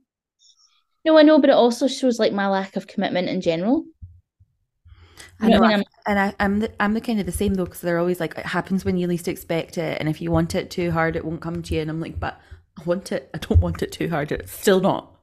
No, 1.04 1.18
I 1.18 1.22
know, 1.22 1.40
but 1.40 1.50
it 1.50 1.54
also 1.54 1.88
shows 1.88 2.20
like 2.20 2.32
my 2.32 2.46
lack 2.46 2.76
of 2.76 2.86
commitment 2.86 3.28
in 3.28 3.40
general. 3.40 3.84
I 5.40 5.48
You 5.48 5.54
know 5.54 5.58
know, 5.58 5.62
what 5.62 5.72
I 5.72 5.76
mean? 5.78 5.84
and 6.06 6.18
I, 6.18 6.34
I'm 6.40 6.60
the, 6.60 6.82
I'm 6.82 6.94
the 6.94 7.00
kind 7.00 7.20
of 7.20 7.26
the 7.26 7.32
same 7.32 7.54
though, 7.54 7.64
because 7.64 7.80
they're 7.80 7.98
always 7.98 8.20
like, 8.20 8.36
it 8.38 8.46
happens 8.46 8.84
when 8.84 8.96
you 8.96 9.06
least 9.06 9.28
expect 9.28 9.78
it, 9.78 9.98
and 10.00 10.08
if 10.08 10.20
you 10.20 10.30
want 10.30 10.54
it 10.54 10.70
too 10.70 10.90
hard, 10.90 11.16
it 11.16 11.24
won't 11.24 11.40
come 11.40 11.62
to 11.62 11.74
you. 11.74 11.80
And 11.80 11.90
I'm 11.90 12.00
like, 12.00 12.18
but 12.18 12.40
I 12.78 12.82
want 12.84 13.12
it. 13.12 13.30
I 13.34 13.38
don't 13.38 13.60
want 13.60 13.82
it 13.82 13.92
too 13.92 14.08
hard. 14.08 14.32
It's 14.32 14.52
still 14.52 14.80
not. 14.80 15.17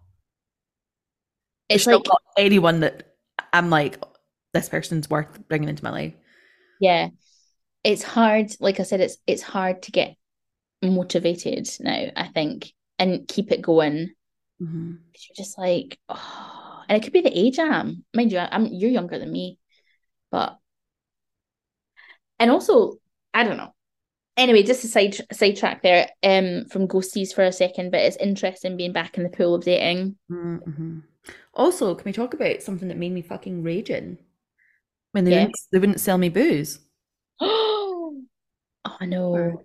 It's 1.69 1.85
There's 1.85 1.97
like, 1.97 2.05
not 2.07 2.21
anyone 2.37 2.81
that 2.81 3.15
I'm 3.53 3.69
like, 3.69 4.03
this 4.53 4.69
person's 4.69 5.09
worth 5.09 5.47
bringing 5.47 5.69
into 5.69 5.83
my 5.83 5.91
life. 5.91 6.13
yeah, 6.79 7.09
it's 7.83 8.03
hard. 8.03 8.51
Like 8.59 8.79
I 8.79 8.83
said, 8.83 9.01
it's 9.01 9.17
it's 9.27 9.41
hard 9.41 9.83
to 9.83 9.91
get 9.91 10.15
motivated 10.81 11.67
now. 11.79 12.07
I 12.15 12.27
think 12.27 12.71
and 12.99 13.27
keep 13.27 13.51
it 13.51 13.61
going. 13.61 14.11
Mm-hmm. 14.61 14.91
You're 14.91 15.35
just 15.35 15.57
like, 15.57 15.99
oh, 16.09 16.83
and 16.87 16.97
it 16.97 17.03
could 17.03 17.13
be 17.13 17.21
the 17.21 17.37
age 17.37 17.59
I'm. 17.59 18.05
Mind 18.13 18.31
you, 18.31 18.39
I'm 18.39 18.67
you're 18.67 18.91
younger 18.91 19.19
than 19.19 19.31
me, 19.31 19.57
but 20.31 20.57
and 22.39 22.51
also 22.51 22.95
I 23.33 23.43
don't 23.43 23.57
know. 23.57 23.73
Anyway, 24.37 24.63
just 24.63 24.83
a 24.83 24.87
side 24.87 25.15
sidetrack 25.31 25.81
there, 25.81 26.09
um, 26.23 26.65
from 26.65 26.87
ghosties 26.87 27.33
for 27.33 27.43
a 27.43 27.51
second, 27.51 27.91
but 27.91 28.01
it's 28.01 28.17
interesting 28.17 28.77
being 28.77 28.93
back 28.93 29.17
in 29.17 29.23
the 29.23 29.29
pool 29.29 29.55
of 29.55 29.63
dating. 29.63 30.17
Mm-hmm. 30.31 30.99
Also, 31.55 31.95
can 31.95 32.05
we 32.05 32.13
talk 32.13 32.33
about 32.33 32.61
something 32.61 32.87
that 32.87 32.97
made 32.97 33.11
me 33.13 33.21
fucking 33.21 33.63
raging 33.63 34.17
when 35.11 35.23
they 35.23 35.31
Yeah. 35.31 35.37
wouldn't, 35.37 35.55
they 35.71 35.79
wouldn't 35.79 35.99
sell 35.99 36.17
me 36.17 36.29
booze? 36.29 36.79
Oh, 38.87 38.97
I 38.99 39.05
know. 39.07 39.63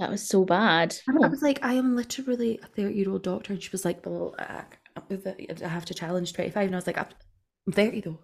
That 0.00 0.10
was 0.10 0.26
so 0.28 0.44
bad. 0.44 0.96
Oh. 1.08 1.22
I 1.22 1.28
was 1.28 1.40
like, 1.40 1.64
I 1.64 1.74
am 1.74 1.94
literally 1.94 2.58
a 2.62 2.66
30 2.66 2.94
year 2.94 3.10
old 3.10 3.22
doctor. 3.22 3.52
And 3.52 3.62
she 3.62 3.70
was 3.70 3.84
like, 3.84 4.04
well, 4.04 4.34
I, 4.38 4.64
I 4.96 5.68
have 5.68 5.84
to 5.84 5.94
challenge 5.94 6.32
25. 6.32 6.66
And 6.66 6.74
I 6.74 6.78
was 6.78 6.86
like, 6.86 6.98
I'm 6.98 7.06
30 7.72 8.00
though. 8.00 8.18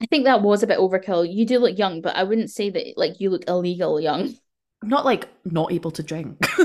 I 0.00 0.06
think 0.06 0.24
that 0.24 0.42
was 0.42 0.62
a 0.62 0.66
bit 0.66 0.78
overkill. 0.78 1.26
You 1.32 1.44
do 1.44 1.58
look 1.58 1.76
young, 1.76 2.00
but 2.00 2.14
I 2.14 2.22
wouldn't 2.22 2.50
say 2.50 2.70
that 2.70 2.94
like 2.96 3.20
you 3.20 3.30
look 3.30 3.48
illegal 3.48 4.00
young. 4.00 4.34
I'm 4.82 4.88
not 4.88 5.04
like 5.04 5.28
not 5.44 5.72
able 5.72 5.90
to 5.92 6.02
drink. 6.02 6.38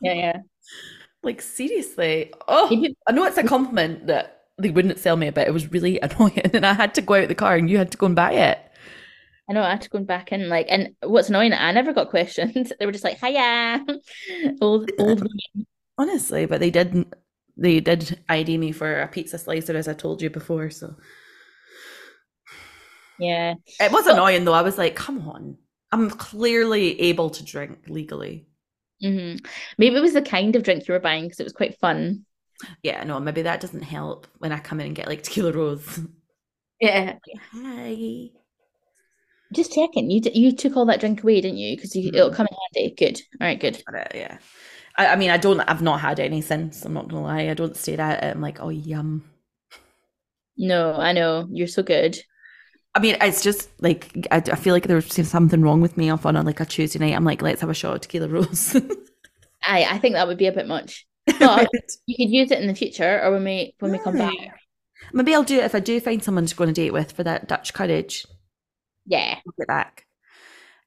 Yeah, 0.00 0.12
yeah. 0.12 0.36
Like, 1.22 1.42
seriously. 1.42 2.32
Oh, 2.46 2.88
I 3.06 3.12
know 3.12 3.24
it's 3.24 3.38
a 3.38 3.42
compliment 3.44 4.06
that 4.06 4.42
they 4.58 4.70
wouldn't 4.70 4.98
sell 4.98 5.16
me, 5.16 5.30
but 5.30 5.46
it 5.46 5.52
was 5.52 5.70
really 5.72 5.98
annoying. 6.02 6.50
And 6.54 6.66
I 6.66 6.72
had 6.74 6.94
to 6.94 7.02
go 7.02 7.14
out 7.14 7.28
the 7.28 7.34
car 7.34 7.56
and 7.56 7.68
you 7.70 7.78
had 7.78 7.90
to 7.92 7.98
go 7.98 8.06
and 8.06 8.16
buy 8.16 8.32
it. 8.32 8.58
I 9.48 9.54
know 9.54 9.62
I 9.62 9.70
had 9.70 9.82
to 9.82 9.88
go 9.88 10.00
back 10.00 10.30
in 10.32 10.48
like 10.48 10.66
and 10.68 10.94
what's 11.02 11.28
annoying, 11.30 11.52
I 11.52 11.72
never 11.72 11.92
got 11.92 12.10
questioned. 12.10 12.72
They 12.78 12.86
were 12.86 12.92
just 12.92 13.04
like, 13.04 13.18
hiya. 13.18 13.84
Old 14.60 14.90
old 14.98 15.20
women. 15.20 15.66
Honestly, 15.96 16.46
but 16.46 16.60
they 16.60 16.70
didn't. 16.70 17.14
They 17.56 17.80
did 17.80 18.20
ID 18.28 18.56
me 18.58 18.72
for 18.72 19.00
a 19.00 19.08
pizza 19.08 19.38
slicer, 19.38 19.76
as 19.76 19.88
I 19.88 19.94
told 19.94 20.22
you 20.22 20.30
before. 20.30 20.70
So 20.70 20.94
Yeah. 23.18 23.54
it 23.80 23.92
was 23.92 24.06
annoying, 24.06 24.44
though. 24.44 24.52
I 24.54 24.62
was 24.62 24.78
like, 24.78 24.94
"Come 24.96 25.28
on, 25.28 25.56
I'm 25.92 26.10
clearly 26.10 27.00
able 27.00 27.30
to 27.30 27.44
drink 27.44 27.80
legally." 27.88 28.46
Hmm 29.00 29.36
Maybe 29.78 29.96
it 29.96 30.00
was 30.00 30.14
the 30.14 30.22
kind 30.22 30.56
of 30.56 30.62
drink 30.62 30.86
you 30.86 30.94
were 30.94 31.00
buying 31.00 31.24
because 31.24 31.40
it 31.40 31.44
was 31.44 31.52
quite 31.52 31.78
fun. 31.78 32.24
Yeah, 32.82 33.04
no, 33.04 33.20
maybe 33.20 33.42
that 33.42 33.60
doesn't 33.60 33.82
help 33.82 34.26
when 34.38 34.52
I 34.52 34.58
come 34.58 34.80
in 34.80 34.86
and 34.86 34.96
get 34.96 35.06
like 35.06 35.22
tequila 35.22 35.52
rose. 35.52 36.00
Yeah. 36.80 37.18
Hi. 37.52 38.30
Just 39.52 39.72
checking. 39.72 40.10
You 40.10 40.20
you 40.34 40.52
took 40.52 40.76
all 40.76 40.84
that 40.86 41.00
drink 41.00 41.22
away, 41.22 41.40
didn't 41.40 41.58
you? 41.58 41.74
Because 41.76 41.96
you, 41.96 42.10
it'll 42.12 42.30
come 42.32 42.46
in 42.50 42.56
handy. 42.74 42.94
Good. 42.94 43.20
All 43.40 43.46
right. 43.46 43.58
Good. 43.58 43.82
Yeah. 44.14 44.38
I, 44.96 45.08
I 45.08 45.16
mean, 45.16 45.30
I 45.30 45.38
don't, 45.38 45.60
I've 45.60 45.80
not 45.82 46.00
had 46.00 46.20
any 46.20 46.42
since. 46.42 46.84
I'm 46.84 46.92
not 46.92 47.08
gonna 47.08 47.22
lie. 47.22 47.48
I 47.48 47.54
don't 47.54 47.76
stare 47.76 48.00
at 48.00 48.22
it. 48.22 48.34
I'm 48.34 48.42
like, 48.42 48.60
oh, 48.60 48.68
yum. 48.68 49.24
No, 50.56 50.94
I 50.94 51.12
know 51.12 51.46
you're 51.50 51.68
so 51.68 51.82
good. 51.82 52.18
I 52.94 53.00
mean, 53.00 53.16
it's 53.20 53.42
just 53.42 53.68
like, 53.80 54.26
I, 54.30 54.36
I 54.38 54.56
feel 54.56 54.74
like 54.74 54.86
there's 54.86 55.28
something 55.28 55.60
wrong 55.62 55.80
with 55.80 55.96
me 55.96 56.10
off 56.10 56.26
on 56.26 56.36
a, 56.36 56.42
like 56.42 56.60
a 56.60 56.64
Tuesday 56.64 56.98
night. 56.98 57.14
I'm 57.14 57.24
like, 57.24 57.42
let's 57.42 57.60
have 57.60 57.70
a 57.70 57.74
shot 57.74 57.94
of 57.94 58.00
tequila 58.00 58.28
rose. 58.28 58.74
I 59.64 59.84
I 59.84 59.98
think 59.98 60.14
that 60.14 60.26
would 60.26 60.38
be 60.38 60.46
a 60.46 60.52
bit 60.52 60.66
much, 60.68 61.06
but 61.38 61.68
you 62.06 62.16
could 62.16 62.32
use 62.32 62.50
it 62.50 62.60
in 62.60 62.66
the 62.66 62.74
future 62.74 63.20
or 63.22 63.32
when 63.32 63.44
we 63.44 63.74
when 63.78 63.92
we 63.92 63.98
come 63.98 64.16
back. 64.16 64.34
Maybe 65.12 65.34
I'll 65.34 65.42
do 65.44 65.58
it 65.58 65.64
if 65.64 65.74
I 65.74 65.80
do 65.80 66.00
find 66.00 66.22
someone 66.22 66.46
to 66.46 66.54
go 66.54 66.64
on 66.64 66.70
a 66.70 66.72
date 66.72 66.92
with 66.92 67.12
for 67.12 67.22
that 67.24 67.48
Dutch 67.48 67.72
courage. 67.72 68.26
Yeah. 69.06 69.36
I'll 69.46 69.54
get 69.58 69.66
back. 69.68 70.06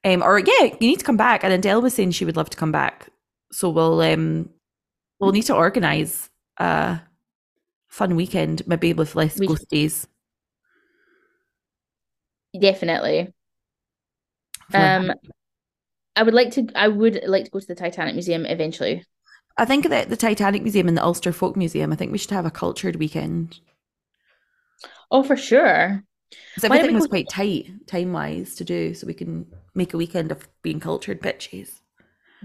Um, 0.04 0.22
or 0.22 0.38
yeah, 0.38 0.64
you 0.64 0.76
need 0.80 0.98
to 0.98 1.04
come 1.04 1.16
back. 1.16 1.44
And 1.44 1.52
Adele 1.52 1.82
was 1.82 1.94
saying 1.94 2.12
she 2.12 2.24
would 2.24 2.36
love 2.36 2.50
to 2.50 2.56
come 2.56 2.72
back. 2.72 3.08
So 3.52 3.68
we'll 3.70 4.00
um 4.00 4.50
we'll 5.20 5.32
need 5.32 5.42
to 5.44 5.54
organise 5.54 6.30
a 6.58 7.00
fun 7.88 8.16
weekend, 8.16 8.66
maybe 8.66 8.92
with 8.92 9.14
less 9.14 9.38
We- 9.38 9.46
ghost 9.46 9.68
days. 9.70 10.06
Definitely. 12.58 13.32
Um, 14.74 15.12
I 16.16 16.22
would 16.22 16.34
like 16.34 16.52
to. 16.52 16.68
I 16.74 16.88
would 16.88 17.20
like 17.26 17.44
to 17.44 17.50
go 17.50 17.60
to 17.60 17.66
the 17.66 17.74
Titanic 17.74 18.14
Museum 18.14 18.46
eventually. 18.46 19.04
I 19.56 19.64
think 19.64 19.88
that 19.88 20.08
the 20.08 20.16
Titanic 20.16 20.62
Museum 20.62 20.88
and 20.88 20.96
the 20.96 21.04
Ulster 21.04 21.32
Folk 21.32 21.56
Museum, 21.56 21.92
I 21.92 21.96
think 21.96 22.12
we 22.12 22.18
should 22.18 22.30
have 22.30 22.46
a 22.46 22.50
cultured 22.50 22.96
weekend. 22.96 23.60
Oh, 25.10 25.22
for 25.22 25.36
sure. 25.36 26.02
Because 26.54 26.64
everything 26.64 26.94
was 26.94 27.04
go- 27.04 27.10
quite 27.10 27.28
tight 27.28 27.86
time 27.86 28.12
wise 28.12 28.54
to 28.56 28.64
do, 28.64 28.94
so 28.94 29.06
we 29.06 29.14
can 29.14 29.46
make 29.74 29.92
a 29.92 29.98
weekend 29.98 30.32
of 30.32 30.48
being 30.62 30.80
cultured 30.80 31.20
bitches. 31.20 31.80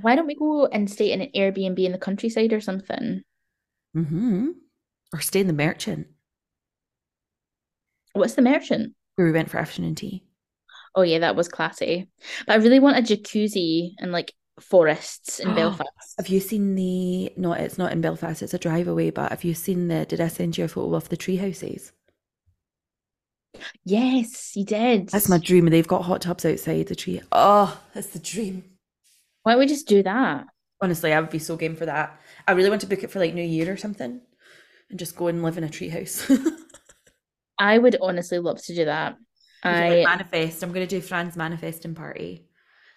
Why 0.01 0.15
don't 0.15 0.27
we 0.27 0.35
go 0.35 0.67
and 0.67 0.89
stay 0.89 1.11
in 1.11 1.21
an 1.21 1.29
Airbnb 1.35 1.79
in 1.79 1.91
the 1.91 1.97
countryside 1.97 2.53
or 2.53 2.61
something? 2.61 3.23
Mm-hmm. 3.95 4.49
Or 5.13 5.21
stay 5.21 5.39
in 5.39 5.47
the 5.47 5.53
merchant 5.53 6.07
What's 8.17 8.33
the 8.33 8.41
merchant? 8.41 8.95
Where 9.17 9.27
we 9.27 9.33
went 9.33 9.49
for 9.49 9.57
afternoon 9.57 9.95
tea. 9.95 10.23
Oh 10.95 11.01
yeah, 11.01 11.19
that 11.19 11.35
was 11.35 11.47
classy. 11.49 12.07
But 12.45 12.53
I 12.53 12.55
really 12.63 12.79
want 12.79 12.97
a 12.97 13.01
jacuzzi 13.01 13.91
and 13.99 14.11
like 14.11 14.33
forests 14.59 15.39
in 15.39 15.53
Belfast. 15.55 15.89
Have 16.17 16.27
you 16.29 16.39
seen 16.39 16.75
the? 16.75 17.33
No, 17.35 17.53
it's 17.53 17.77
not 17.77 17.91
in 17.91 18.01
Belfast. 18.01 18.41
It's 18.41 18.53
a 18.53 18.59
drive 18.59 18.87
away. 18.87 19.09
But 19.09 19.31
have 19.31 19.43
you 19.43 19.53
seen 19.53 19.89
the? 19.89 20.05
Did 20.05 20.21
I 20.21 20.27
send 20.27 20.57
you 20.57 20.65
a 20.65 20.67
photo 20.67 20.95
of 20.95 21.09
the 21.09 21.17
tree 21.17 21.35
houses? 21.37 21.91
Yes, 23.83 24.55
you 24.55 24.65
did. 24.65 25.09
That's 25.09 25.29
my 25.29 25.39
dream. 25.39 25.65
and 25.65 25.73
They've 25.73 25.87
got 25.87 26.03
hot 26.03 26.21
tubs 26.21 26.45
outside 26.45 26.87
the 26.87 26.95
tree. 26.95 27.21
Oh, 27.31 27.79
that's 27.93 28.07
the 28.07 28.19
dream. 28.19 28.63
Why 29.43 29.53
don't 29.53 29.59
we 29.59 29.65
just 29.67 29.87
do 29.87 30.03
that? 30.03 30.45
Honestly, 30.81 31.11
I 31.11 31.19
would 31.19 31.31
be 31.31 31.39
so 31.39 31.55
game 31.57 31.75
for 31.75 31.85
that. 31.87 32.19
I 32.47 32.51
really 32.51 32.69
want 32.69 32.81
to 32.81 32.87
book 32.87 33.03
it 33.03 33.09
for 33.09 33.19
like 33.19 33.33
New 33.33 33.41
Year 33.43 33.71
or 33.71 33.77
something, 33.77 34.21
and 34.89 34.99
just 34.99 35.15
go 35.15 35.27
and 35.27 35.41
live 35.41 35.57
in 35.57 35.63
a 35.63 35.69
tree 35.69 35.89
house. 35.89 36.29
I 37.59 37.77
would 37.77 37.97
honestly 38.01 38.39
love 38.39 38.61
to 38.63 38.75
do 38.75 38.85
that. 38.85 39.17
I 39.63 40.01
I 40.01 40.03
manifest. 40.03 40.63
I'm 40.63 40.71
going 40.71 40.87
to 40.87 40.95
do 40.95 41.01
Fran's 41.01 41.35
manifesting 41.35 41.95
party. 41.95 42.45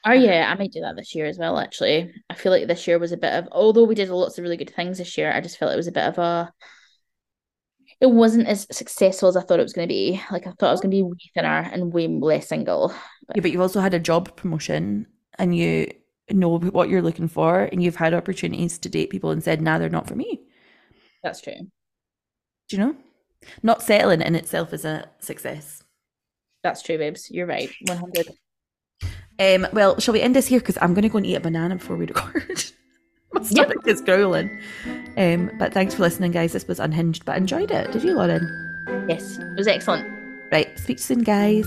Oh 0.06 0.12
yeah, 0.12 0.50
I 0.50 0.58
might 0.58 0.72
do 0.72 0.80
that 0.80 0.96
this 0.96 1.14
year 1.14 1.26
as 1.26 1.38
well, 1.38 1.58
actually. 1.58 2.14
I 2.30 2.34
feel 2.34 2.52
like 2.52 2.66
this 2.66 2.86
year 2.86 2.98
was 2.98 3.12
a 3.12 3.18
bit 3.18 3.34
of 3.34 3.48
although 3.52 3.84
we 3.84 3.94
did 3.94 4.08
lots 4.08 4.38
of 4.38 4.42
really 4.42 4.56
good 4.56 4.74
things 4.74 4.98
this 4.98 5.18
year, 5.18 5.30
I 5.30 5.40
just 5.40 5.58
felt 5.58 5.72
it 5.72 5.76
was 5.76 5.88
a 5.88 5.92
bit 5.92 6.04
of 6.04 6.18
a 6.18 6.52
it 8.00 8.06
wasn't 8.06 8.46
as 8.46 8.66
successful 8.70 9.28
as 9.28 9.36
I 9.36 9.42
thought 9.42 9.60
it 9.60 9.64
was 9.64 9.74
gonna 9.74 9.86
be. 9.86 10.20
Like 10.30 10.46
I 10.46 10.52
thought 10.52 10.68
I 10.68 10.72
was 10.72 10.80
gonna 10.80 10.90
be 10.90 11.02
way 11.02 11.18
thinner 11.34 11.68
and 11.70 11.92
way 11.92 12.08
less 12.08 12.48
single. 12.48 12.94
Yeah, 13.34 13.42
but 13.42 13.52
you've 13.52 13.60
also 13.60 13.80
had 13.80 13.94
a 13.94 13.98
job 13.98 14.34
promotion, 14.36 15.06
and 15.38 15.54
you 15.54 15.92
know 16.30 16.58
what 16.58 16.88
you're 16.88 17.02
looking 17.02 17.28
for, 17.28 17.64
and 17.64 17.82
you've 17.82 17.96
had 17.96 18.14
opportunities 18.14 18.78
to 18.78 18.88
date 18.88 19.10
people 19.10 19.30
and 19.30 19.44
said, 19.44 19.60
"Nah, 19.60 19.78
they're 19.78 19.90
not 19.90 20.08
for 20.08 20.16
me." 20.16 20.40
That's 21.22 21.42
true. 21.42 21.52
Do 22.68 22.76
you 22.76 22.78
know? 22.78 22.96
Not 23.62 23.82
settling 23.82 24.20
in 24.20 24.34
itself 24.34 24.72
is 24.72 24.84
a 24.84 25.08
success. 25.18 25.82
That's 26.62 26.82
true, 26.82 26.98
babes. 26.98 27.30
You're 27.30 27.46
right. 27.46 27.70
100. 27.86 28.28
Um, 29.38 29.66
well, 29.72 29.98
shall 29.98 30.12
we 30.12 30.20
end 30.20 30.36
this 30.36 30.46
here? 30.46 30.60
Because 30.60 30.76
I'm 30.82 30.92
going 30.92 31.02
to 31.02 31.08
go 31.08 31.18
and 31.18 31.26
eat 31.26 31.36
a 31.36 31.40
banana 31.40 31.76
before 31.76 31.96
we 31.96 32.06
record. 32.06 32.64
My 33.32 33.42
stomach 33.42 33.86
is 33.86 34.02
growling. 34.02 34.50
Um, 35.16 35.50
but 35.58 35.72
thanks 35.72 35.94
for 35.94 36.02
listening, 36.02 36.32
guys. 36.32 36.52
This 36.52 36.66
was 36.66 36.80
unhinged, 36.80 37.24
but 37.24 37.32
I 37.32 37.36
enjoyed 37.38 37.70
it. 37.70 37.90
Did 37.92 38.02
you, 38.02 38.14
Lauren? 38.14 39.06
Yes, 39.08 39.38
it 39.38 39.56
was 39.56 39.66
excellent. 39.66 40.06
Right. 40.52 40.78
Speak 40.78 40.98
soon, 40.98 41.22
guys. 41.22 41.66